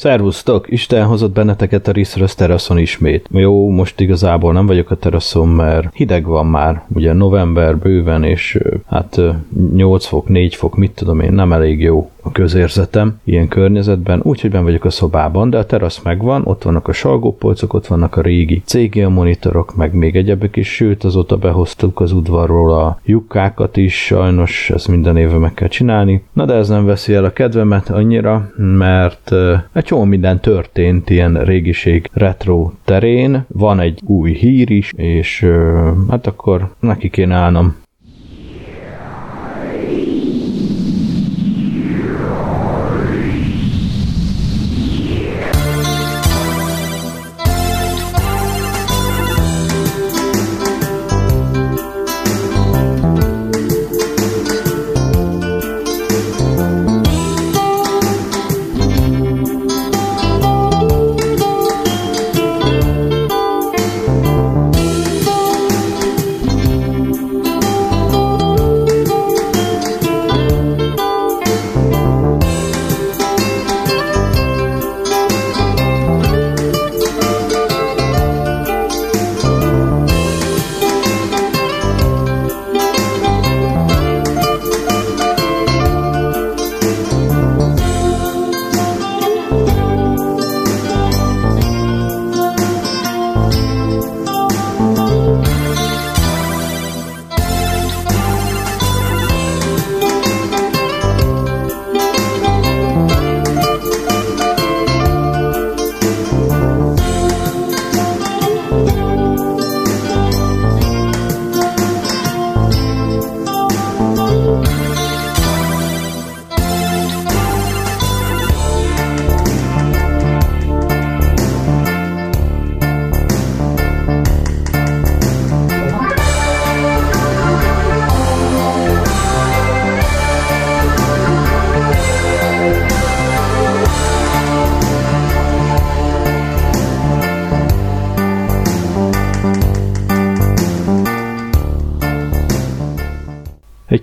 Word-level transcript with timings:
Szervusztok! 0.00 0.70
Isten 0.70 1.06
hozott 1.06 1.32
benneteket 1.32 1.88
a 1.88 1.92
Riszrösz 1.92 2.34
teraszon 2.34 2.78
ismét. 2.78 3.28
Jó, 3.30 3.68
most 3.70 4.00
igazából 4.00 4.52
nem 4.52 4.66
vagyok 4.66 4.90
a 4.90 4.96
teraszon, 4.96 5.48
mert 5.48 5.94
hideg 5.94 6.24
van 6.24 6.46
már. 6.46 6.82
Ugye 6.94 7.12
november 7.12 7.78
bőven, 7.78 8.24
és 8.24 8.58
hát 8.86 9.20
8 9.74 10.06
fok, 10.06 10.28
4 10.28 10.54
fok, 10.54 10.76
mit 10.76 10.90
tudom 10.90 11.20
én, 11.20 11.32
nem 11.32 11.52
elég 11.52 11.80
jó 11.80 12.10
a 12.22 12.32
közérzetem 12.32 13.20
ilyen 13.24 13.48
környezetben, 13.48 14.20
úgyhogy 14.22 14.50
ben 14.50 14.62
vagyok 14.62 14.84
a 14.84 14.90
szobában, 14.90 15.50
de 15.50 15.58
a 15.58 15.66
terasz 15.66 16.02
megvan, 16.02 16.42
ott 16.44 16.62
vannak 16.62 16.88
a 16.88 16.92
salgópolcok, 16.92 17.72
ott 17.72 17.86
vannak 17.86 18.16
a 18.16 18.20
régi 18.20 18.62
CGA 18.64 19.08
monitorok, 19.08 19.76
meg 19.76 19.94
még 19.94 20.16
egyebek 20.16 20.56
is, 20.56 20.74
sőt 20.74 21.04
azóta 21.04 21.36
behoztuk 21.36 22.00
az 22.00 22.12
udvarról 22.12 22.72
a 22.72 23.00
lyukkákat 23.04 23.76
is, 23.76 24.04
sajnos 24.04 24.70
ezt 24.70 24.88
minden 24.88 25.16
évben 25.16 25.40
meg 25.40 25.54
kell 25.54 25.68
csinálni. 25.68 26.22
Na 26.32 26.44
de 26.44 26.54
ez 26.54 26.68
nem 26.68 26.84
veszi 26.84 27.14
el 27.14 27.24
a 27.24 27.32
kedvemet 27.32 27.90
annyira, 27.90 28.50
mert 28.56 29.32
egy 29.72 29.84
csomó 29.84 30.04
minden 30.04 30.40
történt 30.40 31.10
ilyen 31.10 31.44
régiség 31.44 32.10
retro 32.12 32.70
terén, 32.84 33.44
van 33.48 33.80
egy 33.80 34.00
új 34.06 34.32
hír 34.32 34.70
is, 34.70 34.92
és 34.96 35.46
hát 36.08 36.26
akkor 36.26 36.70
neki 36.80 37.10
kéne 37.10 37.34
állnom 37.34 37.76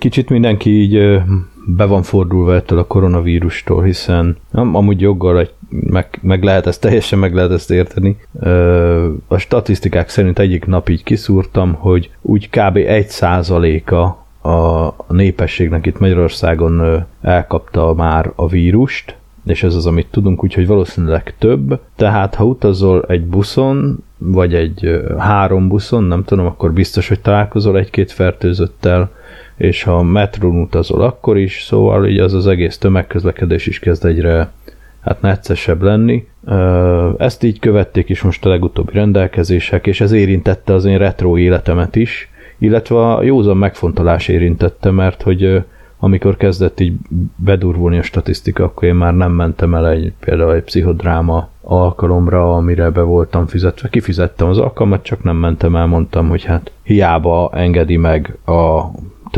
kicsit 0.07 0.29
mindenki 0.29 0.69
így 0.69 1.21
be 1.65 1.85
van 1.85 2.03
fordulva 2.03 2.55
ettől 2.55 2.79
a 2.79 2.87
koronavírustól, 2.87 3.83
hiszen 3.83 4.37
amúgy 4.51 5.01
joggal 5.01 5.49
meg, 5.69 6.19
meg 6.21 6.43
lehet 6.43 6.67
ezt, 6.67 6.81
teljesen 6.81 7.19
meg 7.19 7.33
lehet 7.33 7.51
ezt 7.51 7.71
érteni. 7.71 8.17
A 9.27 9.37
statisztikák 9.37 10.09
szerint 10.09 10.39
egyik 10.39 10.65
nap 10.65 10.89
így 10.89 11.03
kiszúrtam, 11.03 11.73
hogy 11.73 12.09
úgy 12.21 12.49
kb. 12.49 12.75
1 12.75 13.07
százaléka 13.07 14.03
a 14.41 15.13
népességnek 15.13 15.85
itt 15.85 15.99
Magyarországon 15.99 17.05
elkapta 17.21 17.93
már 17.93 18.31
a 18.35 18.47
vírust, 18.47 19.15
és 19.45 19.63
ez 19.63 19.75
az, 19.75 19.85
amit 19.85 20.07
tudunk, 20.11 20.43
úgyhogy 20.43 20.67
valószínűleg 20.67 21.33
több. 21.37 21.79
Tehát 21.95 22.35
ha 22.35 22.45
utazol 22.45 23.03
egy 23.07 23.25
buszon, 23.25 24.03
vagy 24.17 24.53
egy 24.53 25.01
három 25.17 25.67
buszon, 25.67 26.03
nem 26.03 26.23
tudom, 26.23 26.45
akkor 26.45 26.73
biztos, 26.73 27.07
hogy 27.07 27.19
találkozol 27.19 27.77
egy-két 27.77 28.11
fertőzöttel, 28.11 29.15
és 29.57 29.83
ha 29.83 30.03
metrón 30.03 30.61
utazol 30.61 31.01
akkor 31.01 31.37
is, 31.37 31.63
szóval 31.63 32.07
így 32.07 32.19
az 32.19 32.33
az 32.33 32.47
egész 32.47 32.77
tömegközlekedés 32.77 33.67
is 33.67 33.79
kezd 33.79 34.05
egyre 34.05 34.51
hát 35.01 35.21
neccesebb 35.21 35.81
lenni. 35.81 36.27
Ezt 37.17 37.43
így 37.43 37.59
követték 37.59 38.09
is 38.09 38.21
most 38.21 38.45
a 38.45 38.49
legutóbbi 38.49 38.93
rendelkezések, 38.93 39.87
és 39.87 40.01
ez 40.01 40.11
érintette 40.11 40.73
az 40.73 40.85
én 40.85 40.97
retro 40.97 41.37
életemet 41.37 41.95
is, 41.95 42.29
illetve 42.57 43.13
a 43.13 43.23
józan 43.23 43.57
megfontolás 43.57 44.27
érintette, 44.27 44.91
mert 44.91 45.21
hogy 45.21 45.63
amikor 45.99 46.37
kezdett 46.37 46.79
így 46.79 46.93
bedurvulni 47.35 47.97
a 47.97 48.01
statisztika, 48.01 48.63
akkor 48.63 48.87
én 48.87 48.95
már 48.95 49.15
nem 49.15 49.31
mentem 49.31 49.75
el 49.75 49.89
egy, 49.89 50.13
például 50.19 50.53
egy 50.53 50.63
pszichodráma 50.63 51.49
alkalomra, 51.61 52.55
amire 52.55 52.89
be 52.89 53.01
voltam 53.01 53.45
fizetve. 53.45 53.89
Kifizettem 53.89 54.47
az 54.47 54.57
alkalmat, 54.57 55.03
csak 55.03 55.23
nem 55.23 55.35
mentem 55.35 55.75
el, 55.75 55.85
mondtam, 55.85 56.29
hogy 56.29 56.43
hát 56.43 56.71
hiába 56.83 57.49
engedi 57.53 57.97
meg 57.97 58.37
a 58.45 58.81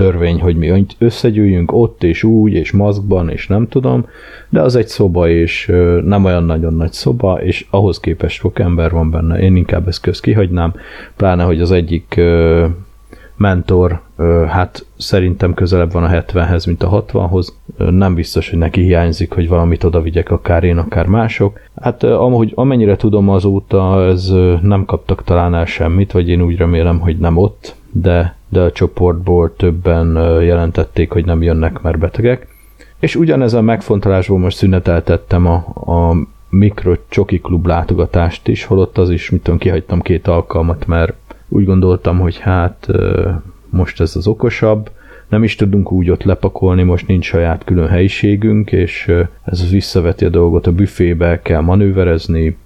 törvény, 0.01 0.41
hogy 0.41 0.55
mi 0.55 0.85
összegyűjjünk 0.97 1.71
ott 1.71 2.03
és 2.03 2.23
úgy, 2.23 2.53
és 2.53 2.71
maszkban, 2.71 3.29
és 3.29 3.47
nem 3.47 3.67
tudom, 3.67 4.05
de 4.49 4.61
az 4.61 4.75
egy 4.75 4.87
szoba, 4.87 5.29
és 5.29 5.71
nem 6.05 6.25
olyan 6.25 6.43
nagyon 6.43 6.73
nagy 6.73 6.91
szoba, 6.91 7.41
és 7.41 7.65
ahhoz 7.69 7.99
képest 7.99 8.35
sok 8.35 8.59
ember 8.59 8.91
van 8.91 9.11
benne. 9.11 9.39
Én 9.39 9.55
inkább 9.55 9.87
ezt 9.87 10.01
közt 10.01 10.21
kihagynám, 10.21 10.73
pláne, 11.15 11.43
hogy 11.43 11.61
az 11.61 11.71
egyik 11.71 12.21
mentor, 13.37 14.01
hát 14.47 14.85
szerintem 14.97 15.53
közelebb 15.53 15.91
van 15.91 16.03
a 16.03 16.09
70-hez, 16.09 16.67
mint 16.67 16.83
a 16.83 17.03
60-hoz. 17.03 17.53
Nem 17.77 18.13
biztos, 18.13 18.49
hogy 18.49 18.59
neki 18.59 18.81
hiányzik, 18.81 19.33
hogy 19.33 19.47
valamit 19.47 19.83
oda 19.83 20.01
vigyek, 20.01 20.31
akár 20.31 20.63
én, 20.63 20.77
akár 20.77 21.05
mások. 21.05 21.59
Hát 21.81 22.03
amúgy, 22.03 22.51
amennyire 22.55 22.95
tudom 22.95 23.29
azóta, 23.29 24.05
ez 24.05 24.33
nem 24.61 24.85
kaptak 24.85 25.23
talán 25.23 25.55
el 25.55 25.66
semmit, 25.66 26.11
vagy 26.11 26.29
én 26.29 26.41
úgy 26.41 26.57
remélem, 26.57 26.99
hogy 26.99 27.17
nem 27.17 27.37
ott, 27.37 27.75
de, 27.91 28.35
de 28.50 28.61
a 28.61 28.72
csoportból 28.72 29.55
többen 29.55 30.16
jelentették, 30.44 31.11
hogy 31.11 31.25
nem 31.25 31.41
jönnek, 31.41 31.81
mert 31.81 32.00
betegek. 32.00 32.47
És 33.00 33.16
ugyanez 33.16 33.53
a 33.53 33.61
megfontolásból 33.61 34.39
most 34.39 34.57
szüneteltettem 34.57 35.45
a, 35.45 35.55
a 35.73 36.16
mikro 36.49 36.94
csoki 37.09 37.39
klub 37.39 37.66
látogatást 37.66 38.47
is, 38.47 38.66
holott 38.66 38.97
az 38.97 39.09
is, 39.09 39.29
mit 39.29 39.44
tudom, 39.44 39.59
kihagytam 39.59 40.01
két 40.01 40.28
alkalmat, 40.28 40.88
mert 40.88 41.13
úgy 41.47 41.66
gondoltam, 41.66 42.19
hogy 42.19 42.38
hát 42.38 42.88
most 43.69 44.01
ez 44.01 44.16
az 44.16 44.28
okosabb, 44.28 44.89
nem 45.29 45.44
is 45.44 45.56
tudunk 45.56 45.91
úgy 45.91 46.09
ott 46.09 46.23
lepakolni, 46.23 46.84
most 46.84 47.07
nincs 47.07 47.25
saját 47.25 47.63
külön 47.63 47.88
helyiségünk, 47.88 48.72
és 48.72 49.12
ez 49.44 49.69
visszaveti 49.69 50.25
a 50.25 50.29
dolgot 50.29 50.67
a 50.67 50.72
büfébe, 50.72 51.41
kell 51.41 51.62
manőverezni, 51.62 52.58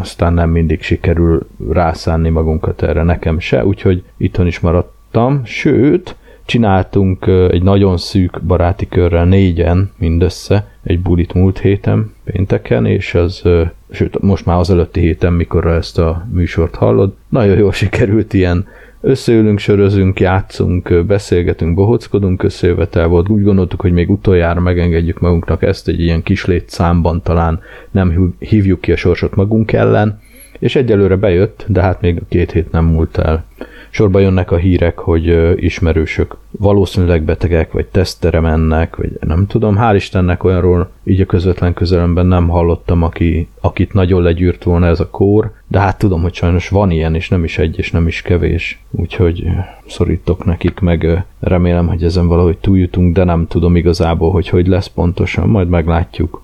aztán 0.00 0.32
nem 0.32 0.50
mindig 0.50 0.82
sikerül 0.82 1.46
rászánni 1.70 2.28
magunkat 2.28 2.82
erre 2.82 3.02
nekem 3.02 3.38
se, 3.38 3.64
úgyhogy 3.64 4.02
itthon 4.16 4.46
is 4.46 4.60
maradtam, 4.60 5.40
sőt, 5.44 6.16
csináltunk 6.44 7.26
egy 7.26 7.62
nagyon 7.62 7.96
szűk 7.96 8.42
baráti 8.42 8.88
körrel 8.88 9.24
négyen 9.24 9.90
mindössze 9.98 10.68
egy 10.82 11.00
bulit 11.00 11.34
múlt 11.34 11.58
héten, 11.58 12.12
pénteken, 12.24 12.86
és 12.86 13.14
az, 13.14 13.42
sőt, 13.90 14.20
most 14.20 14.46
már 14.46 14.58
az 14.58 14.70
előtti 14.70 15.00
héten, 15.00 15.32
mikor 15.32 15.66
ezt 15.66 15.98
a 15.98 16.26
műsort 16.32 16.74
hallod, 16.74 17.14
nagyon 17.28 17.58
jól 17.58 17.72
sikerült 17.72 18.32
ilyen 18.32 18.66
összeülünk, 19.00 19.58
sörözünk, 19.58 20.20
játszunk, 20.20 21.04
beszélgetünk, 21.06 21.74
bohockodunk 21.74 22.42
összejövetel 22.42 23.06
volt. 23.06 23.28
Úgy 23.28 23.42
gondoltuk, 23.42 23.80
hogy 23.80 23.92
még 23.92 24.10
utoljára 24.10 24.60
megengedjük 24.60 25.20
magunknak 25.20 25.62
ezt 25.62 25.88
egy 25.88 26.00
ilyen 26.00 26.22
kis 26.22 26.44
létszámban 26.44 27.22
talán 27.22 27.60
nem 27.90 28.34
hívjuk 28.38 28.80
ki 28.80 28.92
a 28.92 28.96
sorsot 28.96 29.34
magunk 29.34 29.72
ellen, 29.72 30.20
És 30.60 30.76
egyelőre 30.76 31.16
bejött, 31.16 31.64
de 31.68 31.80
hát 31.80 32.00
még 32.00 32.22
két 32.28 32.52
hét 32.52 32.72
nem 32.72 32.84
múlt 32.84 33.18
el. 33.18 33.44
Sorba 33.90 34.18
jönnek 34.18 34.50
a 34.50 34.56
hírek, 34.56 34.98
hogy 34.98 35.56
ismerősök 35.64 36.36
valószínűleg 36.50 37.22
betegek, 37.22 37.72
vagy 37.72 37.86
tesztere 37.86 38.40
mennek, 38.40 38.96
vagy 38.96 39.10
nem 39.20 39.46
tudom. 39.46 39.76
Hál' 39.78 39.92
Istennek 39.94 40.44
olyanról 40.44 40.90
így 41.04 41.20
a 41.20 41.26
közvetlen 41.26 41.74
közelemben 41.74 42.26
nem 42.26 42.48
hallottam, 42.48 43.02
aki, 43.02 43.48
akit 43.60 43.92
nagyon 43.92 44.22
legyűrt 44.22 44.64
volna 44.64 44.86
ez 44.86 45.00
a 45.00 45.10
kór, 45.10 45.52
de 45.66 45.78
hát 45.78 45.98
tudom, 45.98 46.22
hogy 46.22 46.34
sajnos 46.34 46.68
van 46.68 46.90
ilyen, 46.90 47.14
és 47.14 47.28
nem 47.28 47.44
is 47.44 47.58
egy, 47.58 47.78
és 47.78 47.90
nem 47.90 48.06
is 48.06 48.22
kevés. 48.22 48.82
Úgyhogy 48.90 49.46
szorítok 49.86 50.44
nekik, 50.44 50.80
meg 50.80 51.24
remélem, 51.40 51.86
hogy 51.86 52.04
ezen 52.04 52.28
valahogy 52.28 52.58
túljutunk, 52.58 53.14
de 53.14 53.24
nem 53.24 53.46
tudom 53.46 53.76
igazából, 53.76 54.30
hogy 54.30 54.48
hogy 54.48 54.66
lesz 54.66 54.86
pontosan, 54.86 55.48
majd 55.48 55.68
meglátjuk. 55.68 56.42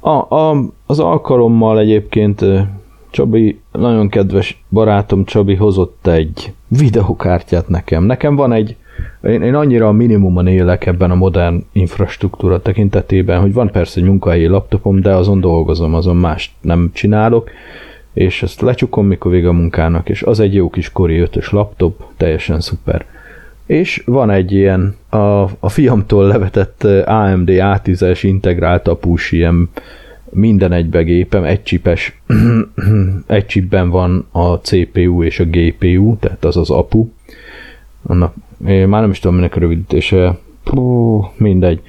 A, 0.00 0.34
a, 0.36 0.64
az 0.86 0.98
alkalommal 0.98 1.78
egyébként 1.78 2.44
Csabi, 3.12 3.60
nagyon 3.72 4.08
kedves 4.08 4.62
barátom 4.70 5.24
Csabi 5.24 5.54
hozott 5.54 6.06
egy 6.06 6.52
videokártyát 6.68 7.68
nekem. 7.68 8.04
Nekem 8.04 8.36
van 8.36 8.52
egy, 8.52 8.76
én, 9.22 9.42
én 9.42 9.54
annyira 9.54 9.88
a 9.88 9.92
minimumon 9.92 10.46
élek 10.46 10.86
ebben 10.86 11.10
a 11.10 11.14
modern 11.14 11.64
infrastruktúra 11.72 12.62
tekintetében, 12.62 13.40
hogy 13.40 13.52
van 13.52 13.70
persze 13.70 14.00
egy 14.00 14.06
munkahelyi 14.06 14.46
laptopom, 14.46 15.00
de 15.00 15.14
azon 15.14 15.40
dolgozom, 15.40 15.94
azon 15.94 16.16
más 16.16 16.54
nem 16.60 16.90
csinálok, 16.92 17.50
és 18.12 18.42
ezt 18.42 18.60
lecsukom, 18.60 19.06
mikor 19.06 19.30
vége 19.30 19.48
a 19.48 19.52
munkának, 19.52 20.08
és 20.08 20.22
az 20.22 20.40
egy 20.40 20.54
jó 20.54 20.70
kis 20.70 20.92
kori 20.92 21.18
ötös 21.18 21.50
laptop, 21.50 22.04
teljesen 22.16 22.60
szuper. 22.60 23.06
És 23.66 24.02
van 24.06 24.30
egy 24.30 24.52
ilyen 24.52 24.96
a, 25.08 25.16
a 25.42 25.68
fiamtól 25.68 26.26
levetett 26.26 26.84
AMD 27.04 27.48
A10-es 27.48 28.18
integrált 28.22 28.88
apus 28.88 29.32
ilyen 29.32 29.68
minden 30.34 30.72
egybe 30.72 31.02
gépem, 31.02 31.44
egy 31.44 31.62
csipes, 31.62 32.20
egy 33.26 33.46
csipben 33.46 33.90
van 33.90 34.26
a 34.30 34.54
CPU 34.54 35.22
és 35.22 35.40
a 35.40 35.44
GPU, 35.44 36.16
tehát 36.16 36.44
az 36.44 36.56
az 36.56 36.70
APU. 36.70 37.08
Annak, 38.02 38.34
én 38.66 38.88
már 38.88 39.00
nem 39.00 39.10
is 39.10 39.18
tudom, 39.18 39.36
minek 39.36 39.56
a 39.56 39.60
rövidítése, 39.60 40.38
Pú, 40.64 41.24
mindegy. 41.36 41.80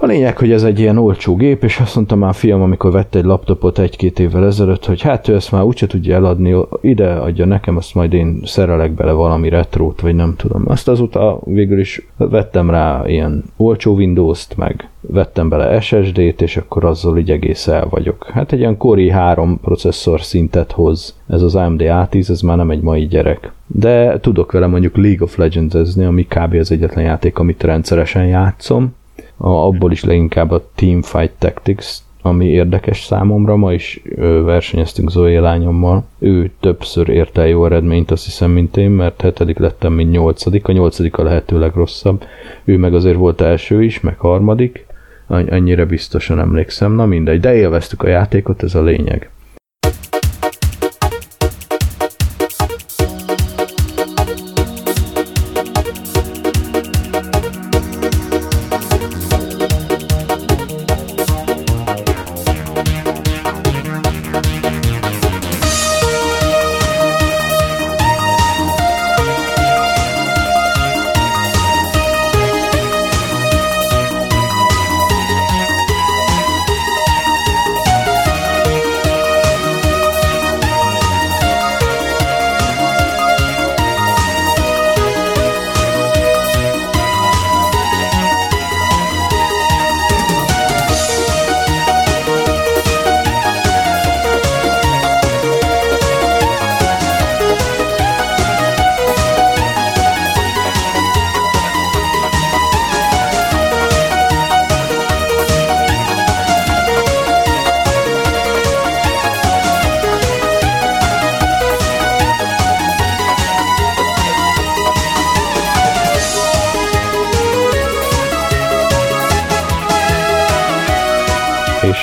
A 0.00 0.06
lényeg, 0.06 0.38
hogy 0.38 0.52
ez 0.52 0.62
egy 0.62 0.78
ilyen 0.78 0.98
olcsó 0.98 1.36
gép, 1.36 1.64
és 1.64 1.78
azt 1.78 1.94
mondta 1.94 2.16
már 2.16 2.30
a 2.30 2.32
fiam, 2.32 2.62
amikor 2.62 2.92
vette 2.92 3.18
egy 3.18 3.24
laptopot 3.24 3.78
egy-két 3.78 4.18
évvel 4.18 4.46
ezelőtt, 4.46 4.84
hogy 4.84 5.02
hát 5.02 5.28
ő 5.28 5.34
ezt 5.34 5.52
már 5.52 5.62
úgyse 5.62 5.86
tudja 5.86 6.14
eladni, 6.14 6.56
ide 6.80 7.12
adja 7.12 7.44
nekem, 7.44 7.76
azt 7.76 7.94
majd 7.94 8.12
én 8.12 8.40
szerelek 8.44 8.92
bele 8.92 9.12
valami 9.12 9.48
retrót, 9.48 10.00
vagy 10.00 10.14
nem 10.14 10.34
tudom. 10.36 10.62
Azt 10.66 10.88
azóta 10.88 11.40
végül 11.44 11.80
is 11.80 12.06
vettem 12.16 12.70
rá 12.70 13.02
ilyen 13.06 13.44
olcsó 13.56 13.94
Windows-t, 13.94 14.56
meg 14.56 14.88
vettem 15.00 15.48
bele 15.48 15.80
SSD-t, 15.80 16.42
és 16.42 16.56
akkor 16.56 16.84
azzal 16.84 17.18
így 17.18 17.30
egész 17.30 17.66
el 17.66 17.86
vagyok. 17.90 18.26
Hát 18.32 18.52
egy 18.52 18.58
ilyen 18.58 18.76
Core 18.76 19.12
3 19.12 19.60
processzor 19.60 20.20
szintet 20.20 20.72
hoz 20.72 21.16
ez 21.28 21.42
az 21.42 21.54
AMD 21.54 21.80
A10, 21.84 22.30
ez 22.30 22.40
már 22.40 22.56
nem 22.56 22.70
egy 22.70 22.80
mai 22.80 23.06
gyerek. 23.06 23.52
De 23.66 24.20
tudok 24.20 24.52
vele 24.52 24.66
mondjuk 24.66 24.96
League 24.96 25.22
of 25.22 25.36
Legends-ezni, 25.36 26.04
ami 26.04 26.26
kb. 26.26 26.54
az 26.54 26.72
egyetlen 26.72 27.04
játék, 27.04 27.38
amit 27.38 27.62
rendszeresen 27.62 28.26
játszom, 28.26 28.96
a, 29.38 29.48
abból 29.48 29.92
is 29.92 30.04
leginkább 30.04 30.50
a 30.50 30.64
Teamfight 30.74 31.32
Tactics, 31.38 31.86
ami 32.22 32.46
érdekes 32.46 33.04
számomra, 33.04 33.56
ma 33.56 33.72
is 33.72 34.02
ö, 34.16 34.42
versenyeztünk 34.42 35.10
Zoé 35.10 35.36
lányommal. 35.36 36.04
Ő 36.18 36.50
többször 36.60 37.08
érte 37.08 37.40
el 37.40 37.48
jó 37.48 37.64
eredményt, 37.64 38.10
azt 38.10 38.24
hiszem, 38.24 38.50
mint 38.50 38.76
én, 38.76 38.90
mert 38.90 39.20
hetedik 39.20 39.58
lettem, 39.58 39.92
mint 39.92 40.10
nyolcadik. 40.10 40.68
A 40.68 40.72
nyolcadik 40.72 41.18
a 41.18 41.22
lehető 41.22 41.58
legrosszabb. 41.58 42.24
Ő 42.64 42.76
meg 42.76 42.94
azért 42.94 43.16
volt 43.16 43.40
első 43.40 43.84
is, 43.84 44.00
meg 44.00 44.18
harmadik. 44.18 44.86
Annyira 45.26 45.86
biztosan 45.86 46.38
emlékszem. 46.38 46.92
Na 46.92 47.06
mindegy, 47.06 47.40
de 47.40 47.54
élveztük 47.54 48.02
a 48.02 48.08
játékot, 48.08 48.62
ez 48.62 48.74
a 48.74 48.82
lényeg. 48.82 49.30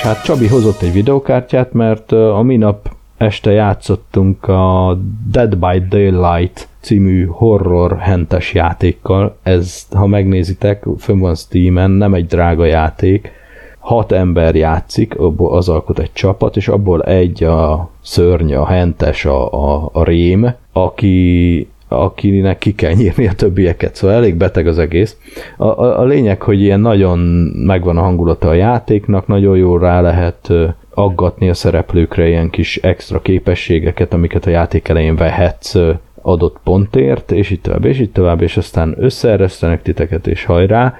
Hát 0.06 0.22
Csabi 0.22 0.46
hozott 0.46 0.82
egy 0.82 0.92
videokártyát, 0.92 1.72
mert 1.72 2.12
a 2.12 2.42
minap 2.42 2.90
este 3.16 3.50
játszottunk 3.50 4.48
a 4.48 4.98
Dead 5.30 5.56
by 5.56 5.82
Daylight 5.88 6.68
című 6.80 7.26
horror 7.26 7.98
hentes 7.98 8.54
játékkal. 8.54 9.36
Ez, 9.42 9.86
ha 9.90 10.06
megnézitek, 10.06 10.84
fönn 10.98 11.18
van 11.18 11.34
Steam-en, 11.34 11.90
nem 11.90 12.14
egy 12.14 12.26
drága 12.26 12.64
játék. 12.64 13.30
Hat 13.78 14.12
ember 14.12 14.54
játszik, 14.54 15.18
abból 15.18 15.56
az 15.56 15.68
alkot 15.68 15.98
egy 15.98 16.12
csapat, 16.12 16.56
és 16.56 16.68
abból 16.68 17.02
egy 17.02 17.44
a 17.44 17.90
szörny, 18.02 18.54
a 18.54 18.66
hentes, 18.66 19.24
a, 19.24 19.52
a, 19.52 19.90
a 19.92 20.04
rém, 20.04 20.54
aki 20.72 21.68
akinek 21.88 22.58
ki 22.58 22.74
kell 22.74 22.92
nyírni 22.92 23.26
a 23.26 23.32
többieket, 23.32 23.94
szóval 23.94 24.16
elég 24.16 24.34
beteg 24.34 24.66
az 24.66 24.78
egész. 24.78 25.16
A, 25.56 25.66
a, 25.66 26.00
a 26.00 26.04
lényeg, 26.04 26.42
hogy 26.42 26.60
ilyen 26.60 26.80
nagyon 26.80 27.18
megvan 27.66 27.96
a 27.96 28.02
hangulata 28.02 28.48
a 28.48 28.54
játéknak, 28.54 29.26
nagyon 29.26 29.56
jól 29.56 29.78
rá 29.78 30.00
lehet 30.00 30.52
aggatni 30.94 31.48
a 31.48 31.54
szereplőkre 31.54 32.28
ilyen 32.28 32.50
kis 32.50 32.76
extra 32.76 33.22
képességeket, 33.22 34.12
amiket 34.12 34.46
a 34.46 34.50
játék 34.50 34.88
elején 34.88 35.16
vehetsz 35.16 35.76
adott 36.22 36.56
pontért, 36.64 37.32
és 37.32 37.50
itt 37.50 37.62
tovább, 37.62 37.84
és 37.84 37.98
itt 37.98 38.12
tovább, 38.12 38.42
és 38.42 38.56
aztán 38.56 38.94
összeeresztenek 38.98 39.82
titeket, 39.82 40.26
és 40.26 40.44
hajrá, 40.44 40.94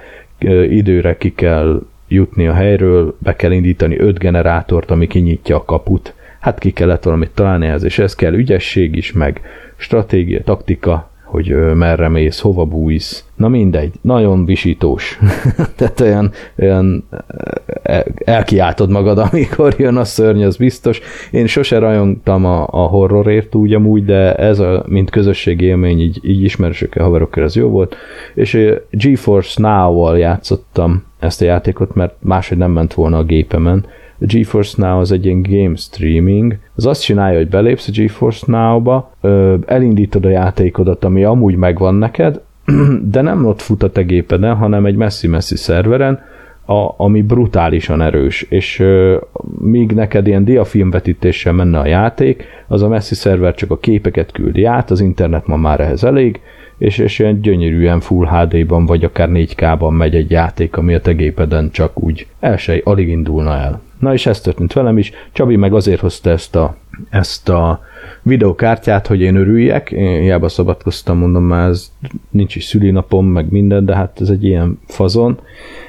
időre 0.69 1.17
ki 1.17 1.35
kell 1.35 1.83
jutni 2.09 2.47
a 2.47 2.53
helyről, 2.53 3.17
be 3.19 3.37
kell 3.37 3.53
indítani 3.53 3.99
öt 3.99 4.19
generátort, 4.19 4.91
ami 4.91 5.07
kinyitja 5.07 5.57
a 5.57 5.65
kaput, 5.65 6.15
hát 6.47 6.59
ki 6.59 6.71
kellett 6.71 7.03
valamit 7.03 7.31
találni 7.31 7.67
ehhez, 7.67 7.85
és 7.85 7.99
ez 7.99 8.15
kell 8.15 8.33
ügyesség 8.33 8.97
is, 8.97 9.13
meg 9.13 9.41
stratégia, 9.77 10.43
taktika, 10.43 11.11
hogy 11.25 11.75
merre 11.75 12.09
mész, 12.09 12.41
hova 12.41 12.65
bújsz. 12.65 13.25
Na 13.37 13.49
mindegy, 13.49 13.93
nagyon 14.01 14.45
visítós. 14.45 15.19
Tehát 15.77 16.01
olyan, 16.01 16.33
olyan 16.59 17.09
elkiáltod 18.25 18.91
magad, 18.91 19.19
amikor 19.31 19.75
jön 19.79 19.97
a 19.97 20.05
szörny, 20.05 20.43
az 20.43 20.57
biztos. 20.57 21.01
Én 21.31 21.47
sose 21.47 21.79
rajongtam 21.79 22.45
a, 22.45 22.67
a 22.71 22.87
horrorért 22.87 23.55
úgy 23.55 23.75
amúgy, 23.75 24.05
de 24.05 24.35
ez 24.35 24.59
a, 24.59 24.85
mint 24.89 25.11
közösségi 25.11 25.65
élmény, 25.65 26.01
így, 26.01 26.19
így 26.23 26.43
ismerősökkel, 26.43 27.05
haverokkal 27.05 27.45
ez 27.45 27.57
jó 27.57 27.69
volt. 27.69 27.97
És 28.35 28.59
GeForce 28.91 29.63
Now-val 29.63 30.19
játszottam 30.19 31.05
ezt 31.19 31.43
a 31.43 31.45
játékot, 31.45 31.95
mert 31.95 32.15
máshogy 32.19 32.59
nem 32.59 32.71
ment 32.71 32.95
volna 32.95 33.19
a 33.19 33.25
gépemen, 33.25 33.85
a 34.21 34.25
GeForce 34.25 34.87
Now 34.87 34.99
az 34.99 35.13
egy 35.13 35.25
ilyen 35.25 35.43
game 35.43 35.77
streaming, 35.77 36.59
az 36.75 36.87
azt 36.87 37.03
csinálja, 37.03 37.39
hogy 37.39 37.49
belépsz 37.49 37.89
a 37.89 37.93
GeForce 37.95 38.45
Now-ba, 38.47 39.11
elindítod 39.67 40.25
a 40.25 40.29
játékodat, 40.29 41.05
ami 41.05 41.25
amúgy 41.25 41.57
megvan 41.57 41.95
neked, 41.95 42.41
de 43.13 43.21
nem 43.21 43.45
ott 43.45 43.61
fut 43.61 43.83
a 43.83 43.91
te 43.91 44.03
gépeden, 44.03 44.55
hanem 44.55 44.87
egy 44.87 44.97
messzi-messzi 44.97 45.57
szerveren, 45.57 46.21
a, 46.69 46.95
ami 46.97 47.23
brutálisan 47.23 48.03
erős, 48.03 48.43
és 48.43 48.81
uh, 48.81 49.15
míg 49.61 49.93
neked 49.93 50.27
ilyen 50.27 50.45
diafilmvetítéssel 50.45 51.53
menne 51.53 51.79
a 51.79 51.87
játék, 51.87 52.45
az 52.69 52.83
a 52.83 52.89
messzi 52.89 53.15
szerver 53.15 53.55
csak 53.55 53.71
a 53.71 53.79
képeket 53.79 54.33
küldi 54.33 54.65
át, 54.65 54.91
az 54.91 55.01
internet 55.01 55.47
ma 55.47 55.57
már 55.57 55.81
ehhez 55.81 56.05
elég, 56.05 56.41
és, 56.79 56.99
és 56.99 57.19
olyan 57.19 57.41
gyönyörűen 57.41 58.01
Full 58.01 58.27
HD-ban, 58.27 58.87
vagy 58.87 59.05
akár 59.05 59.29
4K-ban 59.33 59.97
megy 59.97 60.15
egy 60.15 60.31
játék, 60.31 60.77
ami 60.77 60.95
a 60.95 61.01
te 61.01 61.13
gépeden 61.13 61.71
csak 61.71 62.03
úgy 62.03 62.27
el 62.41 62.59
alig 62.85 63.09
indulna 63.09 63.55
el. 63.55 63.81
Na 63.99 64.13
és 64.13 64.27
ez 64.27 64.41
történt 64.41 64.73
velem 64.73 64.99
is. 64.99 65.13
Csabi 65.33 65.57
meg 65.57 65.75
azért 65.75 66.01
hozta 66.01 66.31
ezt 66.31 66.57
a, 66.57 66.77
ezt 67.11 67.49
a 67.49 67.81
videokártyát, 68.23 69.07
hogy 69.07 69.21
én 69.21 69.37
örüljek. 69.37 69.91
Én 69.91 70.21
hiába 70.21 70.49
szabadkoztam, 70.49 71.19
mondom 71.19 71.45
már, 71.45 71.69
ez 71.69 71.93
nincs 72.31 72.57
is 72.57 72.65
szülinapom, 72.65 73.27
meg 73.27 73.51
minden, 73.51 73.85
de 73.85 73.95
hát 73.95 74.21
ez 74.21 74.29
egy 74.29 74.45
ilyen 74.45 74.79
fazon. 74.87 75.39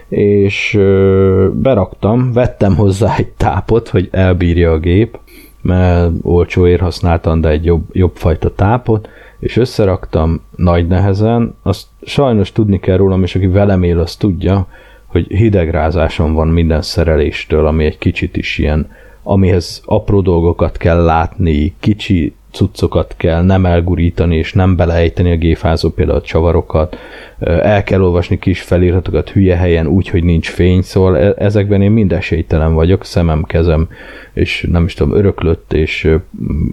És 0.09 0.73
ö, 0.73 1.49
beraktam, 1.53 2.33
vettem 2.33 2.75
hozzá 2.75 3.15
egy 3.17 3.27
tápot, 3.27 3.89
hogy 3.89 4.07
elbírja 4.11 4.71
a 4.71 4.79
gép, 4.79 5.19
mert 5.61 6.11
olcsóért 6.21 6.81
használtam, 6.81 7.41
de 7.41 7.49
egy 7.49 7.65
jobb, 7.65 7.83
jobb 7.91 8.15
fajta 8.15 8.55
tápot, 8.55 9.09
és 9.39 9.57
összeraktam 9.57 10.41
nagy 10.55 10.87
nehezen, 10.87 11.55
azt 11.63 11.87
sajnos 12.01 12.51
tudni 12.51 12.79
kell 12.79 12.97
rólam, 12.97 13.23
és 13.23 13.35
aki 13.35 13.47
velem 13.47 13.83
él, 13.83 13.99
azt 13.99 14.19
tudja, 14.19 14.67
hogy 15.07 15.27
hidegrázásom 15.27 16.33
van 16.33 16.47
minden 16.47 16.81
szereléstől, 16.81 17.67
ami 17.67 17.85
egy 17.85 17.97
kicsit 17.97 18.37
is 18.37 18.57
ilyen, 18.57 18.89
amihez 19.23 19.81
apró 19.85 20.21
dolgokat 20.21 20.77
kell 20.77 21.03
látni, 21.03 21.75
kicsi 21.79 22.33
cuccokat 22.51 23.13
kell 23.17 23.43
nem 23.43 23.65
elgurítani 23.65 24.37
és 24.37 24.53
nem 24.53 24.75
belejteni 24.75 25.31
a 25.31 25.37
géfázó 25.37 25.89
például 25.89 26.17
a 26.17 26.21
csavarokat, 26.21 26.97
el 27.39 27.83
kell 27.83 28.01
olvasni 28.01 28.39
kis 28.39 28.61
feliratokat 28.61 29.29
hülye 29.29 29.55
helyen 29.55 29.87
úgy, 29.87 30.09
hogy 30.09 30.23
nincs 30.23 30.49
fény, 30.49 30.81
szóval 30.81 31.17
e- 31.17 31.33
ezekben 31.37 31.81
én 31.81 31.91
mind 31.91 32.11
esélytelen 32.11 32.73
vagyok, 32.73 33.05
szemem, 33.05 33.43
kezem, 33.43 33.87
és 34.33 34.67
nem 34.71 34.85
is 34.85 34.93
tudom, 34.93 35.17
öröklött, 35.17 35.73
és 35.73 36.15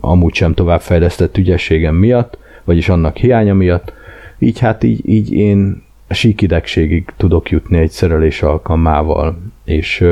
amúgy 0.01 0.35
sem 0.35 0.55
továbbfejlesztett 0.55 1.37
ügyességem 1.37 1.95
miatt, 1.95 2.39
vagyis 2.65 2.89
annak 2.89 3.17
hiánya 3.17 3.55
miatt, 3.55 3.93
így 4.39 4.59
hát 4.59 4.85
így, 4.85 5.09
így 5.09 5.33
én 5.33 5.84
síkidegségig 6.15 7.05
tudok 7.17 7.51
jutni 7.51 7.79
egy 7.79 7.91
szerelés 7.91 8.43
alkalmával, 8.43 9.37
és 9.65 10.05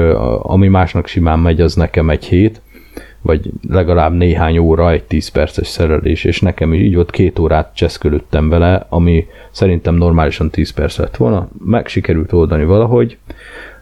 ami 0.43 0.69
másnak 0.69 1.07
simán 1.07 1.39
megy, 1.39 1.61
az 1.61 1.75
nekem 1.75 2.11
egy 2.11 2.25
hét, 2.25 2.61
vagy 3.23 3.51
legalább 3.69 4.13
néhány 4.13 4.59
óra, 4.59 4.91
egy 4.91 5.03
10 5.03 5.29
perces 5.29 5.67
szerelés, 5.67 6.25
és 6.25 6.41
nekem 6.41 6.73
is 6.73 6.81
így 6.81 6.95
volt, 6.95 7.11
két 7.11 7.39
órát 7.39 7.75
cseszkölöttem 7.75 8.49
vele, 8.49 8.87
ami 8.89 9.27
szerintem 9.51 9.95
normálisan 9.95 10.51
10 10.51 10.71
perc 10.71 10.97
lett 10.97 11.17
volna, 11.17 11.49
meg 11.65 11.87
sikerült 11.87 12.33
oldani 12.33 12.65
valahogy, 12.65 13.19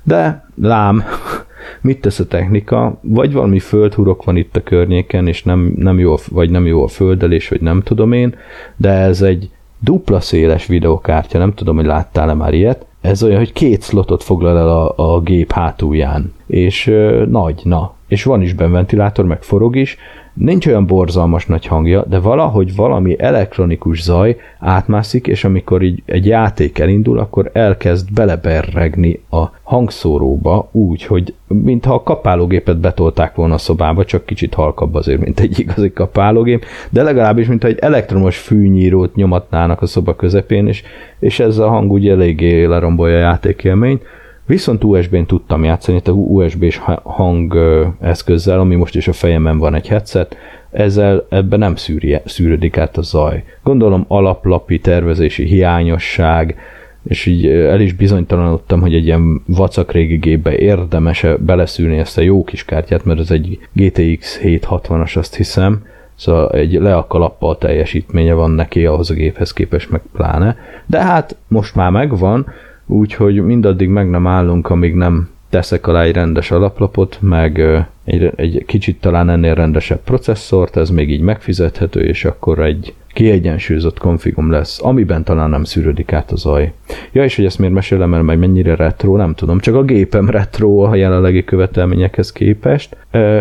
de 0.02 0.48
lám, 0.54 1.04
mit 1.80 2.00
tesz 2.00 2.18
a 2.18 2.26
technika, 2.26 2.98
vagy 3.02 3.32
valami 3.32 3.58
földhurok 3.58 4.24
van 4.24 4.36
itt 4.36 4.56
a 4.56 4.62
környéken, 4.62 5.26
és 5.26 5.42
nem, 5.42 5.72
nem 5.76 5.98
jó, 5.98 6.14
vagy 6.28 6.50
nem 6.50 6.66
jó 6.66 6.84
a 6.84 6.88
földelés, 6.88 7.48
vagy 7.48 7.60
nem 7.60 7.82
tudom 7.82 8.12
én, 8.12 8.34
de 8.76 8.90
ez 8.90 9.22
egy 9.22 9.50
dupla 9.80 10.20
széles 10.20 10.66
videokártya, 10.66 11.38
nem 11.38 11.54
tudom, 11.54 11.76
hogy 11.76 11.84
láttál-e 11.84 12.34
már 12.34 12.54
ilyet, 12.54 12.86
ez 13.00 13.22
olyan, 13.22 13.38
hogy 13.38 13.52
két 13.52 13.82
slotot 13.82 14.22
foglal 14.22 14.58
el 14.58 14.68
a, 14.68 15.14
a 15.14 15.20
gép 15.20 15.52
hátulján, 15.52 16.32
és 16.46 16.86
ö, 16.86 17.24
nagy, 17.28 17.60
na, 17.64 17.94
és 18.08 18.24
van 18.24 18.42
is 18.42 18.52
benne 18.52 18.70
ventilátor, 18.70 19.24
meg 19.24 19.42
forog 19.42 19.76
is, 19.76 19.96
nincs 20.34 20.66
olyan 20.66 20.86
borzalmas 20.86 21.46
nagy 21.46 21.66
hangja, 21.66 22.04
de 22.08 22.18
valahogy 22.18 22.74
valami 22.74 23.20
elektronikus 23.20 24.02
zaj 24.02 24.36
átmászik, 24.58 25.26
és 25.26 25.44
amikor 25.44 25.82
így 25.82 26.02
egy 26.04 26.26
játék 26.26 26.78
elindul, 26.78 27.18
akkor 27.18 27.50
elkezd 27.52 28.12
beleberregni 28.12 29.20
a 29.30 29.44
hangszóróba 29.62 30.68
úgy, 30.72 31.04
hogy 31.04 31.34
mintha 31.46 31.94
a 31.94 32.02
kapálógépet 32.02 32.78
betolták 32.78 33.34
volna 33.34 33.54
a 33.54 33.58
szobába, 33.58 34.04
csak 34.04 34.26
kicsit 34.26 34.54
halkabb 34.54 34.94
azért, 34.94 35.20
mint 35.20 35.40
egy 35.40 35.58
igazi 35.58 35.92
kapálógép, 35.92 36.64
de 36.90 37.02
legalábbis, 37.02 37.46
mintha 37.46 37.68
egy 37.68 37.78
elektromos 37.78 38.38
fűnyírót 38.38 39.14
nyomatnának 39.14 39.82
a 39.82 39.86
szoba 39.86 40.16
közepén, 40.16 40.66
és, 40.66 40.82
és 41.18 41.40
ez 41.40 41.58
a 41.58 41.68
hang 41.68 41.92
úgy 41.92 42.08
eléggé 42.08 42.64
lerombolja 42.64 43.16
a 43.16 43.20
játékélményt. 43.20 44.02
Viszont 44.50 44.84
USB-n 44.84 45.22
tudtam 45.26 45.64
játszani, 45.64 46.00
tehát 46.00 46.20
USB-s 46.28 46.80
hang 47.02 47.56
eszközzel, 48.00 48.60
ami 48.60 48.74
most 48.74 48.96
is 48.96 49.08
a 49.08 49.12
fejemben 49.12 49.58
van 49.58 49.74
egy 49.74 49.88
headset, 49.88 50.36
ezzel 50.70 51.26
ebben 51.28 51.58
nem 51.58 51.76
szűri, 51.76 52.20
szűrődik 52.24 52.76
át 52.76 52.96
a 52.96 53.02
zaj. 53.02 53.44
Gondolom 53.62 54.04
alaplapi 54.08 54.78
tervezési 54.78 55.44
hiányosság, 55.44 56.56
és 57.04 57.26
így 57.26 57.46
el 57.46 57.80
is 57.80 57.92
bizonytalanodtam, 57.92 58.80
hogy 58.80 58.94
egy 58.94 59.04
ilyen 59.04 59.42
vacak 59.46 59.92
régi 59.92 60.16
gépbe 60.16 60.56
érdemes 60.56 61.24
-e 61.24 61.36
beleszűrni 61.36 61.98
ezt 61.98 62.18
a 62.18 62.22
jó 62.22 62.44
kis 62.44 62.64
kártyát, 62.64 63.04
mert 63.04 63.20
ez 63.20 63.30
egy 63.30 63.58
GTX 63.72 64.40
760-as, 64.42 65.18
azt 65.18 65.36
hiszem, 65.36 65.82
szóval 66.14 66.50
egy 66.50 66.72
le 66.72 66.96
a 66.96 67.06
kalappal 67.06 67.58
teljesítménye 67.58 68.32
van 68.32 68.50
neki 68.50 68.86
ahhoz 68.86 69.10
a 69.10 69.14
géphez 69.14 69.52
képest 69.52 69.90
meg 69.90 70.02
pláne, 70.12 70.56
de 70.86 71.02
hát 71.02 71.36
most 71.48 71.74
már 71.74 71.90
megvan, 71.90 72.46
úgyhogy 72.90 73.44
mindaddig 73.44 73.88
meg 73.88 74.10
nem 74.10 74.26
állunk, 74.26 74.70
amíg 74.70 74.94
nem 74.94 75.28
teszek 75.50 75.86
alá 75.86 76.02
egy 76.02 76.14
rendes 76.14 76.50
alaplapot, 76.50 77.18
meg 77.20 77.60
egy, 78.04 78.32
egy 78.36 78.64
kicsit 78.66 79.00
talán 79.00 79.30
ennél 79.30 79.54
rendesebb 79.54 80.00
processzort, 80.04 80.76
ez 80.76 80.90
még 80.90 81.10
így 81.10 81.20
megfizethető, 81.20 82.00
és 82.00 82.24
akkor 82.24 82.58
egy 82.58 82.94
kiegyensúlyozott 83.12 83.98
konfigum 83.98 84.50
lesz, 84.50 84.82
amiben 84.82 85.24
talán 85.24 85.50
nem 85.50 85.64
szűrődik 85.64 86.12
át 86.12 86.32
a 86.32 86.36
zaj. 86.36 86.72
Ja, 87.12 87.24
és 87.24 87.36
hogy 87.36 87.44
ezt 87.44 87.58
miért 87.58 87.74
mesélem 87.74 88.14
el, 88.14 88.22
meg 88.22 88.38
mennyire 88.38 88.74
retro, 88.74 89.16
nem 89.16 89.34
tudom, 89.34 89.58
csak 89.58 89.74
a 89.74 89.82
gépem 89.82 90.30
retro 90.30 90.78
a 90.78 90.94
jelenlegi 90.94 91.44
követelményekhez 91.44 92.32
képest, 92.32 92.96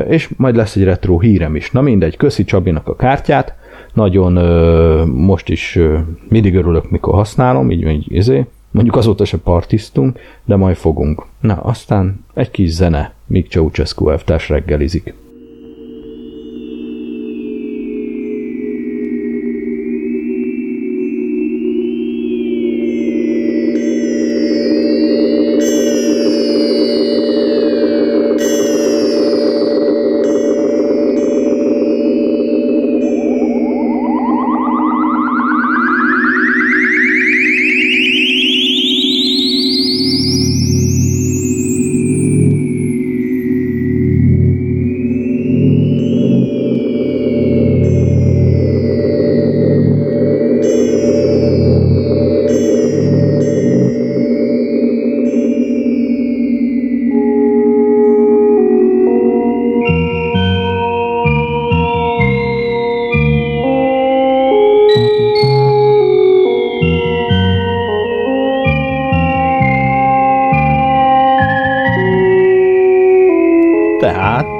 és 0.09 0.29
majd 0.37 0.55
lesz 0.55 0.75
egy 0.75 0.83
retro 0.83 1.19
hírem 1.19 1.55
is. 1.55 1.71
Na 1.71 1.81
mindegy, 1.81 2.17
köszi 2.17 2.43
Csabinak 2.43 2.87
a 2.87 2.95
kártyát, 2.95 3.55
nagyon 3.93 4.31
most 5.05 5.49
is 5.49 5.79
mindig 6.29 6.55
örülök, 6.55 6.89
mikor 6.89 7.13
használom, 7.13 7.71
így, 7.71 7.87
így 7.87 8.05
izé, 8.07 8.45
Mondjuk 8.71 8.95
azóta 8.95 9.25
se 9.25 9.37
partiztunk, 9.37 10.19
de 10.45 10.55
majd 10.55 10.75
fogunk. 10.75 11.25
Na, 11.39 11.53
aztán 11.53 12.25
egy 12.33 12.51
kis 12.51 12.69
zene, 12.69 13.13
míg 13.25 13.49
Ceausescu 13.49 14.09
elvtárs 14.09 14.49
reggelizik. 14.49 15.13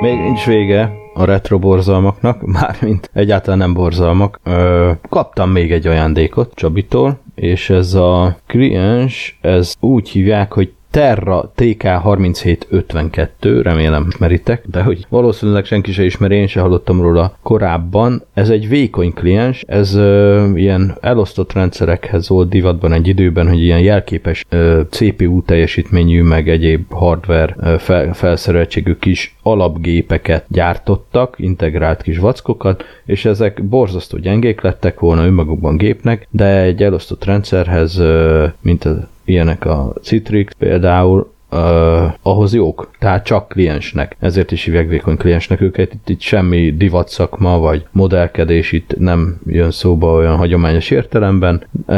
Nincs 0.01 0.46
vége 0.46 0.91
a 1.13 1.25
retro 1.25 1.60
borzalmaknak, 1.60 2.41
mármint 2.60 3.10
egyáltalán 3.13 3.58
nem 3.58 3.74
borzalmak. 3.74 4.39
Ö, 4.44 4.91
kaptam 5.10 5.50
még 5.50 5.72
egy 5.72 5.88
ajándékot 5.88 6.56
Csabitól, 6.56 7.20
és 7.36 7.70
ez 7.70 7.94
a 7.94 8.38
kliens, 8.48 9.38
ez 9.41 9.74
úgy 9.79 10.10
hívják, 10.10 10.53
hogy 10.53 10.74
Terra 10.91 11.51
TK3752, 11.58 13.60
remélem 13.63 14.05
ismeritek, 14.10 14.63
de 14.72 14.81
hogy 14.81 15.05
valószínűleg 15.10 15.65
senki 15.65 15.91
se 15.91 16.03
ismeri, 16.03 16.36
én 16.36 16.48
se 16.48 16.62
hallottam 16.62 17.01
róla 17.01 17.38
korábban. 17.41 18.24
Ez 18.34 18.50
egy 18.50 18.67
vékony 18.67 19.13
kliens, 19.13 19.63
ez 19.67 19.93
ö, 19.93 20.46
ilyen 20.55 20.98
elosztott 21.01 21.53
rendszerekhez 21.53 22.29
volt 22.29 22.50
divatban 22.50 22.93
egy 22.93 23.08
időben, 23.08 23.48
hogy 23.48 23.62
ilyen 23.62 23.79
jelképes 23.79 24.46
ö, 24.50 24.81
CPU 24.89 25.41
teljesítményű, 25.41 26.22
meg 26.22 26.50
egyéb 26.50 26.93
hardware 26.93 27.55
ö, 27.60 27.75
fel, 27.77 28.13
felszereltségű 28.13 28.96
kis 28.96 29.36
alapgépeket 29.41 30.46
gyártottak, 30.48 31.36
integrált 31.38 32.01
kis 32.01 32.17
vackokat, 32.17 32.84
és 33.05 33.25
ezek 33.25 33.63
borzasztó 33.63 34.17
gyengék 34.17 34.62
lettek 34.62 35.00
volna 35.00 35.25
önmagukban 35.25 35.77
gépnek, 35.77 36.27
de 36.29 36.62
egy 36.62 36.84
elosztott 36.84 37.25
rendszerhez, 37.25 37.98
ö, 37.98 38.48
mint 38.62 38.86
a 38.86 39.08
ilyenek 39.29 39.65
a 39.65 39.93
Citrix 40.01 40.53
például, 40.57 41.31
uh, 41.51 42.13
ahhoz 42.21 42.53
jók, 42.53 42.89
tehát 43.00 43.25
csak 43.25 43.48
kliensnek. 43.48 44.15
Ezért 44.19 44.51
is 44.51 44.63
hívják 44.63 44.88
vékony 44.88 45.17
kliensnek 45.17 45.62
őket. 45.62 45.93
Itt, 45.93 46.09
itt 46.09 46.19
semmi 46.19 46.74
divatszakma 46.77 47.59
vagy 47.59 47.86
modellkedés 47.91 48.71
itt 48.71 48.95
nem 48.98 49.39
jön 49.45 49.71
szóba 49.71 50.13
olyan 50.13 50.36
hagyományos 50.36 50.89
értelemben. 50.89 51.63
Uh, 51.88 51.95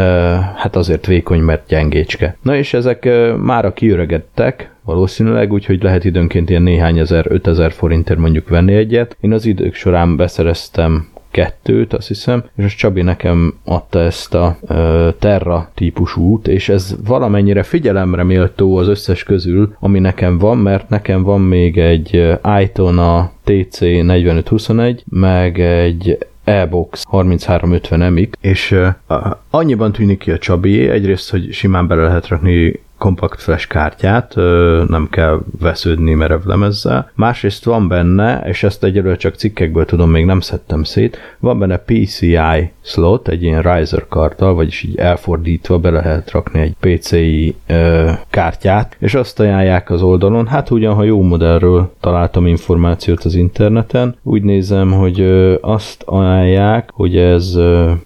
hát 0.55 0.75
azért 0.75 1.05
vékony, 1.05 1.39
mert 1.39 1.67
gyengécske. 1.67 2.35
Na 2.41 2.55
és 2.55 2.73
ezek 2.73 3.03
uh, 3.05 3.35
mára 3.37 3.73
kiöregedtek, 3.73 4.71
valószínűleg, 4.85 5.53
úgyhogy 5.53 5.83
lehet 5.83 6.05
időnként 6.05 6.49
ilyen 6.49 6.61
néhány 6.61 6.97
ezer, 6.97 7.25
ötezer 7.29 7.71
forintért 7.71 8.19
mondjuk 8.19 8.49
venni 8.49 8.73
egyet. 8.73 9.17
Én 9.19 9.33
az 9.33 9.45
idők 9.45 9.73
során 9.73 10.15
beszereztem 10.15 11.07
kettőt, 11.31 11.93
azt 11.93 12.07
hiszem, 12.07 12.43
és 12.55 12.63
most 12.63 12.77
Csabi 12.77 13.01
nekem 13.01 13.53
adta 13.63 13.99
ezt 13.99 14.33
a 14.33 14.57
ö, 14.67 15.09
Terra 15.19 15.71
típusú 15.73 16.21
út, 16.21 16.47
és 16.47 16.69
ez 16.69 16.95
valamennyire 17.05 17.63
figyelemre 17.63 18.23
méltó 18.23 18.77
az 18.77 18.87
összes 18.87 19.23
közül, 19.23 19.75
ami 19.79 19.99
nekem 19.99 20.37
van, 20.37 20.57
mert 20.57 20.89
nekem 20.89 21.23
van 21.23 21.41
még 21.41 21.77
egy 21.77 22.37
Aitona 22.41 23.31
TC4521, 23.45 24.99
meg 25.09 25.59
egy 25.59 26.17
e-box 26.43 27.03
3350 27.11 28.13
MX, 28.13 28.29
és 28.41 28.71
uh, 28.71 29.25
annyiban 29.49 29.91
tűnik 29.91 30.19
ki 30.19 30.31
a 30.31 30.37
Csabié, 30.37 30.89
egyrészt, 30.89 31.29
hogy 31.31 31.51
simán 31.51 31.87
bele 31.87 32.01
lehet 32.01 32.27
rakni 32.27 32.79
kompakt 33.01 33.41
flash 33.41 33.67
kártyát, 33.67 34.35
nem 34.87 35.07
kell 35.09 35.39
vesződni 35.59 36.13
merev 36.13 36.45
lemezzel. 36.45 37.11
Másrészt 37.15 37.65
van 37.65 37.87
benne, 37.87 38.41
és 38.45 38.63
ezt 38.63 38.83
egyelőre 38.83 39.15
csak 39.15 39.35
cikkekből 39.35 39.85
tudom, 39.85 40.09
még 40.09 40.25
nem 40.25 40.39
szedtem 40.39 40.83
szét, 40.83 41.17
van 41.39 41.59
benne 41.59 41.77
PCI 41.77 42.71
slot, 42.81 43.27
egy 43.27 43.43
ilyen 43.43 43.61
riser 43.61 44.05
karttal, 44.07 44.53
vagyis 44.53 44.83
így 44.83 44.95
elfordítva 44.95 45.79
be 45.79 45.89
lehet 45.89 46.31
rakni 46.31 46.59
egy 46.59 46.75
PCI 46.79 47.55
kártyát, 48.29 48.95
és 48.99 49.13
azt 49.13 49.39
ajánlják 49.39 49.89
az 49.89 50.01
oldalon, 50.01 50.47
hát 50.47 50.69
ugyan, 50.69 50.93
ha 50.93 51.03
jó 51.03 51.21
modellről 51.21 51.93
találtam 51.99 52.47
információt 52.47 53.23
az 53.23 53.35
interneten, 53.35 54.15
úgy 54.23 54.43
nézem, 54.43 54.91
hogy 54.91 55.21
azt 55.61 56.03
ajánlják, 56.05 56.89
hogy 56.93 57.17
ez 57.17 57.59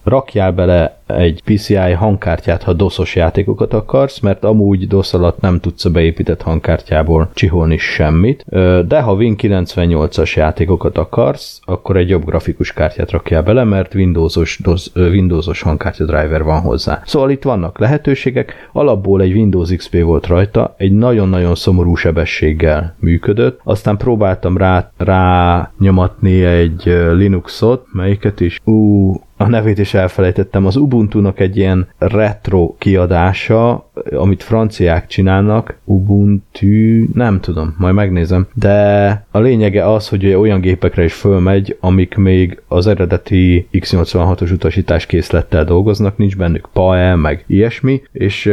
rakjál 0.04 0.52
bele 0.52 0.98
egy 1.08 1.42
PCI 1.44 1.92
hangkártyát, 1.92 2.64
ha 2.64 2.74
doszos 2.74 3.16
játékokat 3.16 3.74
akarsz, 3.74 4.20
mert 4.20 4.44
amúgy 4.44 4.85
DOS 4.88 5.14
alatt 5.14 5.40
nem 5.40 5.60
tudsz 5.60 5.86
a 5.86 5.90
beépített 5.90 6.42
hangkártyából 6.42 7.30
csiholni 7.34 7.78
semmit, 7.78 8.44
de 8.88 9.02
ha 9.02 9.18
Win98-as 9.20 10.34
játékokat 10.36 10.98
akarsz, 10.98 11.60
akkor 11.66 11.98
egy 11.98 12.10
jobb 12.10 12.26
grafikus 12.26 12.74
kártyát 12.74 13.12
rakjál 13.12 13.44
bele, 13.44 13.64
mert 13.64 13.94
Windowsos, 13.94 14.60
DOS, 14.64 14.90
Windowsos 14.96 15.62
hangkártya 15.62 16.06
driver 16.06 16.44
van 16.44 16.62
hozzá. 16.62 17.02
Szóval 17.06 17.30
itt 17.30 17.44
vannak 17.44 17.80
lehetőségek, 17.80 18.70
alapból 18.74 19.22
egy 19.22 19.34
Windows 19.34 19.76
XP 19.76 20.02
volt 20.02 20.28
rajta, 20.28 20.74
egy 20.78 20.92
nagyon-nagyon 20.92 21.56
szomorú 21.56 21.96
sebességgel 21.96 22.96
működött, 23.00 23.60
aztán 23.64 23.98
próbáltam 23.98 24.58
rá, 24.58 24.92
rá 24.98 25.72
nyomatni 25.80 26.44
egy 26.44 26.84
Linuxot, 27.12 27.86
melyiket 27.92 28.40
is, 28.40 28.62
ú, 28.64 29.14
a 29.38 29.48
nevét 29.48 29.78
is 29.78 29.94
elfelejtettem, 29.94 30.66
az 30.66 30.76
Ubuntu-nak 30.76 31.40
egy 31.40 31.58
ilyen 31.58 31.88
retro 31.98 32.76
kiadása, 32.78 33.90
amit 34.12 34.44
franciák 34.44 35.08
csinálnak, 35.08 35.78
Ubuntu, 35.84 37.04
nem 37.14 37.40
tudom, 37.40 37.76
majd 37.78 37.94
megnézem, 37.94 38.48
de 38.54 39.26
a 39.32 39.40
lényege 39.40 39.92
az, 39.92 40.10
hogy 40.10 40.34
olyan 40.34 40.62
gépekre 40.62 41.04
is 41.04 41.14
fölmegy, 41.14 41.78
amik 41.80 42.16
még 42.16 42.62
az 42.68 42.88
eredeti 42.88 43.68
x86-os 43.72 44.52
utasítás 44.52 45.06
készlettel 45.06 45.64
dolgoznak, 45.64 46.18
nincs 46.18 46.38
bennük 46.38 46.70
PAE, 46.74 47.16
meg 47.16 47.44
ilyesmi, 47.48 48.02
és 48.12 48.46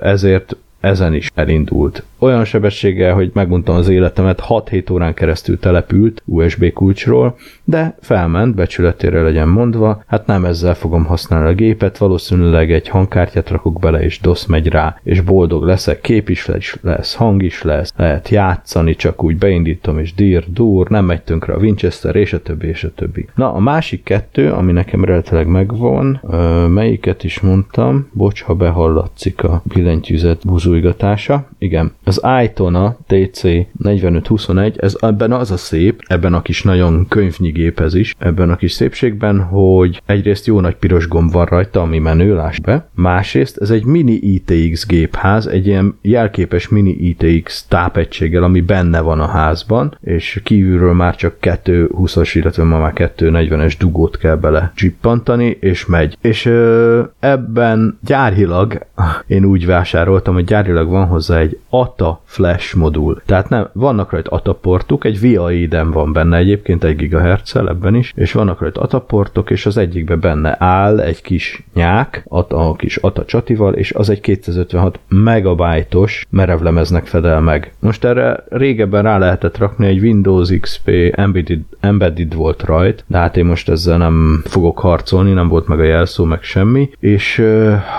ezért 0.00 0.56
ezen 0.80 1.14
is 1.14 1.30
elindult. 1.34 2.02
Olyan 2.18 2.44
sebességgel, 2.44 3.14
hogy 3.14 3.30
megmondtam 3.34 3.76
az 3.76 3.88
életemet, 3.88 4.42
6-7 4.48 4.92
órán 4.92 5.14
keresztül 5.14 5.58
települt 5.58 6.22
USB 6.24 6.72
kulcsról, 6.72 7.36
de 7.64 7.96
felment, 8.00 8.54
becsületére 8.54 9.22
legyen 9.22 9.48
mondva, 9.48 10.02
hát 10.06 10.26
nem 10.26 10.44
ezzel 10.44 10.74
fogom 10.74 11.04
használni 11.04 11.48
a 11.48 11.54
gépet, 11.54 11.98
valószínűleg 11.98 12.72
egy 12.72 12.88
hangkártyát 12.88 13.50
rakok 13.50 13.78
bele, 13.78 14.02
és 14.02 14.20
DOS 14.20 14.46
megy 14.46 14.68
rá, 14.68 15.00
és 15.02 15.20
boldog 15.20 15.64
leszek, 15.64 16.00
kép 16.00 16.28
is 16.28 16.48
lesz, 16.80 17.14
hang 17.14 17.42
is 17.42 17.62
lesz, 17.62 17.92
lehet 17.96 18.28
játszani, 18.28 18.94
csak 18.94 19.24
úgy 19.24 19.36
beindítom, 19.36 19.98
és 19.98 20.14
dír, 20.14 20.44
dur, 20.52 20.88
nem 20.88 21.04
megy 21.04 21.22
tönkre 21.22 21.52
a 21.52 21.58
Winchester, 21.58 22.16
és 22.16 22.32
a 22.32 22.42
többi, 22.42 22.66
és 22.66 22.84
a 22.84 22.90
többi. 22.94 23.28
Na, 23.34 23.54
a 23.54 23.60
másik 23.60 24.02
kettő, 24.02 24.52
ami 24.52 24.72
nekem 24.72 25.04
relatíleg 25.04 25.46
megvan, 25.46 26.20
melyiket 26.68 27.24
is 27.24 27.40
mondtam, 27.40 28.08
bocs, 28.12 28.42
ha 28.42 28.54
behallatszik 28.54 29.44
a 29.44 29.62
billentyűzet 29.64 30.46
buzújgatása, 30.70 31.48
igen, 31.58 31.92
az 32.04 32.18
Aitona 32.18 32.96
TC 33.06 33.42
4521, 33.42 34.76
ez 34.78 34.96
ebben 35.00 35.32
az 35.32 35.50
a 35.50 35.56
szép, 35.56 36.02
ebben 36.06 36.34
a 36.34 36.42
kis 36.42 36.62
nagyon 36.62 37.06
könyvnyi 37.08 37.50
gépez 37.50 37.94
is, 37.94 38.14
ebben 38.18 38.50
a 38.50 38.56
kis 38.56 38.72
szépségben, 38.72 39.40
hogy 39.42 40.02
egyrészt 40.06 40.46
jó 40.46 40.60
nagy 40.60 40.74
piros 40.74 41.08
gomb 41.08 41.32
van 41.32 41.44
rajta, 41.44 41.80
ami 41.80 41.98
menő, 41.98 42.34
láss 42.34 42.58
be, 42.58 42.88
másrészt 42.94 43.58
ez 43.58 43.70
egy 43.70 43.84
mini 43.84 44.12
ITX 44.12 44.86
gépház, 44.86 45.46
egy 45.46 45.66
ilyen 45.66 45.98
jelképes 46.02 46.68
mini 46.68 46.90
ITX 46.90 47.66
tápegységgel, 47.68 48.42
ami 48.42 48.60
benne 48.60 49.00
van 49.00 49.20
a 49.20 49.26
házban, 49.26 49.98
és 50.00 50.40
kívülről 50.44 50.94
már 50.94 51.16
csak 51.16 51.36
220-as, 51.40 52.30
illetve 52.34 52.64
ma 52.64 52.78
már 52.78 52.92
240-es 52.94 53.74
dugót 53.78 54.16
kell 54.18 54.36
bele 54.36 54.72
csippantani, 54.74 55.56
és 55.60 55.86
megy. 55.86 56.16
És 56.20 56.46
ö, 56.46 57.02
ebben 57.20 57.98
gyárilag, 58.04 58.86
én 59.26 59.44
úgy 59.44 59.66
vásároltam, 59.66 60.34
hogy 60.34 60.44
gyárilag 60.60 60.88
van 60.88 61.06
hozzá 61.06 61.38
egy 61.38 61.58
ATA 61.68 62.20
flash 62.24 62.76
modul. 62.76 63.22
Tehát 63.26 63.48
nem, 63.48 63.68
vannak 63.72 64.10
rajta 64.10 64.30
ATA 64.30 64.52
portok, 64.52 65.04
egy 65.04 65.20
VIA 65.20 65.50
idem 65.50 65.90
van 65.90 66.12
benne 66.12 66.36
egyébként 66.36 66.84
egy 66.84 66.96
GHz 66.96 67.56
ebben 67.56 67.94
is, 67.94 68.12
és 68.16 68.32
vannak 68.32 68.60
rajta 68.60 68.80
ATA 68.80 69.00
portok, 69.00 69.50
és 69.50 69.66
az 69.66 69.76
egyikbe 69.76 70.16
benne 70.16 70.56
áll 70.58 71.00
egy 71.00 71.22
kis 71.22 71.62
nyák, 71.74 72.24
a 72.48 72.76
kis 72.76 72.96
ATA 72.96 73.24
csatival, 73.24 73.74
és 73.74 73.92
az 73.92 74.10
egy 74.10 74.20
256 74.20 74.98
megabajtos 75.08 76.26
merevlemeznek 76.30 77.06
fedel 77.06 77.40
meg. 77.40 77.72
Most 77.78 78.04
erre 78.04 78.44
régebben 78.48 79.02
rá 79.02 79.18
lehetett 79.18 79.58
rakni 79.58 79.86
egy 79.86 80.00
Windows 80.00 80.50
XP 80.60 80.90
embedded, 81.12 81.60
embedded 81.80 82.34
volt 82.34 82.62
rajt, 82.62 83.04
de 83.06 83.18
hát 83.18 83.36
én 83.36 83.44
most 83.44 83.68
ezzel 83.68 83.98
nem 83.98 84.42
fogok 84.44 84.78
harcolni, 84.78 85.32
nem 85.32 85.48
volt 85.48 85.66
meg 85.66 85.80
a 85.80 85.84
jelszó, 85.84 86.24
meg 86.24 86.42
semmi, 86.42 86.90
és 86.98 87.38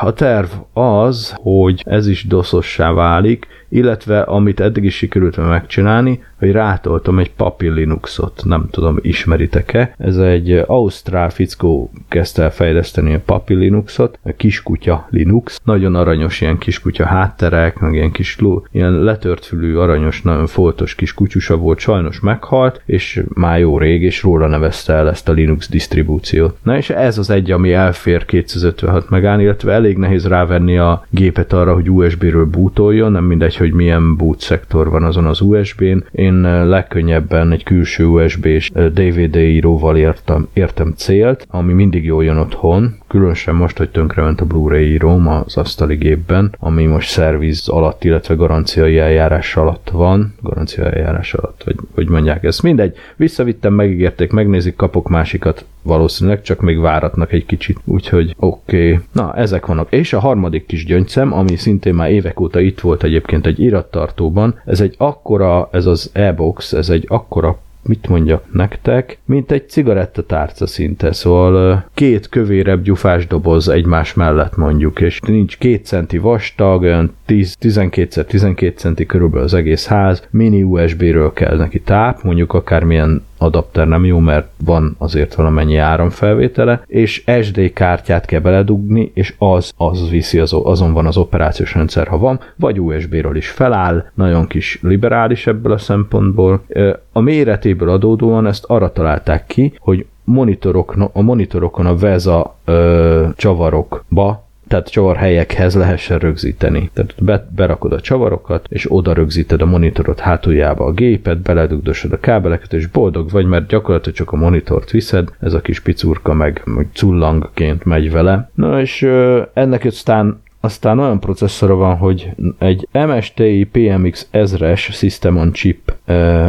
a 0.01 0.13
terv 0.13 0.49
az, 0.73 1.33
hogy 1.35 1.83
ez 1.85 2.07
is 2.07 2.27
doszossá 2.51 2.91
válik, 2.91 3.47
illetve 3.69 4.21
amit 4.21 4.59
eddig 4.59 4.83
is 4.83 4.95
sikerült 4.95 5.37
megcsinálni, 5.37 6.23
hogy 6.41 6.51
rátoltam 6.51 7.19
egy 7.19 7.31
Papi 7.31 7.69
Linuxot, 7.69 8.41
nem 8.45 8.67
tudom, 8.71 8.97
ismeritek-e. 9.01 9.95
Ez 9.97 10.17
egy 10.17 10.63
ausztrál 10.67 11.29
fickó 11.29 11.91
kezdte 12.07 12.43
el 12.43 12.51
fejleszteni 12.51 13.13
a 13.13 13.21
Papi 13.25 13.53
Linuxot, 13.53 14.19
a 14.23 14.31
kiskutya 14.37 15.07
Linux, 15.09 15.61
nagyon 15.63 15.95
aranyos 15.95 16.41
ilyen 16.41 16.57
kiskutya 16.57 17.05
hátterek, 17.05 17.79
meg 17.79 17.93
ilyen 17.93 18.11
kis 18.11 18.39
ló, 18.39 18.65
ilyen 18.71 18.91
letört 18.91 19.45
fülű, 19.45 19.75
aranyos, 19.75 20.21
nagyon 20.21 20.47
foltos 20.47 20.95
kis 20.95 21.13
kutyusa 21.13 21.57
volt, 21.57 21.79
sajnos 21.79 22.19
meghalt, 22.19 22.81
és 22.85 23.23
már 23.33 23.59
jó 23.59 23.77
rég, 23.77 24.01
és 24.01 24.23
róla 24.23 24.47
nevezte 24.47 24.93
el 24.93 25.09
ezt 25.09 25.29
a 25.29 25.31
Linux 25.31 25.69
disztribúciót. 25.69 26.57
Na 26.63 26.77
és 26.77 26.89
ez 26.89 27.17
az 27.17 27.29
egy, 27.29 27.51
ami 27.51 27.73
elfér 27.73 28.25
256 28.25 29.09
megán, 29.09 29.39
illetve 29.39 29.73
elég 29.73 29.97
nehéz 29.97 30.27
rávenni 30.27 30.77
a 30.77 31.05
gépet 31.09 31.53
arra, 31.53 31.73
hogy 31.73 31.89
USB-ről 31.89 32.45
bootoljon, 32.45 33.11
nem 33.11 33.23
mindegy, 33.23 33.55
hogy 33.55 33.73
milyen 33.73 34.15
boot 34.15 34.39
szektor 34.39 34.89
van 34.89 35.03
azon 35.03 35.25
az 35.25 35.41
USB-n. 35.41 36.03
Én 36.11 36.30
eh, 36.45 36.65
legkönnyebben 36.65 37.51
egy 37.51 37.63
külső 37.63 38.05
USB-s 38.05 38.71
eh, 38.73 38.85
DVD 38.85 39.35
íróval 39.35 39.97
értem, 39.97 40.47
értem 40.53 40.93
célt, 40.95 41.45
ami 41.49 41.73
mindig 41.73 42.03
jól 42.03 42.23
jön 42.23 42.37
otthon, 42.37 42.95
különösen 43.07 43.55
most, 43.55 43.77
hogy 43.77 43.89
tönkrement 43.89 44.41
a 44.41 44.45
Blu-ray 44.45 44.91
íróm 44.91 45.27
az 45.27 45.57
asztali 45.57 45.95
gépben, 45.95 46.55
ami 46.59 46.85
most 46.85 47.09
szerviz 47.09 47.67
alatt, 47.67 48.03
illetve 48.03 48.35
garanciai 48.35 48.97
eljárás 48.97 49.55
alatt 49.55 49.89
van, 49.89 50.35
garanciai 50.41 50.87
eljárás 50.87 51.33
alatt, 51.33 51.61
vagy 51.65 51.75
hogy 51.95 52.09
mondják 52.09 52.43
ezt. 52.43 52.63
Mindegy, 52.63 52.95
visszavittem, 53.15 53.73
megígérték, 53.73 54.31
megnézik, 54.31 54.75
kapok 54.75 55.09
másikat, 55.09 55.65
valószínűleg 55.81 56.41
csak 56.41 56.61
még 56.61 56.79
váratnak 56.79 57.31
egy 57.31 57.45
kicsit, 57.45 57.79
úgyhogy 57.85 58.35
oké. 58.39 58.91
Okay. 58.91 59.03
Na, 59.11 59.35
ezek 59.35 59.65
vannak. 59.65 59.91
És 59.91 60.13
a 60.13 60.19
harmadik 60.19 60.65
kis 60.65 60.85
gyöngyszem, 60.85 61.33
ami 61.33 61.55
szintén 61.55 61.93
már 61.93 62.11
évek 62.11 62.39
óta 62.39 62.59
itt 62.59 62.79
volt 62.79 63.03
egyébként 63.03 63.45
egy 63.45 63.59
irattartóban, 63.59 64.61
ez 64.65 64.81
egy 64.81 64.95
akkora, 64.97 65.69
ez 65.71 65.85
az 65.85 66.09
e-box, 66.13 66.73
ez 66.73 66.89
egy 66.89 67.05
akkora 67.07 67.57
mit 67.83 68.07
mondjak 68.07 68.43
nektek, 68.53 69.17
mint 69.25 69.51
egy 69.51 69.69
cigarettatárca 69.69 70.67
szinte, 70.67 71.13
szóval 71.13 71.85
két 71.93 72.29
kövérebb 72.29 72.83
gyufás 72.83 73.27
doboz 73.27 73.69
egymás 73.69 74.13
mellett 74.13 74.55
mondjuk, 74.55 75.01
és 75.01 75.19
nincs 75.19 75.57
két 75.57 75.85
centi 75.85 76.17
vastag, 76.17 76.81
olyan 76.81 77.15
12x12 77.61 78.75
centi 78.75 79.05
körülbelül 79.05 79.45
az 79.45 79.53
egész 79.53 79.87
ház, 79.87 80.27
mini 80.29 80.63
USB-ről 80.63 81.33
kell 81.33 81.57
neki 81.57 81.79
táp, 81.81 82.23
mondjuk 82.23 82.53
akármilyen 82.53 83.23
adapter 83.37 83.87
nem 83.87 84.05
jó, 84.05 84.19
mert 84.19 84.47
van 84.65 84.95
azért 84.97 85.35
valamennyi 85.35 85.77
áramfelvétele, 85.77 86.83
és 86.87 87.23
SD 87.41 87.73
kártyát 87.73 88.25
kell 88.25 88.39
beledugni, 88.39 89.11
és 89.13 89.33
az, 89.37 89.71
az 89.77 90.09
viszi, 90.09 90.39
az, 90.39 90.53
azon 90.63 90.93
van 90.93 91.05
az 91.05 91.17
operációs 91.17 91.73
rendszer, 91.73 92.07
ha 92.07 92.17
van, 92.17 92.39
vagy 92.55 92.79
USB-ről 92.79 93.35
is 93.35 93.49
feláll, 93.49 94.05
nagyon 94.13 94.47
kis 94.47 94.79
liberális 94.81 95.47
ebből 95.47 95.71
a 95.71 95.77
szempontból. 95.77 96.63
A 97.11 97.19
méretéből 97.19 97.89
adódóan 97.89 98.47
ezt 98.47 98.65
arra 98.67 98.91
találták 98.91 99.45
ki, 99.45 99.73
hogy 99.77 100.05
monitorok, 100.23 100.95
a 101.13 101.21
monitorokon 101.21 101.85
a 101.85 101.95
VESA 101.95 102.55
ö, 102.65 103.27
csavarokba 103.35 104.49
tehát 104.71 104.89
csavarhelyekhez 104.89 105.75
lehessen 105.75 106.19
rögzíteni. 106.19 106.89
Tehát 106.93 107.13
be, 107.23 107.47
berakod 107.55 107.93
a 107.93 107.99
csavarokat, 107.99 108.65
és 108.69 108.91
oda 108.91 109.13
rögzíted 109.13 109.61
a 109.61 109.65
monitorot 109.65 110.19
hátuljába 110.19 110.85
a 110.85 110.91
gépet, 110.91 111.41
beledugdosod 111.41 112.11
a 112.11 112.19
kábeleket, 112.19 112.73
és 112.73 112.87
boldog 112.87 113.31
vagy, 113.31 113.45
mert 113.45 113.67
gyakorlatilag 113.67 114.17
csak 114.17 114.31
a 114.31 114.35
monitort 114.35 114.91
viszed, 114.91 115.29
ez 115.39 115.53
a 115.53 115.61
kis 115.61 115.79
picurka 115.79 116.33
meg, 116.33 116.61
meg 116.65 116.87
cullangként 116.93 117.85
megy 117.85 118.11
vele. 118.11 118.49
Na 118.53 118.81
és 118.81 119.07
ennek 119.53 119.85
aztán 119.85 120.41
aztán 120.61 120.99
olyan 120.99 121.19
processzora 121.19 121.75
van, 121.75 121.97
hogy 121.97 122.29
egy 122.57 122.87
MSTI 122.91 123.63
PMX 123.71 124.27
1000-es 124.33 124.79
System 124.79 125.37
on 125.37 125.51
Chip 125.51 125.93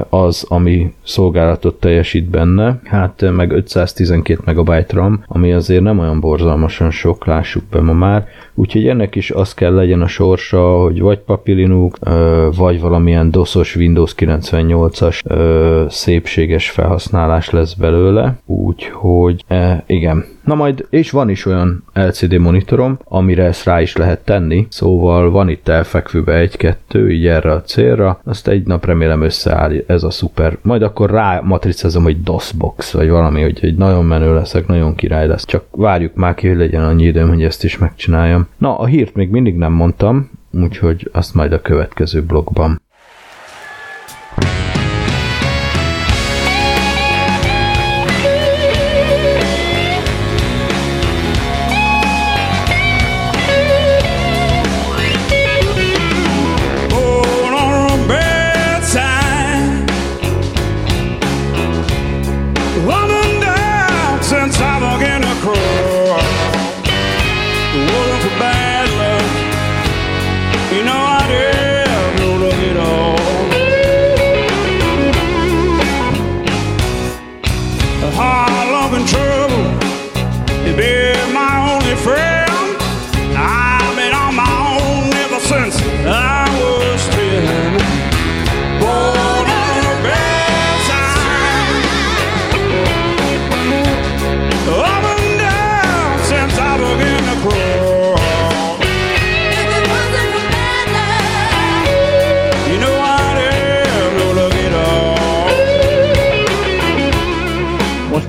az, 0.08 0.44
ami 0.48 0.92
szolgálatot 1.04 1.80
teljesít 1.80 2.24
benne, 2.24 2.80
hát 2.84 3.30
meg 3.30 3.50
512 3.50 4.52
MB 4.52 4.70
RAM, 4.88 5.24
ami 5.26 5.52
azért 5.52 5.82
nem 5.82 5.98
olyan 5.98 6.20
borzalmasan 6.20 6.90
sok, 6.90 7.26
lássuk 7.26 7.64
be 7.70 7.80
ma 7.80 7.92
már, 7.92 8.26
úgyhogy 8.54 8.88
ennek 8.88 9.14
is 9.14 9.30
az 9.30 9.54
kell 9.54 9.74
legyen 9.74 10.02
a 10.02 10.06
sorsa, 10.06 10.80
hogy 10.80 11.00
vagy 11.00 11.18
papilinuk, 11.18 11.98
vagy 12.56 12.80
valamilyen 12.80 13.30
doszos 13.30 13.76
Windows 13.76 14.14
98-as 14.16 15.20
szépséges 15.90 16.70
felhasználás 16.70 17.50
lesz 17.50 17.74
belőle, 17.74 18.36
úgyhogy 18.46 19.44
igen, 19.86 20.24
Na 20.44 20.54
majd, 20.54 20.86
és 20.90 21.10
van 21.10 21.28
is 21.28 21.46
olyan 21.46 21.84
LCD 21.92 22.38
monitorom, 22.38 22.98
amire 23.04 23.44
ezt 23.44 23.64
rá 23.64 23.80
is 23.80 23.96
lehet 23.96 24.24
tenni, 24.24 24.66
szóval 24.70 25.30
van 25.30 25.48
itt 25.48 25.68
elfekvőbe 25.68 26.34
egy-kettő, 26.34 27.10
így 27.10 27.26
erre 27.26 27.52
a 27.52 27.62
célra, 27.62 28.20
azt 28.24 28.48
egy 28.48 28.66
nap 28.66 28.84
remélem 28.84 29.22
összeáll 29.22 29.72
ez 29.86 30.02
a 30.02 30.10
szuper. 30.10 30.58
Majd 30.62 30.82
akkor 30.82 31.10
rá 31.10 31.40
matricázom, 31.40 32.02
hogy 32.02 32.22
DOSBox, 32.22 32.92
vagy 32.92 33.08
valami, 33.08 33.42
hogy 33.42 33.58
egy 33.62 33.76
nagyon 33.76 34.04
menő 34.04 34.34
leszek, 34.34 34.66
nagyon 34.66 34.94
király 34.94 35.26
lesz. 35.26 35.44
Csak 35.44 35.64
várjuk 35.70 36.14
már 36.14 36.34
ki, 36.34 36.48
hogy 36.48 36.56
legyen 36.56 36.84
annyi 36.84 37.04
időm, 37.04 37.28
hogy 37.28 37.44
ezt 37.44 37.64
is 37.64 37.78
megcsináljam. 37.78 38.46
Na, 38.58 38.78
a 38.78 38.86
hírt 38.86 39.14
még 39.14 39.30
mindig 39.30 39.56
nem 39.56 39.72
mondtam, 39.72 40.30
úgyhogy 40.50 41.10
azt 41.12 41.34
majd 41.34 41.52
a 41.52 41.60
következő 41.60 42.22
blogban. 42.22 42.80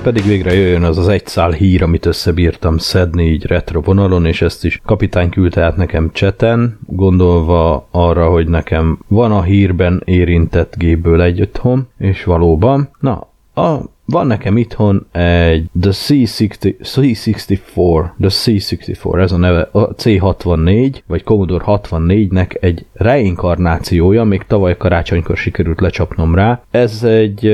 Pedig 0.04 0.24
végre 0.24 0.54
jöjjön 0.54 0.82
az 0.82 0.98
az 0.98 1.08
egy 1.08 1.26
szál 1.26 1.50
hír, 1.50 1.82
amit 1.82 2.06
összebírtam 2.06 2.78
szedni 2.78 3.24
így 3.24 3.46
retro 3.46 3.80
vonalon, 3.80 4.26
és 4.26 4.42
ezt 4.42 4.64
is 4.64 4.80
kapitány 4.84 5.28
küldte 5.28 5.62
át 5.62 5.76
nekem 5.76 6.10
cseten, 6.12 6.78
gondolva 6.86 7.88
arra, 7.90 8.28
hogy 8.28 8.48
nekem 8.48 8.98
van 9.08 9.32
a 9.32 9.42
hírben 9.42 10.02
érintett 10.04 10.74
gépből 10.76 11.22
egy 11.22 11.40
otthon, 11.40 11.88
és 11.98 12.24
valóban, 12.24 12.88
na, 13.00 13.28
a, 13.54 13.78
van 14.04 14.26
nekem 14.26 14.56
itthon 14.56 15.06
egy 15.12 15.66
The 15.80 15.90
C60, 15.92 16.74
C64, 16.82 18.10
The 18.20 18.28
C64, 18.28 19.20
ez 19.20 19.32
a 19.32 19.36
neve, 19.36 19.68
a 19.72 19.94
C64, 19.94 20.94
vagy 21.06 21.22
Commodore 21.22 21.64
64-nek 21.66 22.62
egy 22.62 22.86
reinkarnációja, 22.92 24.24
még 24.24 24.42
tavaly 24.46 24.76
karácsonykor 24.76 25.36
sikerült 25.36 25.80
lecsapnom 25.80 26.34
rá. 26.34 26.62
Ez 26.70 27.02
egy 27.02 27.46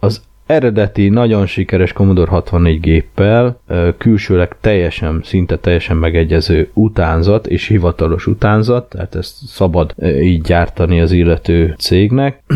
az 0.00 0.22
eredeti, 0.46 1.08
nagyon 1.08 1.46
sikeres 1.46 1.92
Commodore 1.92 2.30
64 2.30 2.80
géppel, 2.80 3.60
külsőleg 3.98 4.56
teljesen, 4.60 5.20
szinte 5.24 5.56
teljesen 5.56 5.96
megegyező 5.96 6.70
utánzat 6.72 7.46
és 7.46 7.66
hivatalos 7.66 8.26
utánzat, 8.26 8.88
tehát 8.88 9.14
ezt 9.14 9.34
szabad 9.46 9.94
így 10.20 10.40
gyártani 10.40 11.00
az 11.00 11.12
illető 11.12 11.74
cégnek. 11.78 12.42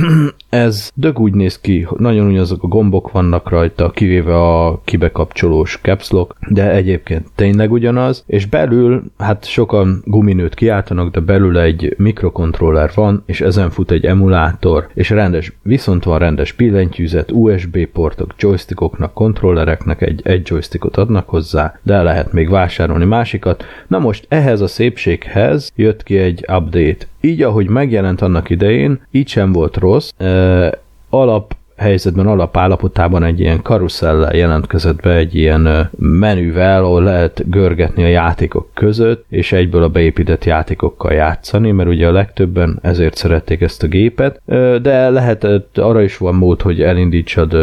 Ez 0.48 0.90
dög 0.94 1.18
úgy 1.18 1.34
néz 1.34 1.60
ki, 1.60 1.86
nagyon 1.96 2.26
ugyanazok 2.26 2.62
a 2.62 2.66
gombok 2.66 3.12
vannak 3.12 3.48
rajta, 3.48 3.90
kivéve 3.90 4.36
a 4.36 4.80
kibekapcsolós 4.84 5.78
caps 5.82 6.10
lock, 6.10 6.36
de 6.48 6.70
egyébként 6.70 7.26
tényleg 7.34 7.72
ugyanaz, 7.72 8.24
és 8.26 8.46
belül, 8.46 9.02
hát 9.18 9.44
sokan 9.44 10.02
guminőt 10.04 10.54
kiáltanak, 10.54 11.10
de 11.10 11.20
belül 11.20 11.58
egy 11.58 11.94
mikrokontroller 11.96 12.90
van, 12.94 13.22
és 13.26 13.40
ezen 13.40 13.70
fut 13.70 13.90
egy 13.90 14.04
emulátor, 14.04 14.88
és 14.94 15.10
rendes, 15.10 15.52
viszont 15.62 16.04
van 16.04 16.18
rendes 16.18 16.52
billentyűzet, 16.52 17.30
USB 17.32 17.79
portok, 17.86 18.34
joystickoknak, 18.38 19.14
kontrollereknek 19.14 20.02
egy, 20.02 20.20
egy 20.24 20.48
joystickot 20.48 20.96
adnak 20.96 21.28
hozzá, 21.28 21.78
de 21.82 22.02
lehet 22.02 22.32
még 22.32 22.50
vásárolni 22.50 23.04
másikat. 23.04 23.64
Na 23.86 23.98
most 23.98 24.26
ehhez 24.28 24.60
a 24.60 24.66
szépséghez 24.66 25.72
jött 25.76 26.02
ki 26.02 26.18
egy 26.18 26.44
update. 26.48 27.06
Így, 27.20 27.42
ahogy 27.42 27.68
megjelent 27.68 28.20
annak 28.20 28.50
idején, 28.50 29.00
így 29.10 29.28
sem 29.28 29.52
volt 29.52 29.76
rossz, 29.76 30.10
uh, 30.18 30.72
alap 31.10 31.54
helyzetben 31.80 32.26
alapállapotában 32.26 33.22
egy 33.22 33.40
ilyen 33.40 33.62
karuszellel 33.62 34.36
jelentkezett 34.36 35.02
be 35.02 35.14
egy 35.14 35.34
ilyen 35.34 35.90
menüvel, 35.98 36.84
ahol 36.84 37.02
lehet 37.02 37.50
görgetni 37.50 38.02
a 38.02 38.08
játékok 38.08 38.68
között, 38.74 39.24
és 39.28 39.52
egyből 39.52 39.82
a 39.82 39.88
beépített 39.88 40.44
játékokkal 40.44 41.12
játszani, 41.12 41.70
mert 41.70 41.88
ugye 41.88 42.06
a 42.06 42.12
legtöbben 42.12 42.78
ezért 42.82 43.16
szerették 43.16 43.60
ezt 43.60 43.82
a 43.82 43.86
gépet, 43.86 44.40
de 44.82 45.08
lehetett, 45.08 45.78
arra 45.78 46.02
is 46.02 46.16
van 46.16 46.34
mód, 46.34 46.62
hogy 46.62 46.82
elindítsad 46.82 47.54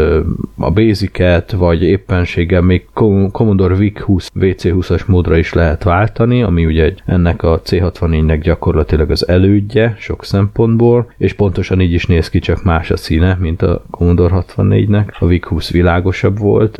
a 0.58 0.72
Basic-et, 0.72 1.52
vagy 1.52 1.84
éppenséggel 1.84 2.62
még 2.62 2.88
Commodore 3.32 3.76
VIC 3.76 4.00
20, 4.00 4.32
VC20-as 4.40 5.06
módra 5.06 5.38
is 5.38 5.54
lehet 5.54 5.84
váltani, 5.84 6.44
ami 6.44 6.66
ugye 6.66 6.94
ennek 7.06 7.44
a 7.44 7.62
C64-nek 7.62 8.40
gyakorlatilag 8.42 9.12
az 9.12 9.28
elődje 9.28 9.96
sok 10.00 10.24
szempontból, 10.24 11.12
és 11.18 11.34
pontosan 11.34 11.82
így 11.82 11.94
is 11.94 12.06
néz 12.06 12.30
ki, 12.30 12.40
csak 12.40 12.64
más 12.64 12.92
a 12.92 12.98
színe, 12.98 13.38
mint 13.40 13.62
a 13.62 13.84
Commodore 13.90 14.07
64-nek, 14.16 15.20
a 15.20 15.26
VIC-20 15.26 15.70
világosabb 15.72 16.40
volt, 16.40 16.80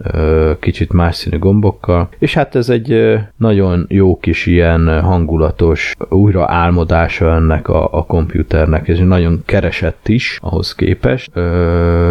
kicsit 0.60 0.94
más 0.94 1.16
színű 1.16 1.38
gombokkal, 1.38 2.10
és 2.20 2.34
hát 2.34 2.56
ez 2.56 2.70
egy 2.70 3.18
nagyon 3.38 3.86
jó 3.90 4.18
kis 4.18 4.46
ilyen 4.46 5.02
hangulatos 5.02 5.96
újra 6.10 6.46
álmodása 6.48 7.34
ennek 7.34 7.70
a, 7.70 7.94
a 7.94 8.06
komputernek, 8.06 8.88
ez 8.88 9.00
nagyon 9.00 9.42
keresett 9.46 10.08
is 10.08 10.40
ahhoz 10.42 10.76
képest, 10.76 11.32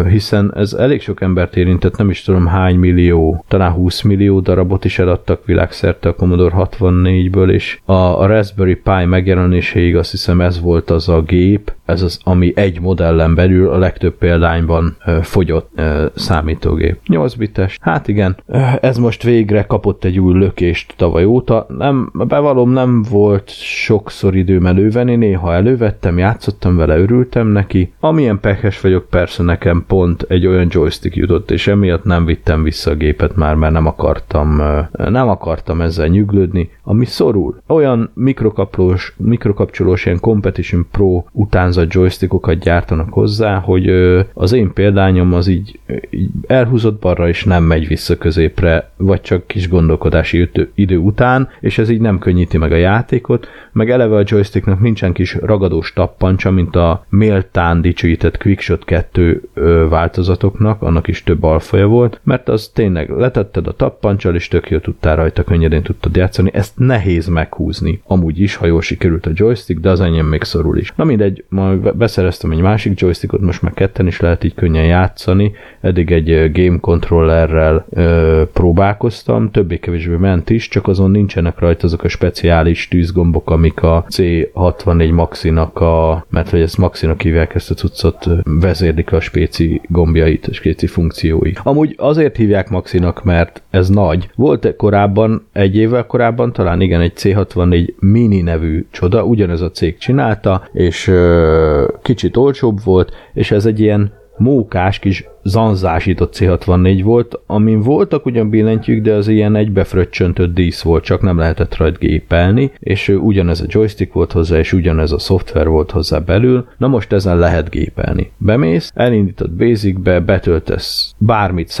hiszen 0.09 0.53
ez 0.55 0.73
elég 0.73 1.01
sok 1.01 1.21
embert 1.21 1.55
érintett, 1.55 1.97
nem 1.97 2.09
is 2.09 2.21
tudom 2.21 2.45
hány 2.45 2.75
millió, 2.75 3.43
talán 3.47 3.71
20 3.71 4.01
millió 4.01 4.39
darabot 4.39 4.85
is 4.85 4.99
eladtak 4.99 5.45
világszerte 5.45 6.09
a 6.09 6.13
Commodore 6.15 6.55
64-ből, 6.57 7.51
és 7.51 7.79
a, 7.85 7.93
a 7.93 8.25
Raspberry 8.25 8.75
Pi 8.75 9.05
megjelenéséig 9.05 9.95
azt 9.95 10.11
hiszem 10.11 10.41
ez 10.41 10.61
volt 10.61 10.89
az 10.89 11.09
a 11.09 11.21
gép, 11.21 11.71
ez 11.87 12.01
az, 12.01 12.19
ami 12.23 12.51
egy 12.55 12.81
modellen 12.81 13.35
belül 13.35 13.69
a 13.69 13.77
legtöbb 13.77 14.13
példányban 14.13 14.97
fogyott 15.21 15.81
számítógép. 16.15 16.99
8 17.07 17.33
bites. 17.33 17.77
Hát 17.81 18.07
igen, 18.07 18.37
ez 18.81 18.97
most 18.97 19.23
végre 19.23 19.63
kapott 19.63 20.03
egy 20.03 20.19
új 20.19 20.39
lökést 20.39 20.93
tavaly 20.97 21.25
óta. 21.25 21.65
Nem, 21.77 22.11
bevalom 22.13 22.71
nem 22.71 23.03
volt 23.09 23.49
sokszor 23.49 24.35
időm 24.35 24.65
elővenni, 24.65 25.15
néha 25.15 25.53
elővettem, 25.53 26.17
játszottam 26.17 26.75
vele, 26.75 26.97
örültem 26.97 27.47
neki. 27.47 27.93
Amilyen 27.99 28.39
pehes 28.39 28.81
vagyok, 28.81 29.09
persze 29.09 29.43
nekem 29.43 29.83
pont 29.87 30.25
egy 30.27 30.47
olyan 30.47 30.67
joystick 30.69 31.15
jutott, 31.15 31.51
és 31.51 31.67
emiatt 31.67 32.03
nem 32.03 32.25
vittem 32.25 32.63
vissza 32.63 32.91
a 32.91 32.95
gépet 32.95 33.35
már, 33.35 33.55
mert 33.55 33.73
nem 33.73 33.85
akartam, 33.85 34.61
nem 34.91 35.29
akartam 35.29 35.81
ezzel 35.81 36.07
nyüglődni, 36.07 36.69
ami 36.89 37.05
szorul. 37.05 37.61
Olyan 37.67 38.09
mikrokapcsolós, 38.13 39.13
mikrokapcsolós 39.17 40.05
ilyen 40.05 40.19
Competition 40.19 40.87
Pro 40.91 41.23
utánzat 41.31 41.93
joystickokat 41.93 42.59
gyártanak 42.59 43.13
hozzá, 43.13 43.59
hogy 43.59 43.89
az 44.33 44.51
én 44.51 44.73
példányom 44.73 45.33
az 45.33 45.47
így, 45.47 45.79
így 46.09 46.29
elhúzott 46.47 46.99
balra, 46.99 47.27
és 47.27 47.43
nem 47.43 47.63
megy 47.63 47.87
vissza 47.87 48.17
középre 48.17 48.89
vagy 48.97 49.21
csak 49.21 49.47
kis 49.47 49.69
gondolkodási 49.69 50.49
idő 50.75 50.97
után, 50.97 51.49
és 51.59 51.77
ez 51.77 51.89
így 51.89 52.01
nem 52.01 52.19
könnyíti 52.19 52.57
meg 52.57 52.71
a 52.71 52.75
játékot, 52.75 53.47
meg 53.71 53.89
eleve 53.89 54.15
a 54.15 54.23
joysticknak 54.25 54.79
nincsen 54.79 55.13
kis 55.13 55.35
ragadós 55.41 55.93
tappancsa, 55.93 56.51
mint 56.51 56.75
a 56.75 57.05
méltán 57.09 57.81
dicsőített 57.81 58.37
Quickshot 58.37 58.85
2 58.85 59.49
változatoknak, 59.89 60.81
annak 60.81 61.07
is 61.07 61.23
több 61.23 61.43
alfaja 61.43 61.87
volt, 61.87 62.19
mert 62.23 62.49
az 62.49 62.67
tényleg 62.67 63.09
letetted 63.09 63.67
a 63.67 63.75
tappancsal, 63.75 64.35
és 64.35 64.47
tök 64.47 64.69
jó 64.69 64.77
tudtál 64.77 65.15
rajta, 65.15 65.43
könnyedén 65.43 65.81
tudtad 65.83 66.15
játszani, 66.15 66.49
ezt 66.53 66.76
nehéz 66.77 67.27
meghúzni. 67.27 68.01
Amúgy 68.05 68.39
is, 68.39 68.55
ha 68.55 68.65
jól 68.65 68.81
sikerült 68.81 69.25
a 69.25 69.31
joystick, 69.33 69.79
de 69.79 69.89
az 69.89 70.01
enyém 70.01 70.25
még 70.25 70.43
szorul 70.43 70.77
is. 70.77 70.93
Na 70.95 71.03
mindegy, 71.03 71.43
majd 71.49 71.95
beszereztem 71.95 72.51
egy 72.51 72.61
másik 72.61 72.99
joystickot, 72.99 73.41
most 73.41 73.61
már 73.61 73.73
ketten 73.73 74.07
is 74.07 74.19
lehet 74.19 74.43
így 74.43 74.53
könnyen 74.53 74.85
játszani, 74.85 75.51
eddig 75.81 76.11
egy 76.11 76.51
game 76.51 76.79
controllerrel 76.79 77.85
ö, 77.89 78.43
próbálkoztam, 78.53 79.51
többé-kevésbé 79.51 80.15
ment 80.15 80.49
is, 80.49 80.67
csak 80.67 80.87
azon 80.87 81.11
nincsenek 81.11 81.59
rajta 81.59 81.85
azok 81.85 82.03
a 82.03 82.07
speciális 82.07 82.87
tűzgombok, 82.87 83.49
amik 83.49 83.83
a 83.83 84.05
C64 84.09 85.13
Maxinak 85.13 85.79
a, 85.79 86.25
mert 86.29 86.49
hogy 86.49 86.61
ezt 86.61 86.77
Maxinak 86.77 87.21
hívják 87.21 87.55
ezt 87.55 87.71
a 87.71 87.73
cuccot, 87.73 88.27
vezérlik 88.43 89.11
a 89.11 89.19
spéci 89.19 89.81
gombjait, 89.87 90.47
a 90.47 90.53
spéci 90.53 90.87
funkciói. 90.87 91.51
Amúgy 91.63 91.95
azért 91.97 92.35
hívják 92.35 92.69
Maxinak, 92.69 93.23
mert 93.23 93.61
ez 93.69 93.89
nagy. 93.89 94.29
Volt 94.35 94.75
korábban, 94.75 95.47
egy 95.51 95.75
évvel 95.75 96.05
korábban 96.05 96.53
talán 96.53 96.66
igen, 96.75 97.01
egy 97.01 97.13
C64 97.15 97.93
Mini 97.99 98.41
nevű 98.41 98.85
csoda, 98.91 99.23
ugyanez 99.23 99.61
a 99.61 99.71
cég 99.71 99.97
csinálta, 99.97 100.67
és 100.73 101.07
ö, 101.07 101.87
kicsit 102.01 102.37
olcsóbb 102.37 102.83
volt, 102.83 103.11
és 103.33 103.51
ez 103.51 103.65
egy 103.65 103.79
ilyen 103.79 104.13
mókás 104.37 104.99
kis 104.99 105.25
zanzásított 105.47 106.35
C64 106.37 107.01
volt, 107.03 107.39
amin 107.45 107.81
voltak 107.81 108.25
ugyan 108.25 108.49
billentyűk, 108.49 109.01
de 109.01 109.13
az 109.13 109.27
ilyen 109.27 109.55
egybefröccsöntött 109.55 110.53
dísz 110.53 110.81
volt, 110.81 111.03
csak 111.03 111.21
nem 111.21 111.37
lehetett 111.37 111.77
rajt 111.77 111.97
gépelni, 111.97 112.71
és 112.79 113.07
ugyanez 113.07 113.61
a 113.61 113.65
joystick 113.67 114.13
volt 114.13 114.31
hozzá, 114.31 114.57
és 114.57 114.73
ugyanez 114.73 115.11
a 115.11 115.19
szoftver 115.19 115.67
volt 115.67 115.91
hozzá 115.91 116.19
belül, 116.19 116.67
na 116.77 116.87
most 116.87 117.13
ezen 117.13 117.37
lehet 117.37 117.69
gépelni. 117.69 118.31
Bemész, 118.37 118.91
elindítod 118.95 119.51
Basic-be, 119.51 120.19
betöltesz 120.19 121.13
bármit, 121.17 121.73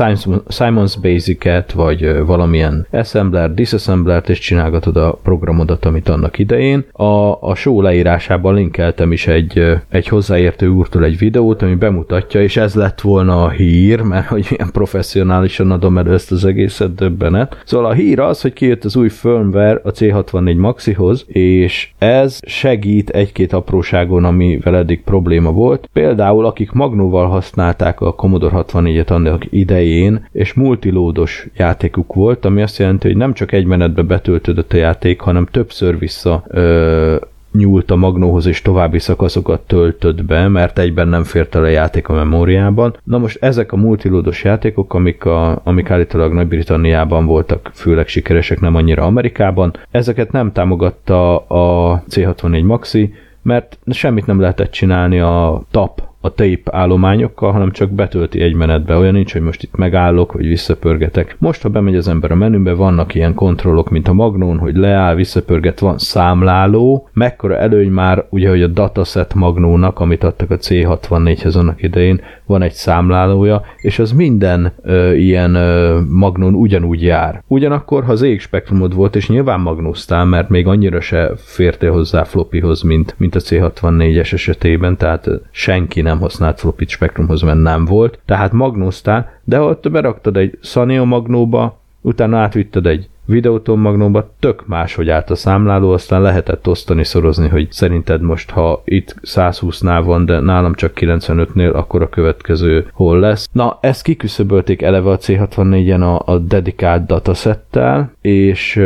Simon's 0.49 0.95
Basic-et, 1.01 1.71
vagy 1.71 2.25
valamilyen 2.25 2.87
assembler, 2.91 3.53
disassemblert, 3.53 4.29
és 4.29 4.39
csinálgatod 4.39 4.97
a 4.97 5.19
programodat, 5.23 5.85
amit 5.85 6.09
annak 6.09 6.39
idején. 6.39 6.85
A, 6.91 7.41
a 7.41 7.55
show 7.55 7.81
leírásában 7.81 8.53
linkeltem 8.53 9.11
is 9.11 9.27
egy, 9.27 9.77
egy 9.89 10.07
hozzáértő 10.07 10.67
úrtól 10.67 11.03
egy 11.03 11.17
videót, 11.17 11.61
ami 11.61 11.75
bemutatja, 11.75 12.41
és 12.41 12.57
ez 12.57 12.75
lett 12.75 13.01
volna 13.01 13.43
a 13.43 13.49
hír, 13.57 14.01
mert 14.01 14.27
hogy 14.27 14.47
milyen 14.49 14.71
professzionálisan 14.71 15.71
adom 15.71 15.97
elő 15.97 16.13
ezt 16.13 16.31
az 16.31 16.45
egészet 16.45 16.95
döbbenet. 16.95 17.61
Szóval 17.65 17.89
a 17.89 17.93
hír 17.93 18.19
az, 18.19 18.41
hogy 18.41 18.53
kijött 18.53 18.83
az 18.85 18.95
új 18.95 19.09
firmware 19.09 19.81
a 19.83 19.91
C64 19.91 20.57
Maxihoz, 20.57 21.25
és 21.27 21.91
ez 21.97 22.39
segít 22.45 23.09
egy-két 23.09 23.53
apróságon, 23.53 24.23
amivel 24.23 24.75
eddig 24.75 25.03
probléma 25.03 25.51
volt. 25.51 25.89
Például 25.93 26.45
akik 26.45 26.71
Magnóval 26.71 27.27
használták 27.27 28.01
a 28.01 28.13
Commodore 28.13 28.65
64-et 28.67 29.07
annak 29.09 29.45
idején, 29.49 30.27
és 30.31 30.53
multilódos 30.53 31.47
játékuk 31.57 32.13
volt, 32.13 32.45
ami 32.45 32.61
azt 32.61 32.77
jelenti, 32.77 33.07
hogy 33.07 33.17
nem 33.17 33.33
csak 33.33 33.51
egy 33.51 33.65
menetbe 33.65 34.01
betöltődött 34.01 34.73
a 34.73 34.77
játék, 34.77 35.19
hanem 35.19 35.45
többször 35.51 35.99
vissza 35.99 36.43
ö, 36.47 37.15
nyúlt 37.57 37.91
a 37.91 37.95
magnóhoz 37.95 38.45
és 38.45 38.61
további 38.61 38.99
szakaszokat 38.99 39.61
töltött 39.61 40.23
be, 40.23 40.47
mert 40.47 40.79
egyben 40.79 41.07
nem 41.07 41.23
fért 41.23 41.55
el 41.55 41.63
a 41.63 41.67
játék 41.67 42.09
a 42.09 42.13
memóriában. 42.13 42.95
Na 43.03 43.17
most 43.17 43.43
ezek 43.43 43.71
a 43.71 43.77
multilódos 43.77 44.43
játékok, 44.43 44.93
amik, 44.93 45.25
a, 45.25 45.61
amik 45.63 45.89
állítólag 45.89 46.33
Nagy-Britanniában 46.33 47.25
voltak 47.25 47.71
főleg 47.73 48.07
sikeresek, 48.07 48.59
nem 48.59 48.75
annyira 48.75 49.03
Amerikában, 49.03 49.73
ezeket 49.91 50.31
nem 50.31 50.51
támogatta 50.51 51.37
a 51.37 52.03
C64 52.09 52.65
Maxi, 52.65 53.13
mert 53.41 53.77
semmit 53.89 54.25
nem 54.25 54.39
lehetett 54.39 54.71
csinálni 54.71 55.19
a 55.19 55.61
TAP 55.71 56.06
a 56.21 56.33
tape 56.33 56.61
állományokkal, 56.77 57.51
hanem 57.51 57.71
csak 57.71 57.89
betölti 57.89 58.41
egy 58.41 58.53
menetbe. 58.53 58.95
Olyan 58.95 59.13
nincs, 59.13 59.33
hogy 59.33 59.41
most 59.41 59.63
itt 59.63 59.75
megállok, 59.75 60.31
vagy 60.31 60.47
visszapörgetek. 60.47 61.35
Most, 61.39 61.61
ha 61.61 61.69
bemegy 61.69 61.95
az 61.95 62.07
ember 62.07 62.31
a 62.31 62.35
menübe, 62.35 62.73
vannak 62.73 63.15
ilyen 63.15 63.33
kontrollok, 63.33 63.89
mint 63.89 64.07
a 64.07 64.13
Magnón, 64.13 64.57
hogy 64.57 64.75
leáll, 64.75 65.15
visszapörget, 65.15 65.79
van 65.79 65.97
számláló, 65.97 67.09
mekkora 67.13 67.57
előny 67.57 67.89
már, 67.89 68.25
ugye, 68.29 68.49
hogy 68.49 68.61
a 68.61 68.67
dataset 68.67 69.33
Magnónak, 69.33 69.99
amit 69.99 70.23
adtak 70.23 70.51
a 70.51 70.57
C64-hez 70.57 71.57
annak 71.57 71.83
idején, 71.83 72.21
van 72.45 72.61
egy 72.61 72.71
számlálója, 72.71 73.61
és 73.77 73.99
az 73.99 74.11
minden 74.11 74.73
ö, 74.81 75.13
ilyen 75.13 75.55
ö, 75.55 75.99
Magnón 76.09 76.53
ugyanúgy 76.53 77.01
jár. 77.01 77.43
Ugyanakkor, 77.47 78.03
ha 78.03 78.15
ZX 78.15 78.41
spektrumod 78.43 78.95
volt, 78.95 79.15
és 79.15 79.29
nyilván 79.29 79.59
magnóztál, 79.59 80.25
mert 80.25 80.49
még 80.49 80.67
annyira 80.67 80.99
se 80.99 81.31
fértél 81.35 81.91
hozzá 81.91 82.23
floppyhoz, 82.23 82.81
mint, 82.81 83.15
mint 83.17 83.35
a 83.35 83.39
C64-es 83.39 84.33
esetében, 84.33 84.97
tehát 84.97 85.29
senki 85.51 86.01
nem 86.07 86.19
használt 86.19 86.59
floppy 86.59 86.85
spektrumhoz, 86.87 87.41
mert 87.41 87.61
nem 87.61 87.85
volt, 87.85 88.19
tehát 88.25 88.51
magnóztál, 88.51 89.31
de 89.43 89.59
ott 89.59 89.91
beraktad 89.91 90.37
egy 90.37 90.57
Sanyo 90.61 91.05
magnóba, 91.05 91.79
utána 92.01 92.37
átvitted 92.37 92.85
egy 92.85 93.09
videóton 93.27 93.79
magnóba 93.79 94.29
tök 94.39 94.67
máshogy 94.67 95.09
állt 95.09 95.29
a 95.29 95.35
számláló, 95.35 95.91
aztán 95.91 96.21
lehetett 96.21 96.67
osztani, 96.67 97.03
szorozni, 97.03 97.47
hogy 97.47 97.71
szerinted 97.71 98.21
most, 98.21 98.49
ha 98.49 98.81
itt 98.85 99.15
120-nál 99.23 100.01
van, 100.05 100.25
de 100.25 100.39
nálam 100.39 100.73
csak 100.73 100.91
95-nél, 100.95 101.73
akkor 101.73 102.01
a 102.01 102.09
következő 102.09 102.87
hol 102.93 103.19
lesz. 103.19 103.49
Na, 103.51 103.77
ezt 103.81 104.03
kiküszöbölték 104.03 104.81
eleve 104.81 105.09
a 105.09 105.17
C64-en 105.17 106.01
a, 106.01 106.31
a 106.31 106.37
dedikált 106.37 107.05
datasettel, 107.05 108.11
és 108.21 108.81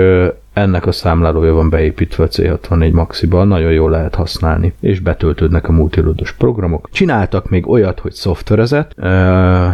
ennek 0.54 0.86
a 0.86 0.92
számlálója 0.92 1.54
van 1.54 1.70
beépítve 1.70 2.24
a 2.24 2.28
C64 2.28 2.94
Maxiba, 2.94 3.44
nagyon 3.44 3.72
jól 3.72 3.90
lehet 3.90 4.16
használni, 4.16 4.74
és 4.80 5.00
betöltődnek 5.00 5.68
a 5.68 5.72
multilódos 5.72 6.34
programok. 6.34 6.90
Csináltak 6.92 7.50
még 7.50 7.70
olyat, 7.70 8.00
hogy 8.00 8.12
szoftverezet, 8.12 8.96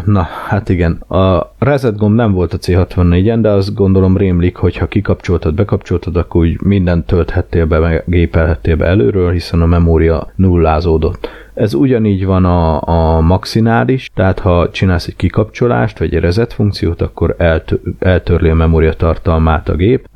na, 0.05 0.27
hát 0.47 0.69
igen, 0.69 0.91
a 0.91 1.53
reset 1.59 1.97
gomb 1.97 2.15
nem 2.15 2.31
volt 2.31 2.53
a 2.53 2.57
C64-en, 2.57 3.37
de 3.41 3.49
azt 3.49 3.75
gondolom 3.75 4.17
rémlik, 4.17 4.55
hogy 4.55 4.77
ha 4.77 4.87
kikapcsoltad, 4.87 5.53
bekapcsoltad, 5.53 6.15
akkor 6.15 6.41
úgy 6.41 6.61
mindent 6.61 7.05
tölthettél 7.05 7.65
be, 7.65 7.79
meg 7.79 8.03
gépelhettél 8.05 8.75
be 8.75 8.85
előről, 8.85 9.31
hiszen 9.31 9.61
a 9.61 9.65
memória 9.65 10.31
nullázódott. 10.35 11.29
Ez 11.57 11.73
ugyanígy 11.73 12.25
van 12.25 12.45
a, 12.45 12.81
a 12.81 13.21
Maxinál 13.21 13.87
is, 13.87 14.09
tehát 14.13 14.39
ha 14.39 14.69
csinálsz 14.71 15.07
egy 15.07 15.15
kikapcsolást, 15.15 15.99
vagy 15.99 16.15
egy 16.15 16.21
reset 16.21 16.53
funkciót, 16.53 17.01
akkor 17.01 17.35
eltör, 17.37 17.79
eltörli 17.99 18.49
a 18.49 18.53
memória 18.53 18.93
tartalmát 18.93 19.69
a 19.69 19.75
gép. 19.75 20.07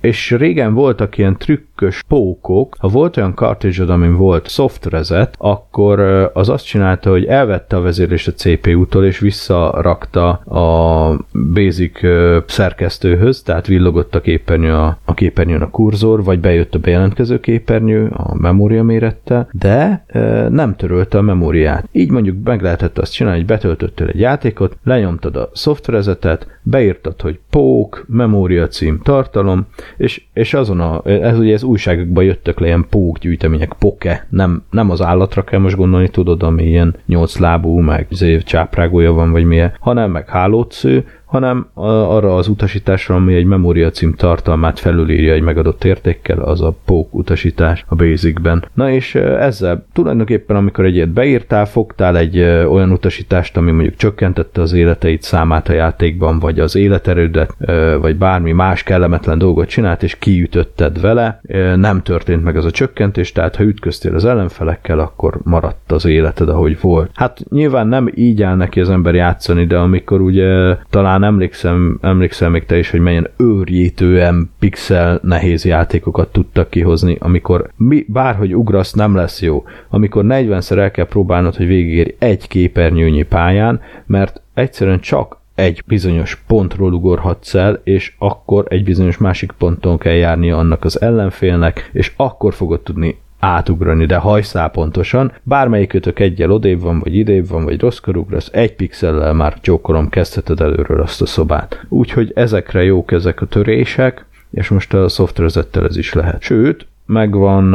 és 0.00 0.30
régen 0.30 0.74
voltak 0.74 1.18
ilyen 1.18 1.36
trükkös 1.82 2.02
pókok, 2.08 2.76
ha 2.78 2.88
volt 2.88 3.16
olyan 3.16 3.34
cartridge 3.34 3.92
amin 3.92 4.16
volt 4.16 4.48
soft 4.48 4.86
reset, 4.86 5.34
akkor 5.38 6.00
az 6.34 6.48
azt 6.48 6.66
csinálta, 6.66 7.10
hogy 7.10 7.24
elvette 7.24 7.76
a 7.76 7.80
vezérlést 7.80 8.28
a 8.28 8.32
CPU-tól, 8.32 9.04
és 9.04 9.18
visszarakta 9.18 10.28
a 10.30 11.18
basic 11.52 12.00
szerkesztőhöz, 12.46 13.42
tehát 13.42 13.66
villogott 13.66 14.14
a 14.14 14.20
képernyő 14.20 14.72
a, 14.72 14.98
a 15.04 15.14
képernyőn 15.14 15.62
a 15.62 15.70
kurzor, 15.70 16.24
vagy 16.24 16.40
bejött 16.40 16.74
a 16.74 16.78
bejelentkező 16.78 17.40
képernyő 17.40 18.06
a 18.06 18.34
memória 18.34 18.82
mérettel, 18.82 19.48
de 19.52 20.04
nem 20.48 20.76
törölte 20.76 21.18
a 21.18 21.22
memóriát. 21.22 21.88
Így 21.92 22.10
mondjuk 22.10 22.36
meg 22.44 22.62
lehetett 22.62 22.98
azt 22.98 23.12
csinálni, 23.12 23.38
hogy 23.38 23.48
betöltöttél 23.48 24.06
egy 24.06 24.20
játékot, 24.20 24.76
lenyomtad 24.84 25.36
a 25.36 25.50
szoftverezetet, 25.52 26.46
beírtad, 26.62 27.20
hogy 27.20 27.38
pók, 27.50 28.04
memória 28.08 28.66
cím, 28.68 29.00
tartalom, 29.02 29.66
és, 29.96 30.24
és 30.32 30.54
azon 30.54 30.80
a, 30.80 31.02
ez 31.04 31.38
ugye 31.38 31.52
ez 31.52 31.62
újságokban 31.62 32.24
jöttek 32.24 32.58
le 32.58 32.66
ilyen 32.66 32.86
pók 32.90 33.18
gyűjtemények, 33.18 33.72
poke, 33.78 34.26
nem, 34.30 34.62
nem 34.70 34.90
az 34.90 35.02
állatra 35.02 35.44
kell 35.44 35.60
most 35.60 35.76
gondolni, 35.76 36.08
tudod, 36.08 36.42
ami 36.42 36.62
ilyen 36.62 36.94
nyolc 37.06 37.38
lábú, 37.38 37.78
meg 37.78 38.06
izé, 38.08 38.38
csáprágója 38.38 39.12
van, 39.12 39.32
vagy 39.32 39.44
milyen, 39.44 39.72
hanem 39.80 40.10
meg 40.10 40.28
hálótsző, 40.28 41.04
hanem 41.32 41.66
arra 41.74 42.36
az 42.36 42.48
utasításra, 42.48 43.14
ami 43.14 43.34
egy 43.34 43.44
memória 43.44 43.90
cím 43.90 44.14
tartalmát 44.14 44.78
felülírja 44.78 45.32
egy 45.32 45.42
megadott 45.42 45.84
értékkel, 45.84 46.38
az 46.38 46.60
a 46.60 46.74
POK 46.84 47.14
utasítás 47.14 47.84
a 47.88 47.94
Basicben. 47.94 48.64
Na 48.74 48.90
és 48.90 49.14
ezzel 49.14 49.86
tulajdonképpen, 49.92 50.56
amikor 50.56 50.84
egy 50.84 50.94
ilyet 50.94 51.08
beírtál, 51.08 51.66
fogtál 51.66 52.16
egy 52.16 52.40
olyan 52.42 52.90
utasítást, 52.90 53.56
ami 53.56 53.70
mondjuk 53.70 53.96
csökkentette 53.96 54.60
az 54.60 54.72
életeit 54.72 55.22
számát 55.22 55.68
a 55.68 55.72
játékban, 55.72 56.38
vagy 56.38 56.60
az 56.60 56.76
életerődet, 56.76 57.56
vagy 58.00 58.16
bármi 58.16 58.52
más 58.52 58.82
kellemetlen 58.82 59.38
dolgot 59.38 59.68
csinált, 59.68 60.02
és 60.02 60.18
kiütötted 60.18 61.00
vele, 61.00 61.40
nem 61.76 62.02
történt 62.02 62.42
meg 62.42 62.56
az 62.56 62.64
a 62.64 62.70
csökkentés, 62.70 63.32
tehát 63.32 63.56
ha 63.56 63.62
ütköztél 63.62 64.14
az 64.14 64.24
ellenfelekkel, 64.24 64.98
akkor 64.98 65.38
maradt 65.42 65.92
az 65.92 66.04
életed, 66.04 66.48
ahogy 66.48 66.80
volt. 66.80 67.10
Hát 67.14 67.40
nyilván 67.50 67.86
nem 67.86 68.10
így 68.14 68.42
áll 68.42 68.56
neki 68.56 68.80
az 68.80 68.90
ember 68.90 69.14
játszani, 69.14 69.66
de 69.66 69.76
amikor 69.78 70.20
ugye 70.20 70.76
talán 70.90 71.21
talán 71.22 71.34
emlékszem, 71.34 71.98
emlékszel 72.00 72.48
még 72.48 72.66
te 72.66 72.78
is, 72.78 72.90
hogy 72.90 73.00
milyen 73.00 73.28
őrjítően 73.36 74.50
pixel 74.58 75.20
nehéz 75.22 75.64
játékokat 75.64 76.32
tudtak 76.32 76.70
kihozni, 76.70 77.16
amikor 77.20 77.70
mi, 77.76 78.04
bárhogy 78.08 78.56
ugrasz, 78.56 78.92
nem 78.92 79.14
lesz 79.14 79.42
jó. 79.42 79.64
Amikor 79.88 80.24
40-szer 80.28 80.76
el 80.78 80.90
kell 80.90 81.06
próbálnod, 81.06 81.56
hogy 81.56 81.66
végigérj 81.66 82.14
egy 82.18 82.48
képernyőnyi 82.48 83.22
pályán, 83.22 83.80
mert 84.06 84.42
egyszerűen 84.54 85.00
csak 85.00 85.40
egy 85.54 85.82
bizonyos 85.86 86.42
pontról 86.46 86.92
ugorhatsz 86.92 87.54
el, 87.54 87.80
és 87.84 88.14
akkor 88.18 88.64
egy 88.68 88.84
bizonyos 88.84 89.18
másik 89.18 89.52
ponton 89.58 89.98
kell 89.98 90.14
járni 90.14 90.50
annak 90.50 90.84
az 90.84 91.00
ellenfélnek, 91.00 91.90
és 91.92 92.12
akkor 92.16 92.54
fogod 92.54 92.80
tudni 92.80 93.18
átugrani, 93.42 94.06
de 94.06 94.16
hajszál 94.16 94.70
pontosan. 94.70 95.32
Bármelyikötök 95.42 96.18
egyel 96.18 96.50
odébb 96.50 96.80
van, 96.80 96.98
vagy 96.98 97.16
idébb 97.16 97.48
van, 97.48 97.64
vagy 97.64 97.80
rosszkor 97.80 98.16
ugrasz, 98.16 98.48
egy 98.52 98.74
pixellel 98.74 99.32
már 99.32 99.60
csókolom 99.60 100.08
kezdheted 100.08 100.60
előről 100.60 101.00
azt 101.00 101.22
a 101.22 101.26
szobát. 101.26 101.86
Úgyhogy 101.88 102.32
ezekre 102.34 102.82
jók 102.82 103.12
ezek 103.12 103.40
a 103.40 103.46
törések, 103.46 104.26
és 104.50 104.68
most 104.68 104.94
a 104.94 105.08
szoftverezettel 105.08 105.84
ez 105.84 105.96
is 105.96 106.12
lehet. 106.12 106.42
Sőt, 106.42 106.86
megvan 107.06 107.74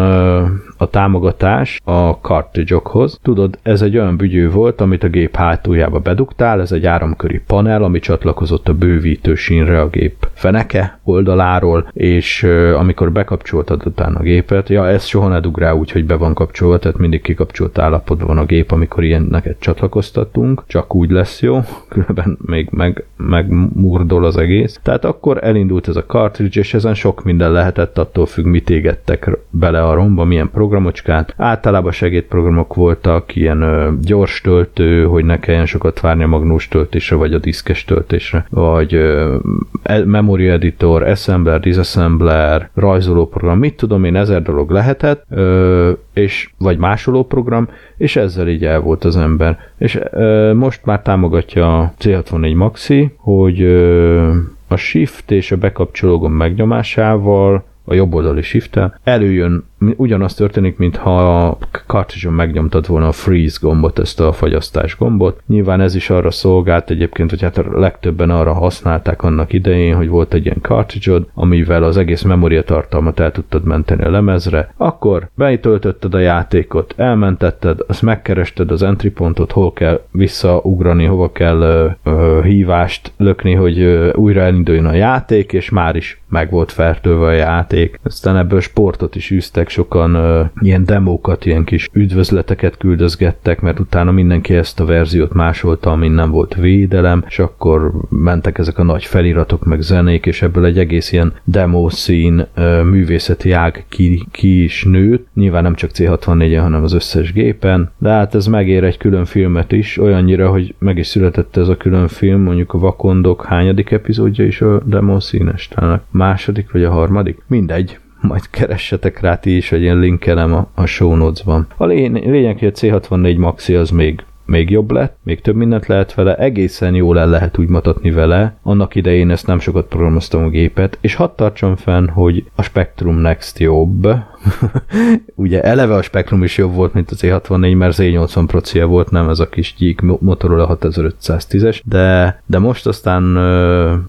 a 0.77 0.89
támogatás 0.89 1.81
a 1.83 2.09
cartridge-okhoz. 2.09 3.19
Tudod, 3.21 3.59
ez 3.61 3.81
egy 3.81 3.97
olyan 3.97 4.17
bügyő 4.17 4.49
volt, 4.49 4.81
amit 4.81 5.03
a 5.03 5.07
gép 5.07 5.35
hátuljába 5.35 5.99
bedugtál, 5.99 6.61
ez 6.61 6.71
egy 6.71 6.85
áramköri 6.85 7.41
panel, 7.47 7.83
ami 7.83 7.99
csatlakozott 7.99 8.67
a 8.67 8.73
bővítő 8.73 9.35
sínre 9.35 9.81
a 9.81 9.89
gép 9.89 10.27
feneke 10.33 10.99
oldaláról, 11.03 11.89
és 11.93 12.43
amikor 12.77 13.11
bekapcsoltad 13.11 13.85
utána 13.85 14.19
a 14.19 14.23
gépet, 14.23 14.69
ja, 14.69 14.87
ez 14.87 15.05
soha 15.05 15.27
ne 15.27 15.39
dug 15.39 15.59
rá 15.59 15.71
úgy, 15.71 15.91
hogy 15.91 16.05
be 16.05 16.15
van 16.15 16.33
kapcsolva, 16.33 16.79
tehát 16.79 16.97
mindig 16.97 17.21
kikapcsolt 17.21 17.77
állapotban 17.77 18.27
van 18.27 18.37
a 18.37 18.45
gép, 18.45 18.71
amikor 18.71 19.03
ilyenneket 19.03 19.59
csatlakoztatunk, 19.59 20.63
csak 20.67 20.95
úgy 20.95 21.09
lesz 21.09 21.41
jó, 21.41 21.59
különben 21.89 22.37
még 22.45 22.67
meg, 22.71 23.05
megmurdol 23.17 24.25
az 24.25 24.37
egész. 24.37 24.79
Tehát 24.83 25.05
akkor 25.05 25.43
elindult 25.43 25.87
ez 25.87 25.95
a 25.95 26.05
cartridge, 26.05 26.59
és 26.59 26.73
ezen 26.73 26.93
sok 26.93 27.23
minden 27.23 27.51
lehetett, 27.51 27.97
attól 27.97 28.25
függ, 28.25 28.45
mit 28.45 28.69
égettek 28.69 29.16
bele 29.49 29.83
a 29.83 29.93
romba, 29.93 30.23
milyen 30.23 30.49
programocskát. 30.49 31.33
Általában 31.37 31.91
segédprogramok 31.91 32.73
voltak, 32.73 33.35
ilyen 33.35 33.61
ö, 33.61 33.89
gyors 34.01 34.41
töltő, 34.41 35.05
hogy 35.05 35.25
ne 35.25 35.39
kelljen 35.39 35.65
sokat 35.65 35.99
várni 35.99 36.23
a 36.23 36.27
magnós 36.27 36.67
töltésre, 36.67 37.15
vagy 37.15 37.33
a 37.33 37.37
diszkes 37.37 37.85
töltésre, 37.85 38.45
vagy 38.49 38.93
ö, 38.93 39.35
e, 39.83 40.05
memory 40.05 40.47
editor, 40.47 41.03
assembler, 41.03 41.59
disassembler, 41.59 42.69
rajzolóprogram, 42.73 43.59
mit 43.59 43.77
tudom 43.77 44.03
én, 44.03 44.15
ezer 44.15 44.41
dolog 44.41 44.69
lehetett, 44.71 45.23
ö, 45.29 45.91
és 46.13 46.49
vagy 46.57 46.77
másoló 46.77 47.23
program, 47.25 47.69
és 47.97 48.15
ezzel 48.15 48.47
így 48.47 48.65
el 48.65 48.79
volt 48.79 49.03
az 49.03 49.17
ember. 49.17 49.59
És 49.77 49.99
ö, 50.11 50.53
most 50.53 50.85
már 50.85 51.01
támogatja 51.01 51.79
a 51.79 51.93
C64 51.99 52.55
Maxi, 52.55 53.11
hogy 53.17 53.61
ö, 53.61 54.31
a 54.67 54.75
shift 54.75 55.31
és 55.31 55.51
a 55.51 55.57
bekapcsoló 55.57 56.27
megnyomásával 56.27 57.63
a 57.89 57.93
jobb 57.93 58.13
oldali 58.13 58.41
shift 58.41 58.79
előjön 59.03 59.63
ugyanaz 59.95 60.33
történik, 60.33 60.77
mintha 60.77 61.45
a 61.47 61.57
cartridge 61.87 62.29
megnyomtad 62.29 62.87
volna 62.87 63.07
a 63.07 63.11
freeze 63.11 63.57
gombot, 63.61 63.99
ezt 63.99 64.19
a 64.19 64.33
fagyasztás 64.33 64.97
gombot. 64.97 65.41
Nyilván 65.47 65.81
ez 65.81 65.95
is 65.95 66.09
arra 66.09 66.31
szolgált 66.31 66.89
egyébként, 66.89 67.29
hogy 67.29 67.41
hát 67.41 67.57
a 67.57 67.79
legtöbben 67.79 68.29
arra 68.29 68.53
használták 68.53 69.23
annak 69.23 69.53
idején, 69.53 69.95
hogy 69.95 70.07
volt 70.07 70.33
egy 70.33 70.45
ilyen 70.45 70.61
cartridge 70.61 71.05
amivel 71.33 71.83
az 71.83 71.97
egész 71.97 72.21
memória 72.21 72.63
tartalmat 72.63 73.19
el 73.19 73.31
tudtad 73.31 73.63
menteni 73.63 74.03
a 74.03 74.09
lemezre, 74.09 74.73
akkor 74.77 75.29
beitöltötted 75.35 76.13
a 76.13 76.19
játékot, 76.19 76.93
elmentetted, 76.97 77.79
azt 77.87 78.01
megkerested 78.01 78.71
az 78.71 78.83
entry 78.83 79.09
pontot, 79.09 79.51
hol 79.51 79.73
kell 79.73 80.01
visszaugrani, 80.11 81.05
hova 81.05 81.31
kell 81.31 81.61
ö, 81.61 81.87
ö, 82.03 82.41
hívást 82.43 83.11
lökni, 83.17 83.53
hogy 83.53 83.79
ö, 83.79 84.13
újra 84.13 84.41
elinduljon 84.41 84.85
a 84.85 84.93
játék, 84.93 85.53
és 85.53 85.69
már 85.69 85.95
is 85.95 86.21
meg 86.29 86.49
volt 86.49 86.71
fertőve 86.71 87.25
a 87.25 87.31
játék. 87.31 87.99
Aztán 88.03 88.37
ebből 88.37 88.59
sportot 88.59 89.15
is 89.15 89.31
űztek, 89.31 89.66
emberek 89.67 89.69
sokan 89.69 90.15
uh, 90.15 90.49
ilyen 90.59 90.85
demókat, 90.85 91.45
ilyen 91.45 91.63
kis 91.63 91.89
üdvözleteket 91.93 92.77
küldözgettek, 92.77 93.61
mert 93.61 93.79
utána 93.79 94.11
mindenki 94.11 94.53
ezt 94.55 94.79
a 94.79 94.85
verziót 94.85 95.33
másolta, 95.33 95.91
amin 95.91 96.11
nem 96.11 96.31
volt 96.31 96.55
védelem, 96.55 97.23
és 97.27 97.39
akkor 97.39 97.91
mentek 98.09 98.57
ezek 98.57 98.77
a 98.77 98.83
nagy 98.83 99.05
feliratok, 99.05 99.65
meg 99.65 99.81
zenék, 99.81 100.25
és 100.25 100.41
ebből 100.41 100.65
egy 100.65 100.77
egész 100.77 101.11
ilyen 101.11 101.33
demo 101.43 101.89
szín 101.89 102.47
uh, 102.57 102.83
művészeti 102.83 103.51
ág 103.51 103.85
ki, 103.89 104.27
ki 104.31 104.63
is 104.63 104.83
nőtt. 104.83 105.27
Nyilván 105.33 105.63
nem 105.63 105.75
csak 105.75 105.91
C64-en, 105.93 106.59
hanem 106.61 106.83
az 106.83 106.93
összes 106.93 107.33
gépen, 107.33 107.91
de 107.97 108.09
hát 108.09 108.35
ez 108.35 108.45
megér 108.45 108.83
egy 108.83 108.97
külön 108.97 109.25
filmet 109.25 109.71
is, 109.71 109.97
olyannyira, 109.97 110.49
hogy 110.49 110.75
meg 110.79 110.97
is 110.97 111.07
született 111.07 111.57
ez 111.57 111.67
a 111.67 111.77
külön 111.77 112.07
film, 112.07 112.41
mondjuk 112.41 112.73
a 112.73 112.79
Vakondok 112.79 113.45
hányadik 113.45 113.91
epizódja 113.91 114.45
is 114.45 114.61
a 114.61 114.81
demo 114.85 115.19
színes, 115.19 115.67
talán 115.67 115.91
a 115.91 116.01
második 116.11 116.71
vagy 116.71 116.83
a 116.83 116.91
harmadik, 116.91 117.43
mindegy, 117.47 117.99
majd 118.27 118.49
keressetek 118.49 119.19
rá 119.19 119.35
ti 119.35 119.55
is, 119.55 119.69
hogy 119.69 119.81
én 119.81 119.99
linkelem 119.99 120.53
a, 120.53 120.67
a 120.75 120.85
show 120.85 121.15
notes-ban. 121.15 121.67
A 121.77 121.85
lény- 121.85 122.29
lényeg, 122.29 122.59
hogy 122.59 122.67
a 122.67 122.71
C64 122.71 123.37
Maxi 123.37 123.75
az 123.75 123.89
még 123.89 124.23
még 124.47 124.69
jobb 124.69 124.91
lett, 124.91 125.17
még 125.23 125.41
több 125.41 125.55
mindent 125.55 125.87
lehet 125.87 126.13
vele, 126.13 126.35
egészen 126.35 126.95
jól 126.95 127.19
el 127.19 127.29
lehet 127.29 127.57
úgy 127.57 127.67
matatni 127.67 128.11
vele. 128.11 128.57
Annak 128.61 128.95
idején 128.95 129.29
ezt 129.29 129.47
nem 129.47 129.59
sokat 129.59 129.87
programoztam 129.87 130.43
a 130.43 130.49
gépet, 130.49 130.97
és 131.01 131.15
hadd 131.15 131.29
tartsam 131.35 131.75
fenn, 131.75 132.07
hogy 132.07 132.43
a 132.55 132.61
Spectrum 132.61 133.15
Next 133.15 133.59
jobb, 133.59 134.07
ugye 135.35 135.61
eleve 135.61 135.95
a 135.95 136.01
Spectrum 136.01 136.43
is 136.43 136.57
jobb 136.57 136.73
volt, 136.73 136.93
mint 136.93 137.11
az 137.11 137.19
E64, 137.21 137.77
mert 137.77 137.97
Z80 137.97 138.43
procia 138.47 138.85
volt, 138.85 139.11
nem 139.11 139.29
ez 139.29 139.39
a 139.39 139.49
kis 139.49 139.75
gyík 139.77 140.01
Motorola 140.01 140.77
6510-es, 140.81 141.79
de, 141.83 142.41
de 142.45 142.59
most 142.59 142.87
aztán 142.87 143.35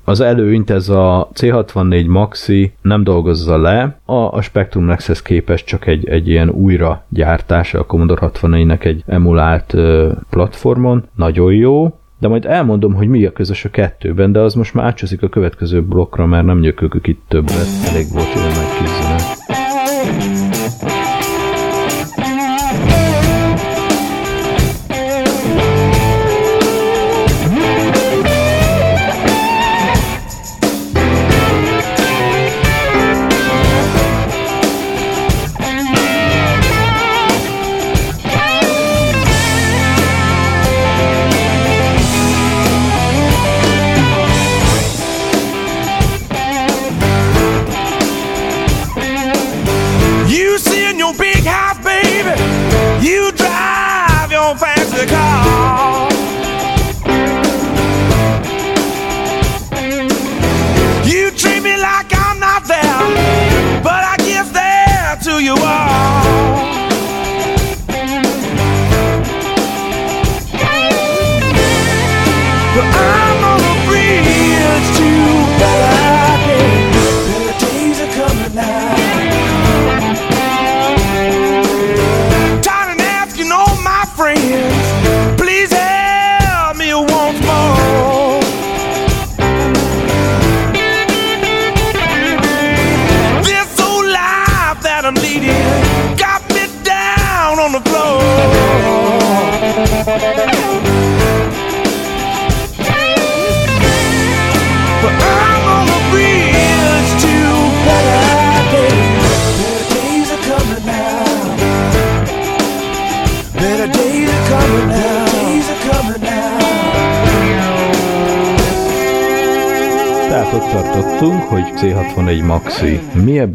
az 0.04 0.20
előnyt 0.20 0.70
ez 0.70 0.88
a 0.88 1.28
C64 1.34 2.06
Maxi 2.08 2.72
nem 2.82 3.04
dolgozza 3.04 3.58
le, 3.58 3.98
a, 4.04 4.14
a 4.14 4.40
Spectrum 4.40 4.84
Nexus 4.84 5.22
képest 5.22 5.66
csak 5.66 5.86
egy, 5.86 6.08
egy 6.08 6.28
ilyen 6.28 6.48
újra 6.48 7.04
gyártása 7.08 7.78
a 7.78 7.86
Commodore 7.86 8.30
64-nek 8.32 8.84
egy 8.84 9.02
emulált 9.06 9.74
platformon, 10.30 11.04
nagyon 11.14 11.52
jó, 11.52 11.98
de 12.18 12.28
majd 12.28 12.44
elmondom, 12.44 12.94
hogy 12.94 13.08
mi 13.08 13.24
a 13.24 13.32
közös 13.32 13.64
a 13.64 13.70
kettőben, 13.70 14.32
de 14.32 14.40
az 14.40 14.54
most 14.54 14.74
már 14.74 14.84
átcsúszik 14.84 15.22
a 15.22 15.28
következő 15.28 15.82
blokkra, 15.82 16.26
mert 16.26 16.44
nem 16.44 16.58
nyökökök 16.58 17.06
itt 17.06 17.22
többet. 17.28 17.66
Elég 17.90 18.06
volt 18.12 18.34
ilyen 18.34 18.46
nagy 18.46 18.78
kis 18.78 19.67
Thank 19.98 20.92
you. 20.92 20.97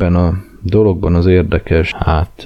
Ebben 0.04 0.16
a 0.16 0.34
dologban 0.62 1.16
az 1.16 1.26
érdekes, 1.26 1.93
hát, 1.93 2.45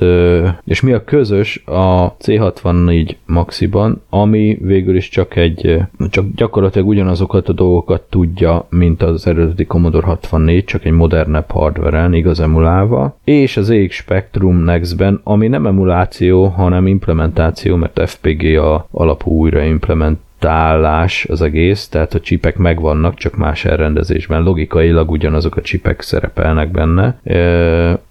és 0.66 0.82
mi 0.82 0.92
a 0.92 1.04
közös 1.04 1.64
a 1.66 2.16
C64 2.18 3.16
Maxiban, 3.26 4.02
ami 4.10 4.58
végül 4.62 4.96
is 4.96 5.10
csak 5.10 5.36
egy, 5.36 5.80
csak 6.10 6.26
gyakorlatilag 6.36 6.88
ugyanazokat 6.88 7.50
a 7.50 7.54
dolgokat 7.54 8.02
tudja, 8.10 8.66
mint 8.70 9.04
az 9.04 9.28
eredeti 9.28 9.66
Commodore 9.66 10.06
64, 10.06 10.64
csak 10.64 10.86
egy 10.86 10.92
modernebb 10.92 11.52
hardveren, 11.52 12.14
igaz 12.14 12.40
emulálva, 12.40 13.18
és 13.24 13.58
az 13.58 13.70
EX 13.70 13.96
Spectrum 13.96 14.58
Next-ben, 14.58 15.20
ami 15.24 15.48
nem 15.48 15.68
emuláció, 15.68 16.46
hanem 16.46 16.88
implementáció, 16.88 17.76
mert 17.76 18.10
FPGA 18.10 18.88
alapú 18.92 19.32
újra 19.32 19.64
implement 19.64 20.20
tállás 20.40 21.26
az 21.30 21.42
egész, 21.42 21.88
tehát 21.88 22.14
a 22.14 22.20
csipek 22.20 22.58
megvannak, 22.58 23.16
csak 23.16 23.36
más 23.36 23.66
elrendezésben. 23.66 24.44
Logikailag 24.44 25.12
ugyanazok 25.12 25.56
a 25.56 25.62
csipek 25.62 26.02
szerepelnek 26.02 26.72
benne, 26.72 27.20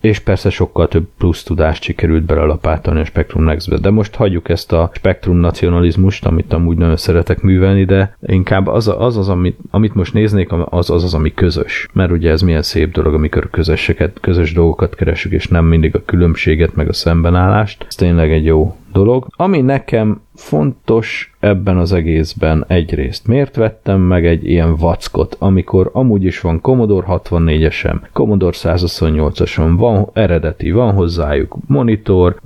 és 0.01 0.19
persze 0.19 0.51
sokkal 0.51 0.89
több 0.89 1.07
plusz 1.19 1.43
tudást 1.43 1.83
sikerült 1.83 2.23
belelapátolni 2.23 3.01
a 3.01 3.05
Spectrum 3.05 3.45
Next-be. 3.45 3.79
De 3.79 3.91
most 3.91 4.15
hagyjuk 4.15 4.49
ezt 4.49 4.73
a 4.73 4.91
spektrum 4.95 5.37
nacionalizmust, 5.37 6.27
amit 6.27 6.53
amúgy 6.53 6.77
nagyon 6.77 6.97
szeretek 6.97 7.41
művelni, 7.41 7.85
de 7.85 8.17
inkább 8.27 8.67
az 8.67 8.95
az, 8.99 9.17
az 9.17 9.29
amit, 9.29 9.59
amit 9.71 9.95
most 9.95 10.13
néznék, 10.13 10.53
az 10.53 10.91
az, 10.91 11.05
az, 11.05 11.15
ami 11.15 11.35
közös. 11.35 11.89
Mert 11.93 12.11
ugye 12.11 12.31
ez 12.31 12.41
milyen 12.41 12.63
szép 12.63 12.93
dolog, 12.93 13.15
amikor 13.15 13.51
közöseket, 13.51 14.19
közös 14.21 14.53
dolgokat 14.53 14.95
keresünk, 14.95 15.35
és 15.35 15.49
nem 15.49 15.65
mindig 15.65 15.95
a 15.95 16.05
különbséget, 16.05 16.75
meg 16.75 16.89
a 16.89 16.93
szembenállást. 16.93 17.85
Ez 17.89 17.95
tényleg 17.95 18.33
egy 18.33 18.45
jó 18.45 18.77
dolog. 18.97 19.27
Ami 19.37 19.61
nekem 19.61 20.21
fontos 20.35 21.35
ebben 21.41 21.77
az 21.77 21.93
egészben 21.93 22.65
egyrészt. 22.69 23.27
Miért 23.27 23.57
vettem 23.57 24.01
meg 24.01 24.27
egy 24.27 24.49
ilyen 24.49 24.77
vackot, 24.77 25.37
amikor 25.39 25.91
amúgy 25.93 26.25
is 26.25 26.41
van 26.41 26.61
Commodore 26.61 27.07
64-esem, 27.11 27.97
Commodore 28.13 28.57
128-asom, 28.61 29.75
van 29.77 30.09
eredeti, 30.13 30.71
van 30.71 30.93
hozzájuk 30.95 31.57
monitor, 31.67 32.37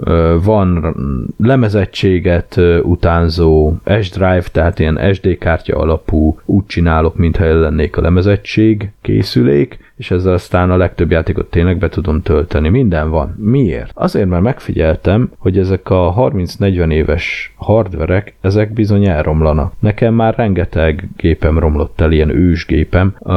van 0.44 0.94
lemezettséget 1.38 2.60
utánzó 2.82 3.72
S-Drive, 4.00 4.44
tehát 4.52 4.78
ilyen 4.78 5.14
SD 5.14 5.38
kártya 5.38 5.76
alapú, 5.76 6.38
úgy 6.44 6.66
csinálok, 6.66 7.16
mintha 7.16 7.60
lennék 7.60 7.96
a 7.96 8.00
lemezettség 8.00 8.90
készülék, 9.00 9.78
és 9.96 10.10
ezzel 10.10 10.32
aztán 10.32 10.70
a 10.70 10.76
legtöbb 10.76 11.10
játékot 11.10 11.50
tényleg 11.50 11.78
be 11.78 11.88
tudom 11.88 12.22
tölteni. 12.22 12.68
Minden 12.68 13.10
van. 13.10 13.34
Miért? 13.38 13.90
Azért, 13.94 14.28
mert 14.28 14.42
megfigyeltem, 14.42 15.30
hogy 15.38 15.58
ezek 15.58 15.90
a 15.90 16.10
30-40 16.44 16.92
éves 16.92 17.52
hardverek, 17.56 18.34
ezek 18.40 18.72
bizony 18.72 19.06
elromlanak. 19.06 19.72
Nekem 19.78 20.14
már 20.14 20.34
rengeteg 20.36 21.08
gépem 21.16 21.58
romlott 21.58 22.00
el, 22.00 22.12
ilyen 22.12 22.30
ősgépem. 22.30 23.14
Uh, 23.18 23.34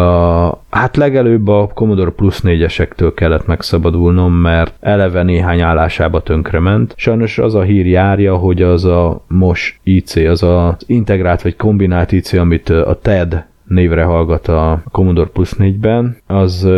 hát 0.70 0.96
legelőbb 0.98 1.48
a 1.48 1.70
Commodore 1.74 2.12
Plus 2.12 2.40
4-esektől 2.44 3.12
kellett 3.16 3.48
megszabadulnom, 3.48 4.34
mert 4.34 4.74
eleve 4.80 5.24
néhány 5.24 5.62
állásába 5.62 6.22
tönkrement. 6.22 6.94
Sajnos 6.98 7.38
az 7.38 7.56
a 7.56 7.62
hír 7.62 7.86
járja, 7.86 8.36
hogy 8.36 8.62
az 8.62 8.86
a 8.86 9.24
MOS 9.28 9.80
IC, 9.84 10.16
az 10.16 10.44
az 10.44 10.76
integrált 10.86 11.42
vagy 11.42 11.56
kombinált 11.56 12.12
IC, 12.12 12.34
amit 12.34 12.70
a 12.70 13.00
TED 13.02 13.46
névre 13.74 14.04
hallgat 14.04 14.48
a 14.48 14.84
Commodore 14.92 15.30
Plus 15.30 15.54
4-ben, 15.58 16.18
az 16.28 16.70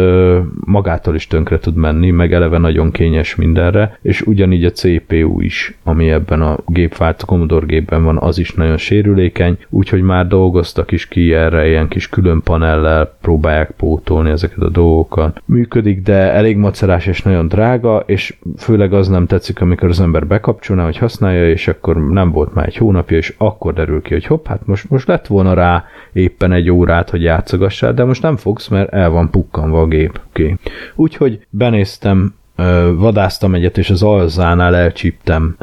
magától 0.65 1.15
is 1.15 1.27
tönkre 1.27 1.59
tud 1.59 1.75
menni, 1.75 2.11
meg 2.11 2.33
eleve 2.33 2.57
nagyon 2.57 2.91
kényes 2.91 3.35
mindenre, 3.35 3.97
és 4.01 4.21
ugyanígy 4.21 4.65
a 4.65 4.71
CPU 4.71 5.41
is, 5.41 5.77
ami 5.83 6.09
ebben 6.09 6.41
a 6.41 6.57
gépvált 6.67 7.25
Commodore 7.25 7.65
gépben 7.65 8.03
van, 8.03 8.17
az 8.17 8.37
is 8.37 8.53
nagyon 8.53 8.77
sérülékeny, 8.77 9.57
úgyhogy 9.69 10.01
már 10.01 10.27
dolgoztak 10.27 10.91
is 10.91 11.07
ki 11.07 11.33
erre, 11.33 11.67
ilyen 11.67 11.87
kis 11.87 12.09
külön 12.09 12.41
panellel 12.41 13.15
próbálják 13.21 13.71
pótolni 13.71 14.29
ezeket 14.29 14.57
a 14.59 14.69
dolgokat. 14.69 15.41
Működik, 15.45 16.01
de 16.01 16.13
elég 16.13 16.57
macerás 16.57 17.05
és 17.05 17.21
nagyon 17.21 17.47
drága, 17.47 18.03
és 18.05 18.35
főleg 18.57 18.93
az 18.93 19.07
nem 19.07 19.25
tetszik, 19.25 19.61
amikor 19.61 19.89
az 19.89 19.99
ember 19.99 20.27
bekapcsolná, 20.27 20.83
hogy 20.83 20.97
használja, 20.97 21.49
és 21.49 21.67
akkor 21.67 22.09
nem 22.09 22.31
volt 22.31 22.53
már 22.53 22.65
egy 22.67 22.77
hónapja, 22.77 23.17
és 23.17 23.33
akkor 23.37 23.73
derül 23.73 24.01
ki, 24.01 24.13
hogy 24.13 24.25
hopp, 24.25 24.47
hát 24.47 24.65
most, 24.65 24.89
most 24.89 25.07
lett 25.07 25.27
volna 25.27 25.53
rá 25.53 25.85
éppen 26.13 26.51
egy 26.51 26.69
órát, 26.85 27.09
hogy 27.09 27.21
játszogassál, 27.21 27.93
de 27.93 28.03
most 28.03 28.21
nem 28.21 28.37
fogsz, 28.37 28.67
mert 28.67 28.93
el 28.93 29.09
van 29.09 29.29
pukkanva 29.29 29.81
a 29.81 29.87
gép. 29.87 30.19
Okay. 30.29 30.55
Úgyhogy 30.95 31.39
benéztem 31.49 32.33
vadáztam 32.95 33.55
egyet, 33.55 33.77
és 33.77 33.89
az 33.89 34.03
Alzánál 34.03 34.75
elcsíptem 34.75 35.57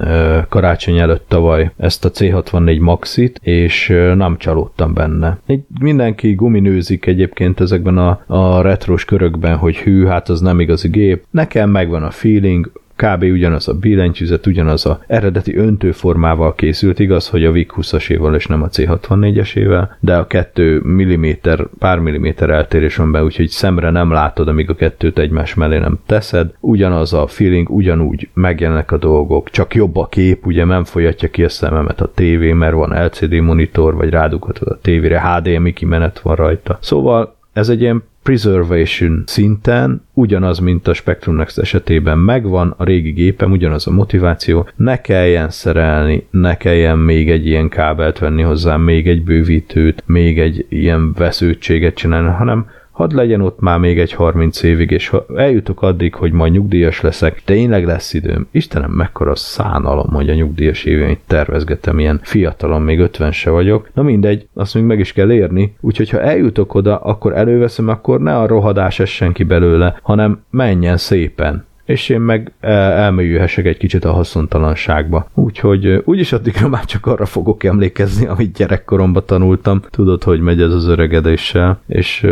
karácsony 0.48 0.98
előtt 0.98 1.24
tavaly 1.28 1.70
ezt 1.76 2.04
a 2.04 2.10
C64 2.10 2.80
Maxit, 2.80 3.40
és 3.42 3.88
nem 4.14 4.36
csalódtam 4.38 4.94
benne. 4.94 5.38
Egy, 5.46 5.62
mindenki 5.80 6.34
guminőzik 6.34 7.06
egyébként 7.06 7.60
ezekben 7.60 7.98
a, 7.98 8.20
a 8.26 8.60
retros 8.60 9.04
körökben, 9.04 9.56
hogy 9.56 9.76
hű, 9.76 10.04
hát 10.04 10.28
az 10.28 10.40
nem 10.40 10.60
igazi 10.60 10.88
gép. 10.88 11.24
Nekem 11.30 11.70
megvan 11.70 12.02
a 12.02 12.10
feeling, 12.10 12.70
kb. 12.97 13.22
ugyanaz 13.22 13.68
a 13.68 13.74
billentyűzet, 13.74 14.47
ugyanaz 14.47 14.86
a 14.86 15.01
eredeti 15.07 15.57
öntőformával 15.57 16.55
készült, 16.55 16.99
igaz, 16.99 17.28
hogy 17.28 17.45
a 17.45 17.53
VIC 17.53 17.68
20-aséval 17.76 18.34
és 18.34 18.47
nem 18.47 18.62
a 18.62 18.68
C64-esével, 18.68 19.88
de 20.01 20.16
a 20.16 20.26
kettő 20.26 20.80
milliméter, 20.84 21.66
pár 21.78 21.99
milliméter 21.99 22.51
eltérés 22.51 22.97
van 22.97 23.12
be, 23.12 23.24
úgyhogy 23.24 23.49
szemre 23.49 23.90
nem 23.90 24.11
látod, 24.11 24.49
amíg 24.49 24.70
a 24.70 24.74
kettőt 24.74 25.18
egymás 25.18 25.55
mellé 25.55 25.78
nem 25.78 25.99
teszed. 26.07 26.55
Ugyanaz 26.61 27.12
a 27.12 27.26
feeling, 27.26 27.70
ugyanúgy 27.70 28.28
megjelennek 28.34 28.93
a 28.93 28.97
dolgok, 28.97 29.51
csak 29.51 29.74
jobb 29.74 29.97
a 29.97 30.07
kép, 30.07 30.47
ugye 30.47 30.64
nem 30.64 30.84
folyatja 30.84 31.30
ki 31.30 31.45
a 31.45 31.49
szememet 31.49 32.01
a 32.01 32.12
tévé, 32.14 32.53
mert 32.53 32.74
van 32.74 33.05
LCD 33.05 33.32
monitor, 33.32 33.95
vagy 33.95 34.11
rádughatod 34.11 34.68
a 34.68 34.78
tévére, 34.82 35.20
HDMI 35.20 35.72
kimenet 35.72 36.20
van 36.20 36.34
rajta. 36.34 36.78
Szóval 36.80 37.36
ez 37.53 37.68
egy 37.68 37.80
ilyen 37.80 38.03
preservation 38.22 39.22
szinten 39.26 40.02
ugyanaz, 40.12 40.58
mint 40.58 40.88
a 40.88 40.94
Spectrum 40.94 41.36
Next 41.36 41.58
esetében 41.58 42.18
megvan, 42.18 42.74
a 42.76 42.84
régi 42.84 43.10
gépem 43.10 43.50
ugyanaz 43.50 43.86
a 43.86 43.90
motiváció, 43.90 44.68
ne 44.76 45.00
kelljen 45.00 45.50
szerelni, 45.50 46.26
ne 46.30 46.56
kelljen 46.56 46.98
még 46.98 47.30
egy 47.30 47.46
ilyen 47.46 47.68
kábelt 47.68 48.18
venni 48.18 48.42
hozzá, 48.42 48.76
még 48.76 49.08
egy 49.08 49.24
bővítőt, 49.24 50.02
még 50.06 50.40
egy 50.40 50.66
ilyen 50.68 51.12
vesződtséget 51.12 51.94
csinálni, 51.94 52.28
hanem 52.28 52.66
hadd 52.93 53.14
legyen 53.14 53.40
ott 53.40 53.61
már 53.61 53.78
még 53.78 53.99
egy 53.99 54.12
30 54.12 54.62
évig, 54.62 54.90
és 54.90 55.09
ha 55.09 55.24
eljutok 55.36 55.82
addig, 55.82 56.14
hogy 56.14 56.32
majd 56.32 56.53
nyugdíjas 56.53 57.01
leszek, 57.01 57.43
tényleg 57.45 57.86
lesz 57.86 58.14
időm. 58.14 58.47
Istenem, 58.51 58.90
mekkora 58.90 59.34
szánalom, 59.34 60.09
hogy 60.09 60.30
a 60.30 60.34
nyugdíjas 60.34 60.84
éveit 60.84 61.20
tervezgetem, 61.26 61.99
ilyen 61.99 62.20
fiatalon, 62.22 62.82
még 62.82 62.99
50 62.99 63.32
se 63.32 63.51
vagyok. 63.51 63.88
Na 63.95 64.03
mindegy, 64.03 64.47
azt 64.55 64.74
még 64.74 64.84
meg 64.84 64.99
is 64.99 65.12
kell 65.12 65.32
érni, 65.32 65.74
úgyhogy 65.80 66.11
ha 66.11 66.20
eljutok 66.20 66.74
oda, 66.74 66.97
akkor 66.97 67.36
előveszem, 67.36 67.88
akkor 67.88 68.20
ne 68.20 68.38
a 68.38 68.47
rohadás 68.47 68.99
essen 68.99 69.32
ki 69.32 69.43
belőle, 69.45 69.99
hanem 70.03 70.45
menjen 70.51 70.97
szépen 70.97 71.64
és 71.93 72.09
én 72.09 72.20
meg 72.20 72.53
elmélyülhessek 72.61 73.66
egy 73.66 73.76
kicsit 73.76 74.05
a 74.05 74.12
haszontalanságba. 74.12 75.26
Úgyhogy 75.34 76.03
úgyis 76.05 76.32
addigra 76.32 76.68
már 76.68 76.84
csak 76.84 77.07
arra 77.07 77.26
fogok 77.26 77.64
emlékezni, 77.64 78.26
amit 78.26 78.57
gyerekkoromban 78.57 79.22
tanultam. 79.26 79.82
Tudod, 79.90 80.22
hogy 80.22 80.40
megy 80.40 80.61
ez 80.61 80.72
az 80.72 80.86
öregedéssel, 80.86 81.80
és, 81.86 82.26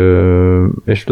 és 0.84 1.06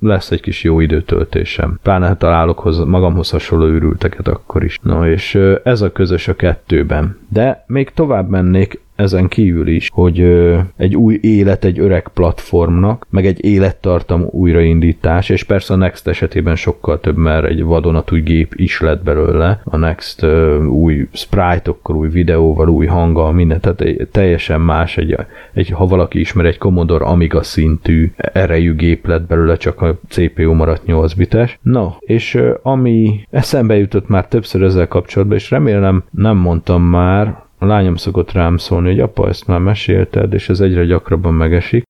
lesz 0.00 0.30
egy 0.30 0.40
kis 0.40 0.62
jó 0.62 0.80
időtöltésem. 0.80 1.78
Pláne 1.82 2.16
találok 2.16 2.58
hozzá, 2.58 2.84
magamhoz 2.84 3.30
hasonló 3.30 3.66
űrülteket 3.66 4.28
akkor 4.28 4.64
is. 4.64 4.78
Na 4.82 5.08
és 5.08 5.38
ez 5.62 5.80
a 5.80 5.92
közös 5.92 6.28
a 6.28 6.34
kettőben. 6.34 7.18
De 7.28 7.64
még 7.66 7.90
tovább 7.90 8.28
mennék, 8.28 8.83
ezen 8.94 9.28
kívül 9.28 9.68
is, 9.68 9.90
hogy 9.92 10.20
ö, 10.20 10.58
egy 10.76 10.96
új 10.96 11.18
élet 11.22 11.64
egy 11.64 11.78
öreg 11.78 12.08
platformnak, 12.14 13.06
meg 13.10 13.26
egy 13.26 13.44
élettartam 13.44 14.26
újraindítás, 14.30 15.28
és 15.28 15.44
persze 15.44 15.72
a 15.74 15.76
Next 15.76 16.08
esetében 16.08 16.56
sokkal 16.56 17.00
több, 17.00 17.16
mert 17.16 17.46
egy 17.46 17.62
vadonatúj 17.62 18.20
gép 18.20 18.54
is 18.56 18.80
lett 18.80 19.02
belőle. 19.02 19.60
A 19.64 19.76
Next 19.76 20.22
ö, 20.22 20.64
új 20.64 21.08
sprite-okkal, 21.12 21.96
új 21.96 22.08
videóval, 22.08 22.68
új 22.68 22.86
hanggal, 22.86 23.32
minden, 23.32 23.60
tehát 23.60 23.80
egy, 23.80 24.08
teljesen 24.10 24.60
más, 24.60 24.96
egy, 24.96 25.16
egy, 25.52 25.68
ha 25.68 25.86
valaki 25.86 26.20
ismer 26.20 26.44
egy 26.44 26.58
Commodore 26.58 27.04
Amiga 27.04 27.42
szintű 27.42 28.12
erejű 28.16 28.74
gép 28.74 29.06
lett 29.06 29.26
belőle, 29.26 29.56
csak 29.56 29.82
a 29.82 29.98
CPU 30.08 30.52
maradt 30.52 30.86
8 30.86 31.12
bites. 31.12 31.58
No, 31.62 31.90
és 31.98 32.34
ö, 32.34 32.54
ami 32.62 33.26
eszembe 33.30 33.76
jutott 33.76 34.08
már 34.08 34.28
többször 34.28 34.62
ezzel 34.62 34.88
kapcsolatban, 34.88 35.36
és 35.36 35.50
remélem 35.50 36.04
nem 36.10 36.36
mondtam 36.36 36.82
már, 36.82 37.42
a 37.64 37.66
lányom 37.66 37.96
szokott 37.96 38.32
rám 38.32 38.56
szólni, 38.56 38.88
hogy 38.88 39.00
apa, 39.00 39.28
ezt 39.28 39.46
már 39.46 39.60
mesélted, 39.60 40.32
és 40.32 40.48
ez 40.48 40.60
egyre 40.60 40.84
gyakrabban 40.84 41.34
megesik. 41.34 41.84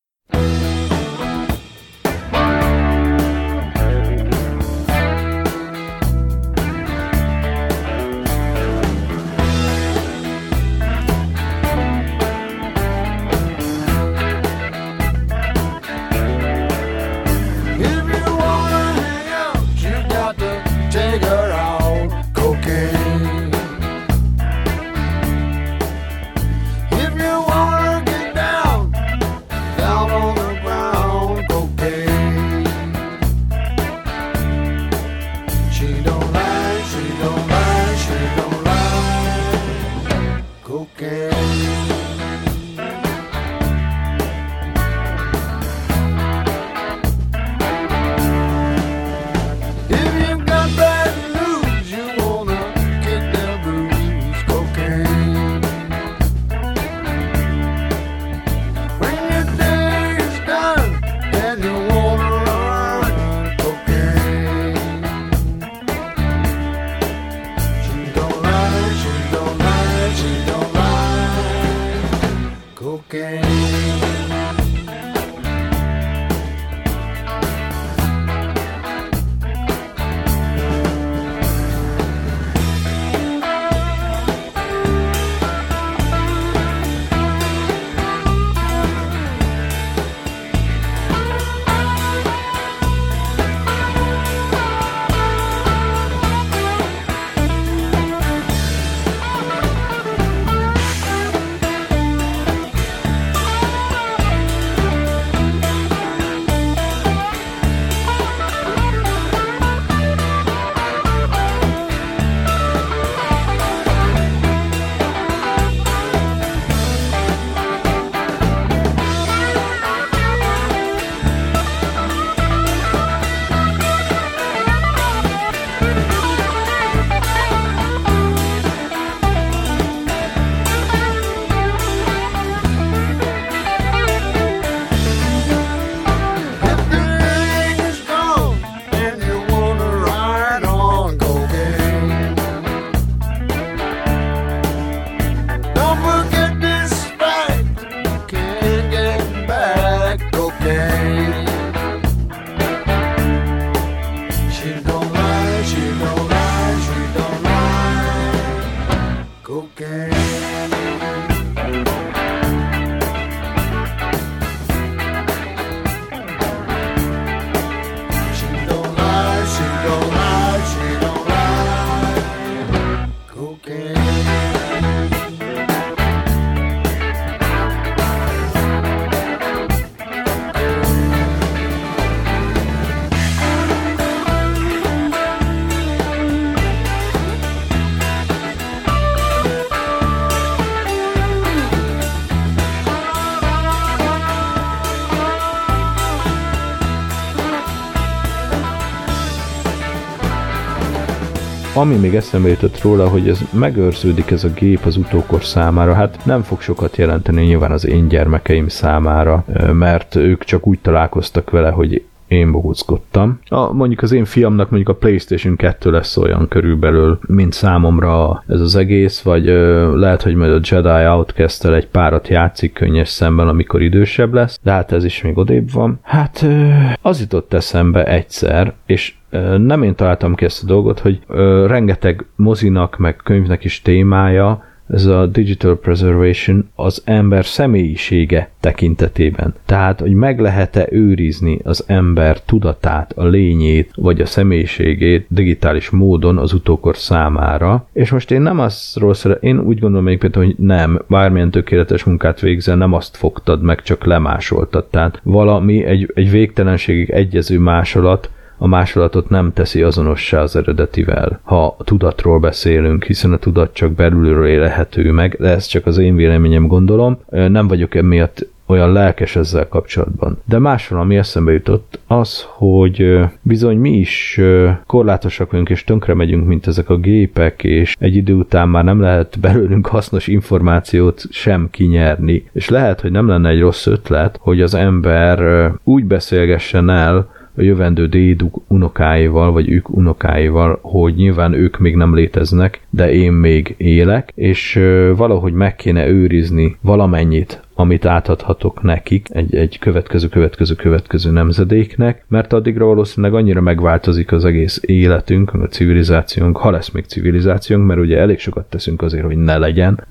Ami 201.85 201.97
még 201.97 202.15
eszembe 202.15 202.49
jutott 202.49 202.81
róla, 202.81 203.09
hogy 203.09 203.29
ez 203.29 203.41
megőrződik 203.53 204.31
ez 204.31 204.45
a 204.45 204.49
gép 204.49 204.85
az 204.85 204.97
utókor 204.97 205.45
számára, 205.45 205.95
hát 205.95 206.19
nem 206.25 206.43
fog 206.43 206.61
sokat 206.61 206.97
jelenteni 206.97 207.45
nyilván 207.45 207.71
az 207.71 207.87
én 207.87 208.09
gyermekeim 208.09 208.69
számára, 208.69 209.45
mert 209.73 210.15
ők 210.15 210.45
csak 210.45 210.67
úgy 210.67 210.79
találkoztak 210.79 211.51
vele, 211.51 211.71
hogy 211.71 212.05
én 212.35 212.53
bohóckodtam. 212.53 213.39
A, 213.49 213.73
mondjuk 213.73 214.03
az 214.03 214.13
én 214.13 214.25
fiamnak 214.25 214.71
mondjuk 214.71 214.97
a 214.97 214.99
PlayStation 214.99 215.57
2 215.57 215.91
lesz 215.91 216.17
olyan 216.17 216.49
körülbelül, 216.49 217.19
mint 217.27 217.53
számomra 217.53 218.43
ez 218.47 218.61
az 218.61 218.77
egész, 218.77 219.21
vagy 219.21 219.49
ö, 219.49 219.99
lehet, 219.99 220.23
hogy 220.23 220.35
majd 220.35 220.53
a 220.53 220.61
Jedi 220.71 221.07
outcast 221.07 221.65
egy 221.65 221.89
párat 221.89 222.29
játszik 222.29 222.73
könnyes 222.73 223.09
szemben, 223.09 223.49
amikor 223.49 223.83
idősebb 223.83 224.35
lesz, 224.35 224.59
de 224.63 224.71
hát 224.71 224.93
ez 224.93 225.05
is 225.05 225.23
még 225.23 225.39
odébb 225.39 225.73
van. 225.73 225.99
Hát 226.03 226.43
ö, 226.43 226.69
az 227.03 227.21
jutott 227.21 227.55
eszembe 227.55 228.05
egyszer, 228.05 228.73
és 228.87 229.15
nem 229.57 229.83
én 229.83 229.95
találtam 229.95 230.35
ki 230.35 230.45
ezt 230.45 230.63
a 230.63 230.67
dolgot, 230.67 230.99
hogy 230.99 231.21
ö, 231.27 231.67
rengeteg 231.67 232.27
mozinak, 232.37 232.99
meg 232.99 233.17
könyvnek 233.17 233.65
is 233.65 233.83
témája, 233.83 234.63
ez 234.89 235.07
a 235.07 235.27
digital 235.27 235.79
preservation 235.79 236.71
az 236.75 237.03
ember 237.05 237.45
személyisége 237.45 238.51
tekintetében. 238.61 239.55
Tehát, 239.67 240.01
hogy 240.01 240.13
meg 240.13 240.41
lehet-e 240.41 240.87
őrizni 240.91 241.59
az 241.63 241.85
ember 241.87 242.41
tudatát, 242.41 243.13
a 243.17 243.25
lényét, 243.25 243.91
vagy 243.95 244.21
a 244.21 244.27
személyiségét 244.27 245.27
digitális 245.29 245.91
módon 245.91 246.39
az 246.39 246.53
utókor 246.53 246.97
számára. 246.97 247.87
És 247.93 248.11
most 248.11 248.31
én 248.31 248.41
nem 248.41 248.59
azról 248.59 249.15
szeretem, 249.15 249.49
én 249.49 249.59
úgy 249.59 249.79
gondolom 249.79 250.05
még 250.05 250.19
például, 250.19 250.45
hogy 250.45 250.55
nem, 250.59 251.03
bármilyen 251.09 251.51
tökéletes 251.51 252.05
munkát 252.05 252.41
végzel, 252.41 252.77
nem 252.77 252.93
azt 252.93 253.17
fogtad 253.17 253.63
meg, 253.63 253.83
csak 253.83 254.05
lemásoltad. 254.05 254.85
Tehát 254.85 255.21
valami, 255.23 255.85
egy, 255.85 256.13
egy 256.15 256.31
végtelenségig 256.31 257.11
egyező 257.11 257.59
másolat, 257.59 258.31
a 258.59 258.67
másolatot 258.67 259.29
nem 259.29 259.53
teszi 259.53 259.83
azonossá 259.83 260.41
az 260.41 260.57
eredetivel, 260.57 261.41
ha 261.43 261.77
tudatról 261.85 262.39
beszélünk, 262.39 263.05
hiszen 263.05 263.33
a 263.33 263.39
tudat 263.39 263.75
csak 263.75 263.93
belülről 263.93 264.47
élhető 264.47 265.13
meg, 265.13 265.37
de 265.39 265.49
ez 265.49 265.67
csak 265.67 265.87
az 265.87 265.99
én 265.99 266.17
véleményem 266.17 266.67
gondolom. 266.67 267.19
Nem 267.31 267.69
vagyok 267.69 267.95
emiatt 267.95 268.53
olyan 268.67 268.93
lelkes 268.93 269.37
ezzel 269.37 269.69
kapcsolatban. 269.69 270.39
De 270.45 270.59
más 270.59 270.89
valami 270.89 271.17
eszembe 271.17 271.53
jutott 271.53 271.99
az, 272.07 272.47
hogy 272.49 273.21
bizony 273.43 273.77
mi 273.77 273.91
is 273.91 274.41
korlátosak 274.87 275.51
vagyunk 275.51 275.71
és 275.71 275.85
tönkre 275.85 276.15
megyünk, 276.15 276.47
mint 276.47 276.67
ezek 276.67 276.91
a 276.91 276.97
gépek, 276.97 277.65
és 277.65 277.97
egy 277.99 278.17
idő 278.17 278.35
után 278.35 278.69
már 278.69 278.85
nem 278.85 279.01
lehet 279.01 279.41
belőlünk 279.41 279.87
hasznos 279.87 280.27
információt 280.27 281.25
sem 281.31 281.69
kinyerni. 281.71 282.45
És 282.53 282.69
lehet, 282.69 283.01
hogy 283.01 283.11
nem 283.11 283.29
lenne 283.29 283.49
egy 283.49 283.61
rossz 283.61 283.87
ötlet, 283.87 284.39
hogy 284.41 284.61
az 284.61 284.75
ember 284.75 285.71
úgy 285.83 286.05
beszélgessen 286.05 286.91
el, 286.91 287.33
a 287.57 287.63
jövendő 287.63 288.07
déd 288.07 288.45
unokáival, 288.69 289.53
vagy 289.53 289.71
ők 289.71 289.89
unokáival, 289.89 290.79
hogy 290.83 291.15
nyilván 291.15 291.53
ők 291.53 291.79
még 291.79 291.97
nem 291.97 292.15
léteznek, 292.15 292.81
de 292.91 293.13
én 293.13 293.33
még 293.33 293.75
élek, 293.77 294.33
és 294.35 294.81
valahogy 295.17 295.53
meg 295.53 295.77
kéne 295.77 296.09
őrizni 296.09 296.77
valamennyit 296.81 297.63
amit 297.77 298.07
átadhatok 298.07 298.83
nekik, 298.83 299.29
egy, 299.31 299.55
egy 299.55 299.79
következő, 299.79 300.29
következő, 300.29 300.75
következő 300.75 301.31
nemzedéknek, 301.31 302.25
mert 302.29 302.53
addigra 302.53 302.85
valószínűleg 302.85 303.35
annyira 303.37 303.61
megváltozik 303.61 304.33
az 304.33 304.45
egész 304.45 304.81
életünk, 304.87 305.55
a 305.55 305.67
civilizációnk, 305.67 306.57
ha 306.57 306.71
lesz 306.71 306.91
még 306.91 307.05
civilizációnk, 307.05 307.87
mert 307.87 308.01
ugye 308.01 308.19
elég 308.19 308.39
sokat 308.39 308.65
teszünk 308.65 309.03
azért, 309.03 309.25
hogy 309.25 309.37
ne 309.37 309.59
legyen, 309.59 310.05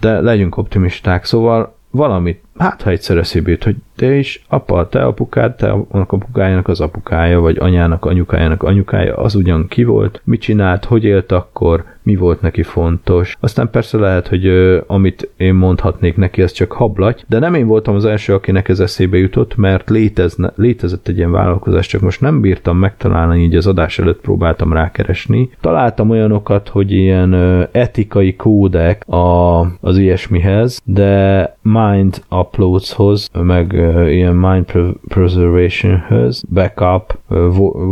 de 0.00 0.20
legyünk 0.20 0.56
optimisták, 0.56 1.24
szóval 1.24 1.76
valamit, 1.90 2.42
hát 2.58 2.82
ha 2.82 2.90
egyszer 2.90 3.16
eszébe 3.16 3.50
jut, 3.50 3.64
hogy 3.64 3.76
te 3.96 4.14
is, 4.14 4.44
apa, 4.48 4.88
te 4.88 5.04
apukád, 5.04 5.56
te 5.56 5.70
annak 5.70 6.12
apukájának 6.12 6.68
az 6.68 6.80
apukája, 6.80 7.40
vagy 7.40 7.56
anyának, 7.58 8.04
anyukájának 8.04 8.62
anyukája, 8.62 9.16
az 9.16 9.34
ugyan 9.34 9.66
ki 9.68 9.84
volt, 9.84 10.20
mit 10.24 10.40
csinált, 10.40 10.84
hogy 10.84 11.04
élt 11.04 11.32
akkor, 11.32 11.84
mi 12.02 12.16
volt 12.16 12.40
neki 12.40 12.62
fontos. 12.62 13.36
Aztán 13.40 13.70
persze 13.70 13.98
lehet, 13.98 14.28
hogy 14.28 14.46
ö, 14.46 14.80
amit 14.86 15.28
én 15.36 15.54
mondhatnék 15.54 16.16
neki, 16.16 16.42
ez 16.42 16.52
csak 16.52 16.72
hablaty, 16.72 17.22
de 17.26 17.38
nem 17.38 17.54
én 17.54 17.66
voltam 17.66 17.94
az 17.94 18.04
első, 18.04 18.34
akinek 18.34 18.68
ez 18.68 18.80
eszébe 18.80 19.16
jutott, 19.16 19.56
mert 19.56 19.90
létezne, 19.90 20.52
létezett 20.56 21.08
egy 21.08 21.16
ilyen 21.16 21.32
vállalkozás, 21.32 21.86
csak 21.86 22.00
most 22.00 22.20
nem 22.20 22.40
bírtam 22.40 22.76
megtalálni, 22.76 23.42
így 23.42 23.56
az 23.56 23.66
adás 23.66 23.98
előtt 23.98 24.20
próbáltam 24.20 24.72
rákeresni. 24.72 25.50
Találtam 25.60 26.10
olyanokat, 26.10 26.68
hogy 26.68 26.92
ilyen 26.92 27.32
ö, 27.32 27.62
etikai 27.72 28.36
kódek 28.36 29.08
a, 29.08 29.60
az 29.80 29.98
ilyesmihez, 29.98 30.80
de 30.84 31.56
Mind 31.62 32.22
Uploadshoz, 32.48 33.28
meg 33.42 33.72
ilyen 34.08 34.34
Mind 34.34 34.64
Preservationhöz, 35.08 36.44
backup, 36.52 37.18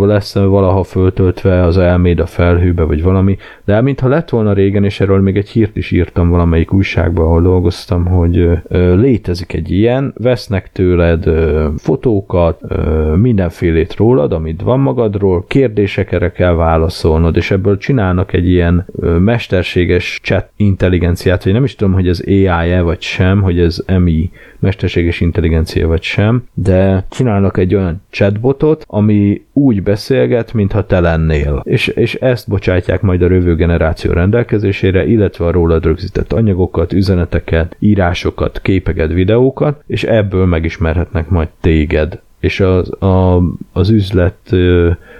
lesz 0.00 0.34
valaha 0.34 0.82
föltöltve 0.82 1.62
az 1.62 1.78
elméd 1.78 2.20
a 2.20 2.26
felhőbe, 2.26 2.82
vagy 2.82 3.02
valami, 3.02 3.36
de 3.64 3.80
mintha 3.80 4.06
ha 4.06 4.12
lett 4.12 4.28
volna 4.28 4.52
régen, 4.52 4.84
és 4.84 5.00
erről 5.00 5.20
még 5.20 5.36
egy 5.36 5.48
hírt 5.48 5.76
is 5.76 5.90
írtam 5.90 6.28
valamelyik 6.28 6.72
újságban, 6.72 7.24
ahol 7.24 7.42
dolgoztam, 7.42 8.06
hogy 8.06 8.50
létezik 8.96 9.52
egy 9.52 9.70
ilyen, 9.70 10.14
vesznek 10.16 10.72
tőled 10.72 11.24
fotókat, 11.78 12.60
mindenfélét 13.16 13.96
rólad, 13.96 14.32
amit 14.32 14.62
van 14.62 14.80
magadról, 14.80 15.44
kérdésekre 15.46 16.32
kell 16.32 16.54
válaszolnod, 16.54 17.36
és 17.36 17.50
ebből 17.50 17.78
csinálnak 17.78 18.32
egy 18.32 18.48
ilyen 18.48 18.86
mesterséges 19.18 20.20
chat 20.22 20.48
intelligenciát, 20.56 21.44
vagy 21.44 21.52
nem 21.52 21.64
is 21.64 21.74
tudom, 21.74 21.92
hogy 21.92 22.08
ez 22.08 22.22
AI-e 22.26 22.80
vagy 22.80 23.00
sem, 23.00 23.42
hogy 23.42 23.60
ez 23.60 23.84
MI 23.98 24.30
mesterséges 24.58 25.20
intelligencia 25.20 25.86
vagy 25.86 26.02
sem, 26.02 26.44
de 26.54 27.04
csinálnak 27.10 27.56
egy 27.58 27.74
olyan 27.74 28.02
chatbotot, 28.10 28.84
ami 28.86 29.44
úgy 29.52 29.82
beszélget, 29.82 30.52
mintha 30.52 30.86
te 30.86 31.00
lennél. 31.00 31.60
És, 31.64 31.86
és 31.86 32.14
ezt 32.14 32.48
bocsátják 32.48 33.00
majd 33.00 33.22
a 33.22 33.26
rövő 33.26 33.54
generáció 33.54 34.12
rendelkezésére, 34.12 35.06
illetve 35.06 35.46
a 35.46 35.50
rólad 35.50 35.84
rögzített 35.84 36.32
anyagokat, 36.32 36.92
üzeneteket, 36.92 37.76
írásokat, 37.78 38.60
képeket, 38.62 39.12
videókat, 39.12 39.82
és 39.86 40.04
ebből 40.04 40.46
megismerhetnek 40.46 41.28
majd 41.28 41.48
téged. 41.60 42.20
És 42.46 42.60
az, 42.60 43.02
a, 43.02 43.42
az 43.72 43.90
üzlet 43.90 44.54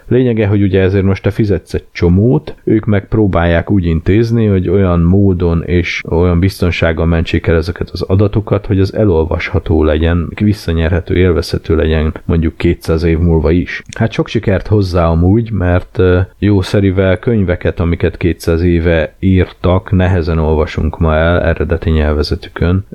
Lényege, 0.09 0.47
hogy 0.47 0.63
ugye 0.63 0.81
ezért 0.81 1.05
most 1.05 1.23
te 1.23 1.31
fizetsz 1.31 1.75
egy 1.75 1.85
csomót, 1.93 2.55
ők 2.65 2.85
meg 2.85 3.09
próbálják 3.09 3.71
úgy 3.71 3.85
intézni, 3.85 4.47
hogy 4.47 4.69
olyan 4.69 5.01
módon 5.01 5.63
és 5.65 6.03
olyan 6.09 6.39
biztonsággal 6.39 7.07
mentsék 7.07 7.47
el 7.47 7.57
ezeket 7.57 7.91
az 7.91 8.03
adatokat, 8.03 8.67
hogy 8.67 8.81
az 8.81 8.95
elolvasható 8.95 9.85
legyen, 9.85 10.29
visszanyerhető, 10.35 11.17
élvezhető 11.17 11.77
legyen 11.77 12.15
mondjuk 12.25 12.57
200 12.57 13.03
év 13.03 13.19
múlva 13.19 13.51
is. 13.51 13.83
Hát 13.99 14.13
sok 14.13 14.29
sikert 14.29 14.67
hozzá 14.67 15.07
amúgy, 15.07 15.51
mert 15.51 16.03
jószerivel 16.39 17.19
könyveket, 17.19 17.81
amiket 17.81 18.17
200 18.17 18.63
éve 18.63 19.15
írtak, 19.19 19.91
nehezen 19.91 20.39
olvasunk 20.39 20.99
ma 20.99 21.15
el 21.15 21.43
eredeti 21.43 21.91
nyelvezetükön. 21.91 22.87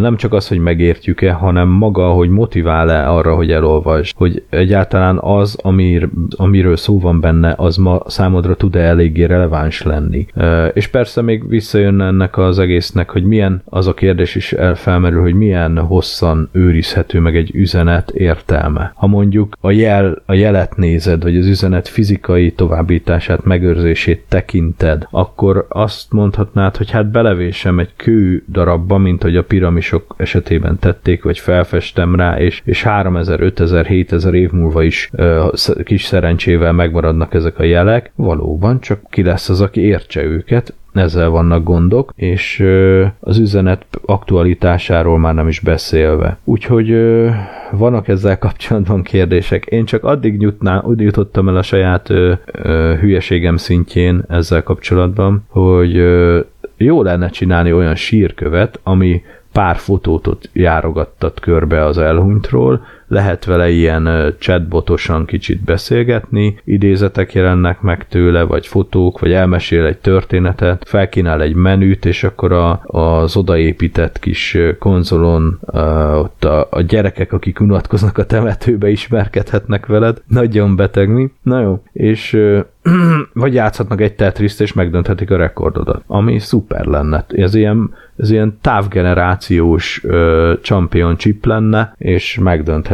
Nem 0.00 0.16
csak 0.16 0.32
az, 0.32 0.48
hogy 0.48 0.58
megértjük-e, 0.58 1.32
hanem 1.32 1.68
maga, 1.68 2.08
hogy 2.08 2.28
motivál-e 2.28 3.08
arra, 3.10 3.34
hogy 3.34 3.50
elolvasd, 3.74 4.16
hogy 4.16 4.42
egyáltalán 4.50 5.18
az, 5.18 5.58
amir, 5.62 6.08
ami 6.36 6.54
amiről 6.54 6.76
szó 6.76 7.00
van 7.00 7.20
benne, 7.20 7.54
az 7.56 7.76
ma 7.76 8.02
számodra 8.06 8.54
tud-e 8.54 8.80
eléggé 8.80 9.24
releváns 9.24 9.82
lenni. 9.82 10.26
És 10.72 10.86
persze 10.86 11.22
még 11.22 11.48
visszajön 11.48 12.00
ennek 12.00 12.38
az 12.38 12.58
egésznek, 12.58 13.10
hogy 13.10 13.24
milyen, 13.24 13.62
az 13.64 13.86
a 13.86 13.94
kérdés 13.94 14.34
is 14.34 14.54
felmerül, 14.74 15.20
hogy 15.20 15.34
milyen 15.34 15.78
hosszan 15.78 16.48
őrizhető 16.52 17.20
meg 17.20 17.36
egy 17.36 17.50
üzenet 17.54 18.10
értelme. 18.10 18.92
Ha 18.94 19.06
mondjuk 19.06 19.56
a, 19.60 19.70
jel, 19.70 20.22
a 20.26 20.34
jelet 20.34 20.76
nézed, 20.76 21.22
vagy 21.22 21.36
az 21.36 21.46
üzenet 21.46 21.88
fizikai 21.88 22.52
továbbítását, 22.52 23.44
megőrzését 23.44 24.24
tekinted, 24.28 25.06
akkor 25.10 25.66
azt 25.68 26.12
mondhatnád, 26.12 26.76
hogy 26.76 26.90
hát 26.90 27.10
belevésem 27.10 27.78
egy 27.78 27.92
kő 27.96 28.44
darabba, 28.48 28.98
mint 28.98 29.22
hogy 29.22 29.36
a 29.36 29.44
piramisok 29.44 30.14
esetében 30.16 30.78
tették, 30.78 31.22
vagy 31.22 31.38
felfestem 31.38 32.14
rá, 32.14 32.38
és, 32.38 32.62
és 32.64 32.82
3000, 32.82 33.40
5000, 33.54 33.86
7000 33.86 34.34
év 34.34 34.50
múlva 34.50 34.82
is 34.82 35.10
uh, 35.12 35.82
kis 35.84 36.04
szerencsé 36.04 36.44
szerencsével 36.44 36.72
megmaradnak 36.72 37.34
ezek 37.34 37.58
a 37.58 37.62
jelek, 37.62 38.12
valóban, 38.14 38.80
csak 38.80 39.00
ki 39.10 39.22
lesz 39.22 39.48
az, 39.48 39.60
aki 39.60 39.80
értse 39.80 40.22
őket, 40.22 40.74
ezzel 40.92 41.28
vannak 41.28 41.64
gondok, 41.64 42.12
és 42.16 42.64
az 43.20 43.38
üzenet 43.38 43.86
aktualitásáról 44.04 45.18
már 45.18 45.34
nem 45.34 45.48
is 45.48 45.60
beszélve. 45.60 46.38
Úgyhogy 46.44 46.96
vannak 47.70 48.08
ezzel 48.08 48.38
kapcsolatban 48.38 49.02
kérdések. 49.02 49.64
Én 49.64 49.84
csak 49.84 50.04
addig 50.04 50.40
jutná, 50.40 50.84
jutottam 50.96 51.48
el 51.48 51.56
a 51.56 51.62
saját 51.62 52.10
ö, 52.10 52.32
ö, 52.44 52.94
hülyeségem 53.00 53.56
szintjén 53.56 54.24
ezzel 54.28 54.62
kapcsolatban, 54.62 55.44
hogy 55.48 55.96
ö, 55.96 56.40
jó 56.76 57.02
lenne 57.02 57.28
csinálni 57.28 57.72
olyan 57.72 57.94
sírkövet, 57.94 58.80
ami 58.82 59.22
pár 59.52 59.76
fotót 59.76 60.50
járogattat 60.52 61.40
körbe 61.40 61.84
az 61.84 61.98
elhunytról, 61.98 62.84
lehet 63.08 63.44
vele 63.44 63.70
ilyen 63.70 64.34
chatbotosan 64.38 65.24
kicsit 65.24 65.64
beszélgetni, 65.64 66.56
idézetek 66.64 67.32
jelennek 67.32 67.80
meg 67.80 68.08
tőle, 68.08 68.42
vagy 68.42 68.66
fotók, 68.66 69.18
vagy 69.18 69.32
elmesél 69.32 69.84
egy 69.84 69.98
történetet, 69.98 70.88
felkínál 70.88 71.42
egy 71.42 71.54
menüt, 71.54 72.04
és 72.04 72.24
akkor 72.24 72.52
a, 72.52 72.80
az 72.86 73.36
odaépített 73.36 74.18
kis 74.18 74.58
konzolon 74.78 75.58
a, 75.60 75.80
ott 76.18 76.44
a, 76.44 76.68
a 76.70 76.80
gyerekek, 76.80 77.32
akik 77.32 77.60
unatkoznak 77.60 78.18
a 78.18 78.26
temetőbe 78.26 78.88
ismerkedhetnek 78.88 79.86
veled. 79.86 80.22
Nagyon 80.26 80.76
beteg 80.76 81.08
mi. 81.08 81.30
Na 81.42 81.60
jó, 81.60 81.82
és 81.92 82.38
vagy 83.32 83.54
játszhatnak 83.54 84.00
egy 84.00 84.14
tetris 84.14 84.60
és 84.60 84.72
megdönthetik 84.72 85.30
a 85.30 85.36
rekordodat, 85.36 86.02
ami 86.06 86.38
szuper 86.38 86.84
lenne. 86.84 87.24
Ez 87.28 87.54
ilyen 87.54 87.90
ez 88.16 88.30
ilyen 88.30 88.58
távgenerációs 88.60 90.00
uh, 90.04 90.52
championship 90.62 91.44
lenne, 91.44 91.94
és 91.98 92.38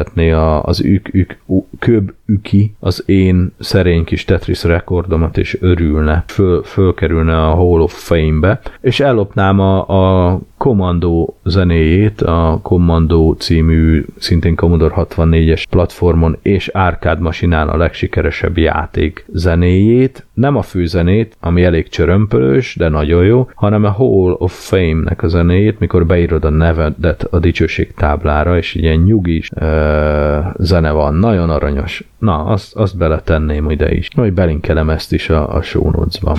megdönthetné 0.01 0.31
a, 0.31 0.63
az 0.63 0.85
ük, 0.85 1.15
ük, 1.15 1.39
köb 1.79 2.13
üki 2.27 2.75
az 2.81 3.03
én 3.07 3.53
szerény 3.59 4.05
kis 4.05 4.25
Tetris 4.25 4.65
rekordomat, 4.65 5.39
és 5.39 5.57
örülne, 5.61 6.25
föl, 6.27 6.63
fölkerülne 6.63 7.47
a 7.47 7.55
Hall 7.55 7.81
of 7.81 8.07
Fame-be, 8.07 8.61
és 8.81 9.01
ellopnám 9.01 9.61
a, 9.61 9.89
a 9.89 10.41
Commando 10.61 11.35
zenéjét, 11.45 12.21
a 12.21 12.59
Commando 12.63 13.35
című, 13.39 14.05
szintén 14.19 14.57
Commodore 14.57 14.95
64-es 14.97 15.65
platformon 15.71 16.37
és 16.43 16.69
Arcade 16.69 17.21
masinán 17.21 17.69
a 17.69 17.77
legsikeresebb 17.77 18.59
játék 18.59 19.25
zenéjét, 19.33 20.27
nem 20.35 20.57
a 20.57 20.63
főzenét, 20.63 21.37
ami 21.41 21.63
elég 21.63 21.89
csörömpölős, 21.89 22.77
de 22.77 22.89
nagyon 22.89 23.25
jó, 23.25 23.51
hanem 23.55 23.85
a 23.85 23.91
Hall 23.91 24.37
of 24.39 24.69
Fame-nek 24.69 25.23
a 25.23 25.29
zenéjét, 25.29 25.79
mikor 25.79 26.07
beírod 26.07 26.45
a 26.45 26.51
nevedet 26.51 27.23
a 27.31 27.39
dicsőség 27.39 27.95
táblára, 27.95 28.57
és 28.57 28.75
ilyen 28.75 28.99
nyugis 28.99 29.49
ö, 29.55 30.39
zene 30.59 30.91
van, 30.91 31.15
nagyon 31.15 31.51
aranyos. 31.51 32.05
Na, 32.19 32.45
azt, 32.45 32.77
azt 32.77 32.97
beletenném 32.97 33.71
ide 33.71 33.93
is. 33.93 34.09
Majd 34.15 34.33
belinkelem 34.33 34.91
ezt 34.91 35.13
is 35.13 35.29
a, 35.29 35.55
a 35.55 35.63
show 35.63 35.91
notes-ban. 35.91 36.37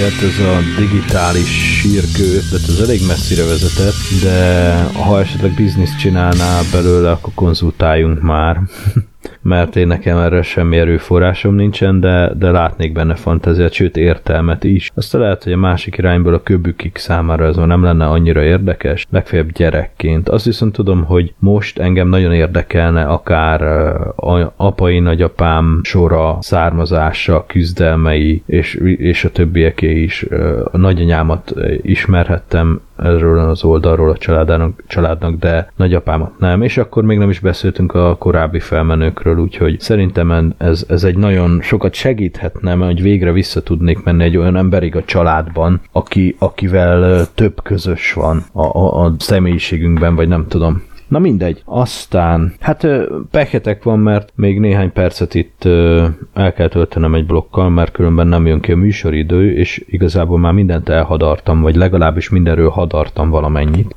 Hát 0.00 0.22
ez 0.22 0.38
a 0.38 0.60
digitális 0.78 1.78
sírkő, 1.78 2.40
tehát 2.50 2.68
ez 2.68 2.78
elég 2.78 3.06
messzire 3.06 3.44
vezetett, 3.44 4.22
de 4.22 4.82
ha 4.82 5.20
esetleg 5.20 5.54
bizniszt 5.54 5.98
csinálnál 5.98 6.62
belőle, 6.72 7.10
akkor 7.10 7.32
konzultáljunk 7.34 8.20
már. 8.20 8.60
mert 9.42 9.76
én 9.76 9.86
nekem 9.86 10.18
erre 10.18 10.42
semmi 10.42 10.78
erőforrásom 10.78 11.54
nincsen, 11.54 12.00
de, 12.00 12.32
de 12.38 12.50
látnék 12.50 12.92
benne 12.92 13.14
fantáziát, 13.14 13.72
sőt 13.72 13.96
értelmet 13.96 14.64
is. 14.64 14.90
Aztán 14.94 15.20
lehet, 15.20 15.44
hogy 15.44 15.52
a 15.52 15.56
másik 15.56 15.96
irányból 15.96 16.34
a 16.34 16.42
köbükik 16.42 16.96
számára 16.96 17.46
ez 17.46 17.56
nem 17.56 17.82
lenne 17.82 18.06
annyira 18.06 18.42
érdekes, 18.42 19.06
legfeljebb 19.10 19.52
gyerekként. 19.52 20.28
Azt 20.28 20.44
viszont 20.44 20.72
tudom, 20.72 21.04
hogy 21.04 21.34
most 21.38 21.78
engem 21.78 22.08
nagyon 22.08 22.32
érdekelne 22.32 23.02
akár 23.02 23.62
apai 24.56 24.98
nagyapám 24.98 25.80
sora, 25.82 26.38
származása, 26.40 27.44
küzdelmei, 27.46 28.42
és, 28.46 28.74
és 28.96 29.24
a 29.24 29.30
többieké 29.30 30.02
is. 30.02 30.26
A 30.72 30.76
nagyanyámat 30.76 31.54
ismerhettem 31.82 32.80
erről 33.02 33.38
az 33.38 33.64
oldalról 33.64 34.10
a 34.10 34.16
családnak, 34.16 34.82
családnak, 34.86 35.38
de 35.38 35.72
nagyapámat 35.76 36.38
nem, 36.38 36.62
és 36.62 36.78
akkor 36.78 37.04
még 37.04 37.18
nem 37.18 37.30
is 37.30 37.40
beszéltünk 37.40 37.94
a 37.94 38.16
korábbi 38.16 38.60
felmenőkről, 38.60 39.38
úgyhogy 39.38 39.80
szerintem 39.80 40.54
ez, 40.58 40.84
ez 40.88 41.04
egy 41.04 41.16
nagyon 41.16 41.60
sokat 41.62 41.94
segíthetne, 41.94 42.74
mert 42.74 42.92
hogy 42.92 43.02
végre 43.02 43.32
vissza 43.32 43.62
tudnék 43.62 44.02
menni 44.02 44.24
egy 44.24 44.36
olyan 44.36 44.56
emberig 44.56 44.96
a 44.96 45.04
családban, 45.04 45.80
aki, 45.92 46.36
akivel 46.38 47.26
több 47.34 47.62
közös 47.62 48.12
van 48.12 48.44
a, 48.52 48.62
a, 48.62 49.04
a 49.04 49.14
személyiségünkben, 49.18 50.14
vagy 50.14 50.28
nem 50.28 50.46
tudom. 50.48 50.82
Na 51.12 51.18
mindegy. 51.18 51.62
Aztán, 51.64 52.52
hát 52.60 52.86
pehetek 53.30 53.82
van, 53.82 53.98
mert 53.98 54.32
még 54.34 54.60
néhány 54.60 54.92
percet 54.92 55.34
itt 55.34 55.64
el 56.34 56.52
kell 56.52 56.68
töltenem 56.68 57.14
egy 57.14 57.26
blokkal, 57.26 57.70
mert 57.70 57.92
különben 57.92 58.26
nem 58.26 58.46
jön 58.46 58.60
ki 58.60 58.72
a 58.72 58.76
műsoridő, 58.76 59.54
és 59.54 59.84
igazából 59.86 60.38
már 60.38 60.52
mindent 60.52 60.88
elhadartam, 60.88 61.60
vagy 61.60 61.76
legalábbis 61.76 62.30
mindenről 62.30 62.68
hadartam 62.68 63.30
valamennyit. 63.30 63.94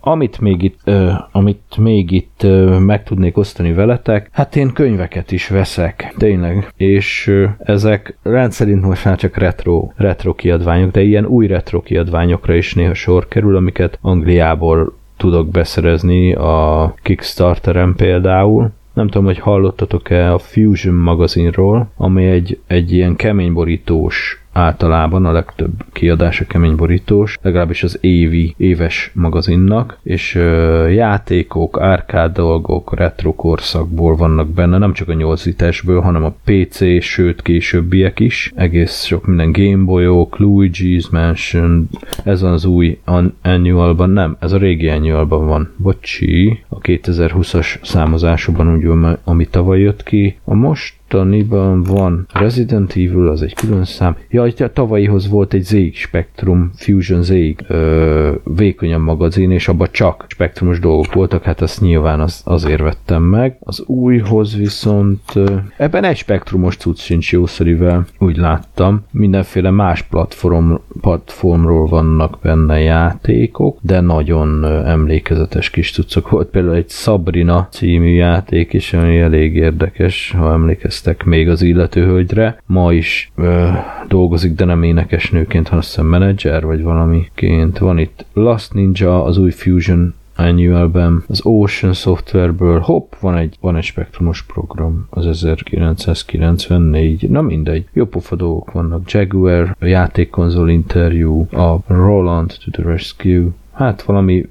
Amit 0.00 0.40
még 0.40 0.62
itt, 0.62 0.90
amit 1.32 1.76
még 1.76 2.10
itt 2.10 2.46
meg 2.78 3.02
tudnék 3.02 3.36
osztani 3.36 3.72
veletek, 3.72 4.28
hát 4.32 4.56
én 4.56 4.72
könyveket 4.72 5.32
is 5.32 5.48
veszek, 5.48 6.14
tényleg, 6.18 6.72
és 6.76 7.34
ezek 7.58 8.18
rendszerint 8.22 8.82
most 8.82 9.04
már 9.04 9.16
csak 9.16 9.36
retro, 9.36 9.88
retro 9.96 10.34
kiadványok, 10.34 10.90
de 10.90 11.02
ilyen 11.02 11.26
új 11.26 11.46
retro 11.46 11.80
kiadványokra 11.80 12.54
is 12.54 12.74
néha 12.74 12.94
sor 12.94 13.28
kerül, 13.28 13.56
amiket 13.56 13.98
Angliából 14.00 15.00
tudok 15.22 15.48
beszerezni 15.48 16.32
a 16.34 16.94
Kickstarteren 17.02 17.94
például. 17.96 18.70
Nem 18.92 19.08
tudom, 19.08 19.24
hogy 19.24 19.38
hallottatok-e 19.38 20.32
a 20.32 20.38
Fusion 20.38 20.94
magazinról, 20.94 21.90
ami 21.96 22.26
egy, 22.26 22.58
egy 22.66 22.92
ilyen 22.92 23.16
keményborítós 23.16 24.41
általában 24.52 25.26
a 25.26 25.32
legtöbb 25.32 25.70
kiadása 25.92 26.44
keményborítós, 26.44 27.38
legalábbis 27.42 27.82
az 27.82 27.98
évi, 28.00 28.54
éves 28.56 29.10
magazinnak, 29.14 29.98
és 30.02 30.34
ö, 30.34 30.88
játékok, 30.88 31.80
árkád 31.80 32.32
dolgok, 32.32 32.94
retro 32.94 33.34
korszakból 33.34 34.16
vannak 34.16 34.48
benne, 34.48 34.78
nem 34.78 34.92
csak 34.92 35.08
a 35.08 35.12
8 35.12 35.44
litesből, 35.44 36.00
hanem 36.00 36.24
a 36.24 36.34
PC, 36.44 37.02
sőt 37.02 37.42
későbbiek 37.42 38.20
is, 38.20 38.52
egész 38.54 39.04
sok 39.04 39.26
minden 39.26 39.52
Gameboyok, 39.52 40.36
Luigi's 40.38 41.10
Mansion, 41.10 41.88
ez 42.24 42.40
van 42.40 42.52
az 42.52 42.64
új 42.64 42.98
annualban, 43.42 44.10
nem, 44.10 44.36
ez 44.40 44.52
a 44.52 44.58
régi 44.58 44.88
annualban 44.88 45.46
van, 45.46 45.72
bocsi, 45.76 46.64
a 46.68 46.78
2020-as 46.78 47.84
számozásban, 47.84 48.74
úgy, 48.74 49.16
ami 49.24 49.46
tavaly 49.46 49.80
jött 49.80 50.02
ki, 50.02 50.36
a 50.44 50.54
most 50.54 50.94
mostaniban 51.12 51.82
van 51.82 52.26
Resident 52.32 52.90
Evil, 52.90 53.28
az 53.28 53.42
egy 53.42 53.54
külön 53.54 53.84
szám. 53.84 54.16
Ja, 54.30 54.42
a 54.42 54.72
tavalyihoz 54.72 55.28
volt 55.28 55.52
egy 55.52 55.62
ZX 55.62 55.98
Spectrum 55.98 56.70
Fusion 56.74 57.22
ZX 57.22 57.64
ö, 57.66 58.32
vékonyabb 58.44 59.02
magazin, 59.02 59.50
és 59.50 59.68
abban 59.68 59.88
csak 59.90 60.24
spektrumos 60.28 60.78
dolgok 60.78 61.12
voltak, 61.12 61.42
hát 61.42 61.60
azt 61.60 61.80
nyilván 61.80 62.20
az, 62.20 62.40
azért 62.44 62.80
vettem 62.80 63.22
meg. 63.22 63.56
Az 63.60 63.82
újhoz 63.86 64.56
viszont 64.56 65.20
ö, 65.34 65.56
ebben 65.76 66.04
egy 66.04 66.16
spektrumos 66.16 66.76
cucc 66.76 66.98
sincs 66.98 67.32
jószerivel, 67.32 68.06
úgy 68.18 68.36
láttam. 68.36 69.04
Mindenféle 69.10 69.70
más 69.70 70.02
platform, 70.02 70.74
platformról 71.00 71.86
vannak 71.86 72.38
benne 72.42 72.80
játékok, 72.80 73.78
de 73.80 74.00
nagyon 74.00 74.64
emlékezetes 74.86 75.70
kis 75.70 75.92
cuccok 75.92 76.30
volt. 76.30 76.48
Például 76.48 76.74
egy 76.74 76.88
Sabrina 76.88 77.68
című 77.70 78.12
játék 78.14 78.72
is, 78.72 78.92
ami 78.92 79.18
elég 79.18 79.56
érdekes, 79.56 80.34
ha 80.38 80.52
emlékeztek 80.52 81.01
emlékeztek 81.04 81.24
még 81.24 81.48
az 81.48 81.62
illető 81.62 82.04
hölgyre. 82.04 82.62
Ma 82.66 82.92
is 82.92 83.32
ö, 83.36 83.68
dolgozik, 84.08 84.54
de 84.54 84.64
nem 84.64 84.82
énekesnőként, 84.82 85.64
hanem 85.64 85.78
azt 85.78 85.88
hiszem 85.88 86.06
menedzser, 86.06 86.64
vagy 86.64 86.82
valamiként. 86.82 87.78
Van 87.78 87.98
itt 87.98 88.24
Last 88.32 88.72
Ninja, 88.72 89.24
az 89.24 89.38
új 89.38 89.50
Fusion 89.50 90.14
Annualben, 90.36 91.24
az 91.28 91.40
Ocean 91.44 91.92
Softwareből, 91.92 92.80
hopp, 92.80 93.12
van 93.20 93.36
egy, 93.36 93.56
van 93.60 93.76
egy 93.76 93.82
spektrumos 93.82 94.42
program, 94.42 95.06
az 95.10 95.26
1994, 95.26 97.30
na 97.30 97.42
mindegy, 97.42 97.84
jó 97.92 98.04
pofa 98.04 98.36
dolgok 98.36 98.72
vannak, 98.72 99.10
Jaguar, 99.10 99.76
a 99.80 99.84
játékkonzol 99.84 100.70
interjú, 100.70 101.46
a 101.50 101.76
Roland 101.86 102.54
to 102.64 102.70
the 102.70 102.90
Rescue, 102.90 103.46
hát 103.72 104.02
valami 104.02 104.48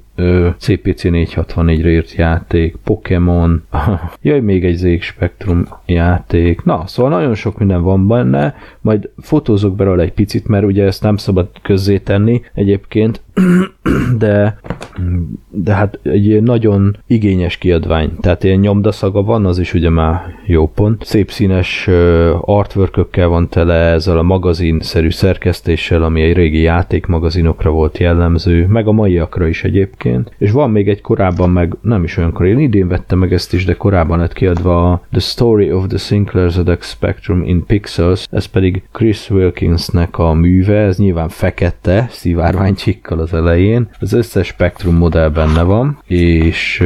CPC 0.58 1.02
464-re 1.04 1.90
írt 1.90 2.12
játék, 2.12 2.76
Pokémon, 2.84 3.62
jaj, 4.22 4.40
még 4.40 4.64
egy 4.64 4.76
ZX 4.76 5.04
Spectrum 5.04 5.66
játék, 5.86 6.64
na, 6.64 6.82
szóval 6.86 7.10
nagyon 7.10 7.34
sok 7.34 7.58
minden 7.58 7.82
van 7.82 8.06
benne, 8.06 8.54
majd 8.80 9.08
fotózok 9.18 9.76
belőle 9.76 10.02
egy 10.02 10.12
picit, 10.12 10.48
mert 10.48 10.64
ugye 10.64 10.84
ezt 10.84 11.02
nem 11.02 11.16
szabad 11.16 11.48
közzétenni 11.62 12.42
egyébként, 12.54 13.20
de, 14.18 14.58
de 15.50 15.74
hát 15.74 15.98
egy 16.02 16.42
nagyon 16.42 16.96
igényes 17.06 17.56
kiadvány, 17.56 18.16
tehát 18.20 18.44
ilyen 18.44 18.58
nyomdaszaga 18.58 19.22
van, 19.22 19.46
az 19.46 19.58
is 19.58 19.74
ugye 19.74 19.90
már 19.90 20.20
jó 20.46 20.68
pont. 20.68 21.04
Szép 21.04 21.30
színes 21.30 21.88
artwork 22.40 23.16
van 23.16 23.48
tele 23.48 23.74
ezzel 23.74 24.18
a 24.18 24.22
magazinszerű 24.22 25.10
szerkesztéssel, 25.10 26.02
ami 26.02 26.22
egy 26.22 26.36
régi 26.36 26.60
játékmagazinokra 26.60 27.70
volt 27.70 27.98
jellemző, 27.98 28.66
meg 28.66 28.86
a 28.86 28.92
maiakra 28.92 29.46
is 29.46 29.64
egyébként. 29.64 30.11
És 30.38 30.50
van 30.50 30.70
még 30.70 30.88
egy 30.88 31.00
korábban 31.00 31.50
meg, 31.50 31.76
nem 31.80 32.04
is 32.04 32.16
olyankor, 32.16 32.46
én 32.46 32.58
idén 32.58 32.88
vettem 32.88 33.18
meg 33.18 33.32
ezt 33.32 33.54
is, 33.54 33.64
de 33.64 33.74
korábban 33.74 34.18
lett 34.18 34.32
kiadva 34.32 34.90
a 34.90 35.02
The 35.10 35.20
Story 35.20 35.72
of 35.72 35.86
the 35.86 35.98
Sinclair 35.98 36.50
ZX 36.50 36.90
Spectrum 36.90 37.42
in 37.42 37.66
Pixels, 37.66 38.26
ez 38.30 38.44
pedig 38.44 38.82
Chris 38.92 39.30
Wilkinsnek 39.30 40.18
a 40.18 40.32
műve, 40.32 40.78
ez 40.78 40.98
nyilván 40.98 41.28
fekete, 41.28 42.06
szivárványcsikkal 42.10 43.18
az 43.18 43.34
elején. 43.34 43.88
Az 44.00 44.12
összes 44.12 44.46
spektrum 44.46 44.94
modell 44.94 45.28
benne 45.28 45.62
van, 45.62 45.98
és 46.06 46.84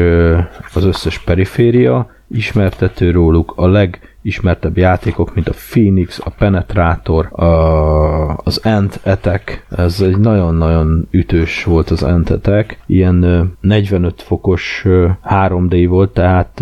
az 0.75 0.85
összes 0.85 1.19
periféria, 1.19 2.11
ismertető 2.29 3.11
róluk, 3.11 3.53
a 3.57 3.67
leg 3.67 4.16
ismertebb 4.27 4.77
játékok, 4.77 5.35
mint 5.35 5.49
a 5.49 5.55
Phoenix, 5.71 6.21
a 6.25 6.31
Penetrator, 6.31 7.41
a, 7.41 8.37
az 8.37 8.61
Ant 8.65 9.01
Attack, 9.05 9.67
ez 9.77 10.01
egy 10.01 10.19
nagyon-nagyon 10.19 11.09
ütős 11.11 11.65
volt 11.65 11.91
az 11.91 12.03
Ant 12.03 12.31
Attack, 12.31 12.79
ilyen 12.87 13.51
45 13.61 14.23
fokos 14.23 14.85
3D 15.31 15.87
volt, 15.89 16.11
tehát 16.11 16.59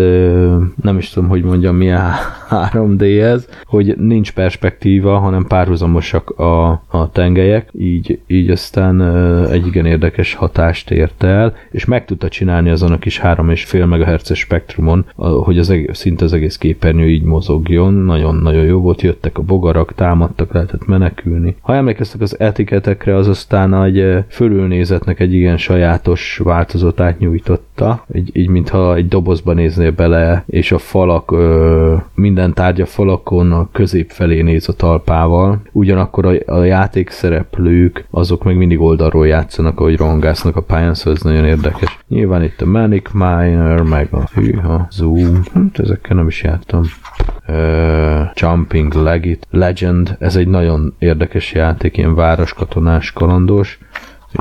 nem 0.82 0.98
is 0.98 1.08
tudom, 1.08 1.28
hogy 1.28 1.42
mondjam, 1.42 1.76
milyen 1.76 2.10
3D 2.50 3.22
ez, 3.22 3.48
hogy 3.64 3.96
nincs 3.98 4.32
perspektíva, 4.32 5.18
hanem 5.18 5.46
párhuzamosak 5.46 6.30
a, 6.30 6.70
a 6.70 7.10
tengelyek, 7.12 7.68
így, 7.72 8.20
így 8.26 8.50
aztán 8.50 9.02
egy 9.50 9.66
igen 9.66 9.86
érdekes 9.86 10.34
hatást 10.34 10.90
ért 10.90 11.22
el, 11.22 11.54
és 11.70 11.84
meg 11.84 12.04
tudta 12.04 12.28
csinálni 12.28 12.70
azon 12.70 12.92
a 12.92 12.98
kis 12.98 13.20
3,5 13.20 13.86
MHz 13.86 14.34
spektrumon, 14.36 15.04
hogy 15.16 15.58
az 15.58 15.70
egész, 15.70 15.98
szinte 15.98 16.24
az 16.24 16.32
egész 16.32 16.56
képernyő 16.56 17.08
így 17.08 17.22
mozog 17.22 17.53
mozogjon, 17.54 17.94
nagyon-nagyon 17.94 18.64
jó 18.64 18.80
volt, 18.80 19.02
jöttek 19.02 19.38
a 19.38 19.42
bogarak, 19.42 19.94
támadtak, 19.94 20.52
lehetett 20.52 20.86
menekülni. 20.86 21.56
Ha 21.60 21.74
emlékeztek 21.74 22.20
az 22.20 22.40
etiketekre, 22.40 23.14
az 23.16 23.28
aztán 23.28 23.84
egy 23.84 23.98
eh, 23.98 24.24
fölülnézetnek 24.28 25.20
egy 25.20 25.34
igen 25.34 25.56
sajátos 25.56 26.40
változatát 26.44 27.18
nyújtotta, 27.18 28.04
így, 28.14 28.30
így 28.32 28.48
mintha 28.48 28.94
egy 28.94 29.08
dobozba 29.08 29.52
néznél 29.52 29.90
bele, 29.90 30.44
és 30.46 30.72
a 30.72 30.78
falak, 30.78 31.32
ö, 31.32 31.94
minden 32.14 32.52
tárgya 32.52 32.86
falakon 32.86 33.52
a 33.52 33.68
közép 33.72 34.10
felé 34.10 34.42
néz 34.42 34.68
a 34.68 34.72
talpával, 34.72 35.60
ugyanakkor 35.72 36.26
a, 36.26 36.52
a 36.54 36.64
játék 36.64 37.10
szereplők, 37.10 38.06
azok 38.10 38.44
meg 38.44 38.56
mindig 38.56 38.80
oldalról 38.80 39.26
játszanak, 39.26 39.80
ahogy 39.80 39.96
rohangásznak 39.96 40.56
a 40.56 40.62
pályán, 40.62 40.94
szóval 40.94 41.14
ez 41.14 41.22
nagyon 41.22 41.44
érdekes. 41.44 41.98
Nyilván 42.08 42.42
itt 42.42 42.60
a 42.60 42.66
Manic 42.66 43.12
Miner, 43.12 43.82
meg 43.82 44.08
a 44.10 44.28
hűha, 44.34 44.86
Zoom, 44.90 45.42
hát 45.54 45.78
ezekkel 45.78 46.16
nem 46.16 46.26
is 46.26 46.42
jártam 46.42 46.82
uh, 47.48 48.30
Jumping 48.34 48.92
Legit, 48.92 49.46
Legend, 49.50 50.16
ez 50.18 50.36
egy 50.36 50.48
nagyon 50.48 50.94
érdekes 50.98 51.52
játék, 51.52 51.96
ilyen 51.96 52.14
városkatonás 52.14 53.12
kalandos, 53.12 53.78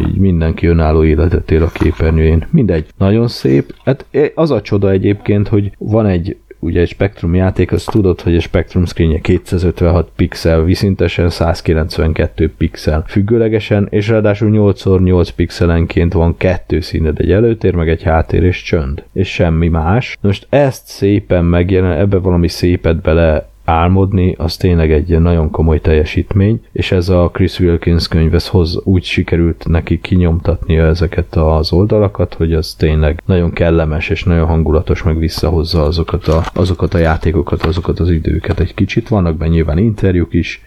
így 0.01 0.17
mindenki 0.17 0.67
önálló 0.67 1.03
életet 1.03 1.51
él 1.51 1.63
a 1.63 1.71
képernyőjén. 1.73 2.47
Mindegy, 2.49 2.87
nagyon 2.97 3.27
szép. 3.27 3.75
Hát 3.85 4.05
az 4.35 4.51
a 4.51 4.61
csoda 4.61 4.89
egyébként, 4.89 5.47
hogy 5.47 5.71
van 5.77 6.05
egy 6.05 6.37
ugye 6.63 6.81
egy 6.81 6.89
Spectrum 6.89 7.35
játék, 7.35 7.71
az 7.71 7.83
tudod, 7.83 8.21
hogy 8.21 8.35
a 8.35 8.39
Spectrum 8.39 8.85
screenje 8.85 9.19
256 9.19 10.09
pixel, 10.15 10.63
viszintesen 10.63 11.29
192 11.29 12.53
pixel 12.57 13.03
függőlegesen, 13.07 13.87
és 13.89 14.07
ráadásul 14.07 14.49
8x8 14.53 15.29
pixelenként 15.35 16.13
van 16.13 16.37
kettő 16.37 16.79
színed, 16.79 17.19
egy 17.19 17.31
előtér, 17.31 17.75
meg 17.75 17.89
egy 17.89 18.03
háttér 18.03 18.43
és 18.43 18.61
csönd, 18.61 19.03
és 19.13 19.27
semmi 19.27 19.67
más. 19.67 20.17
Most 20.21 20.47
ezt 20.49 20.87
szépen 20.87 21.45
megjelen, 21.45 21.97
ebbe 21.97 22.17
valami 22.17 22.47
szépet 22.47 23.01
bele 23.01 23.51
álmodni, 23.65 24.35
az 24.37 24.57
tényleg 24.57 24.91
egy 24.91 25.19
nagyon 25.19 25.49
komoly 25.51 25.81
teljesítmény, 25.81 26.61
és 26.71 26.91
ez 26.91 27.09
a 27.09 27.29
Chris 27.33 27.59
Wilkins 27.59 28.07
könyv, 28.07 28.33
ez 28.33 28.47
hoz, 28.47 28.81
úgy 28.83 29.03
sikerült 29.03 29.65
neki 29.67 29.99
kinyomtatnia 29.99 30.85
ezeket 30.85 31.35
az 31.35 31.71
oldalakat, 31.71 32.33
hogy 32.33 32.53
az 32.53 32.73
tényleg 32.73 33.21
nagyon 33.25 33.51
kellemes 33.51 34.09
és 34.09 34.23
nagyon 34.23 34.47
hangulatos, 34.47 35.03
meg 35.03 35.17
visszahozza 35.17 35.83
azokat 35.83 36.27
a, 36.27 36.43
azokat 36.53 36.93
a 36.93 36.97
játékokat, 36.97 37.63
azokat 37.65 37.99
az 37.99 38.09
időket 38.09 38.59
egy 38.59 38.73
kicsit. 38.73 39.07
Vannak 39.07 39.37
benne 39.37 39.51
nyilván 39.51 39.77
interjúk 39.77 40.33
is, 40.33 40.65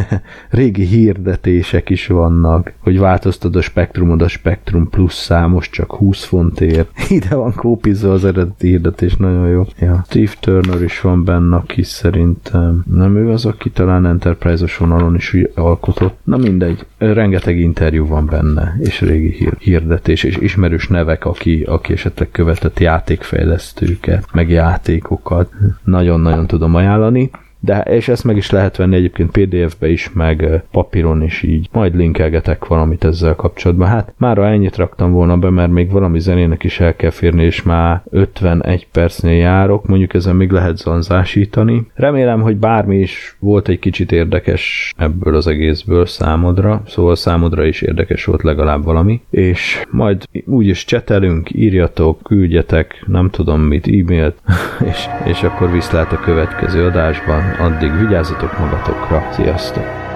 régi 0.50 0.84
hirdetések 0.84 1.90
is 1.90 2.06
vannak, 2.06 2.72
hogy 2.80 2.98
változtad 2.98 3.56
a 3.56 3.60
spektrumod, 3.60 4.22
a 4.22 4.28
Spektrum 4.28 4.88
Plus 4.88 5.12
számos 5.12 5.70
csak 5.70 5.92
20 5.92 6.24
fontért. 6.24 6.90
Ide 7.08 7.34
van 7.34 7.54
kópizva 7.54 8.12
az 8.12 8.24
eredeti 8.24 8.68
hirdetés, 8.68 9.16
nagyon 9.16 9.48
jó. 9.48 9.64
Ja. 9.78 10.04
Steve 10.06 10.32
Turner 10.40 10.82
is 10.82 11.00
van 11.00 11.24
benne, 11.24 11.56
aki 11.56 11.82
szerint 11.82 12.37
szerintem 12.42 12.84
nem 12.94 13.16
ő 13.16 13.30
az, 13.30 13.44
aki 13.46 13.70
talán 13.70 14.06
Enterprise-os 14.06 14.76
vonalon 14.76 15.14
is 15.14 15.36
alkotott. 15.54 16.18
Na 16.24 16.36
mindegy, 16.36 16.86
rengeteg 16.98 17.58
interjú 17.58 18.06
van 18.06 18.26
benne, 18.26 18.76
és 18.80 19.00
régi 19.00 19.30
hír, 19.32 19.54
hirdetés, 19.58 20.22
és 20.22 20.36
ismerős 20.36 20.88
nevek, 20.88 21.24
aki, 21.24 21.62
aki 21.62 21.92
esetleg 21.92 22.30
követett 22.30 22.80
játékfejlesztőket, 22.80 24.26
meg 24.32 24.50
játékokat. 24.50 25.52
Nagyon-nagyon 25.84 26.46
tudom 26.46 26.74
ajánlani 26.74 27.30
de 27.60 27.80
és 27.80 28.08
ezt 28.08 28.24
meg 28.24 28.36
is 28.36 28.50
lehet 28.50 28.76
venni 28.76 28.96
egyébként 28.96 29.30
PDF-be 29.30 29.88
is, 29.88 30.12
meg 30.12 30.62
papíron 30.70 31.22
is 31.22 31.42
így. 31.42 31.68
Majd 31.72 31.96
linkelgetek 31.96 32.66
valamit 32.66 33.04
ezzel 33.04 33.34
kapcsolatban. 33.34 33.88
Hát 33.88 34.12
mára 34.16 34.46
ennyit 34.46 34.76
raktam 34.76 35.12
volna 35.12 35.36
be, 35.36 35.50
mert 35.50 35.70
még 35.70 35.90
valami 35.90 36.20
zenének 36.20 36.64
is 36.64 36.80
el 36.80 36.96
kell 36.96 37.10
férni, 37.10 37.44
és 37.44 37.62
már 37.62 38.02
51 38.10 38.86
percnél 38.92 39.36
járok, 39.36 39.86
mondjuk 39.86 40.14
ezen 40.14 40.36
még 40.36 40.50
lehet 40.50 40.76
zanzásítani. 40.76 41.86
Remélem, 41.94 42.40
hogy 42.40 42.56
bármi 42.56 42.96
is 42.98 43.36
volt 43.38 43.68
egy 43.68 43.78
kicsit 43.78 44.12
érdekes 44.12 44.92
ebből 44.96 45.34
az 45.34 45.46
egészből 45.46 46.06
számodra, 46.06 46.82
szóval 46.86 47.16
számodra 47.16 47.64
is 47.64 47.82
érdekes 47.82 48.24
volt 48.24 48.42
legalább 48.42 48.84
valami, 48.84 49.20
és 49.30 49.82
majd 49.90 50.24
úgyis 50.44 50.84
csetelünk, 50.84 51.54
írjatok, 51.54 52.22
küldjetek, 52.22 53.04
nem 53.06 53.30
tudom 53.30 53.60
mit, 53.60 53.86
e-mailt, 53.86 54.38
és, 54.90 55.06
és 55.24 55.42
akkor 55.42 55.72
viszlát 55.72 56.12
a 56.12 56.20
következő 56.20 56.84
adásban 56.84 57.47
addig 57.58 57.92
vigyázzatok 57.98 58.58
magatokra, 58.58 59.28
sziasztok! 59.32 60.07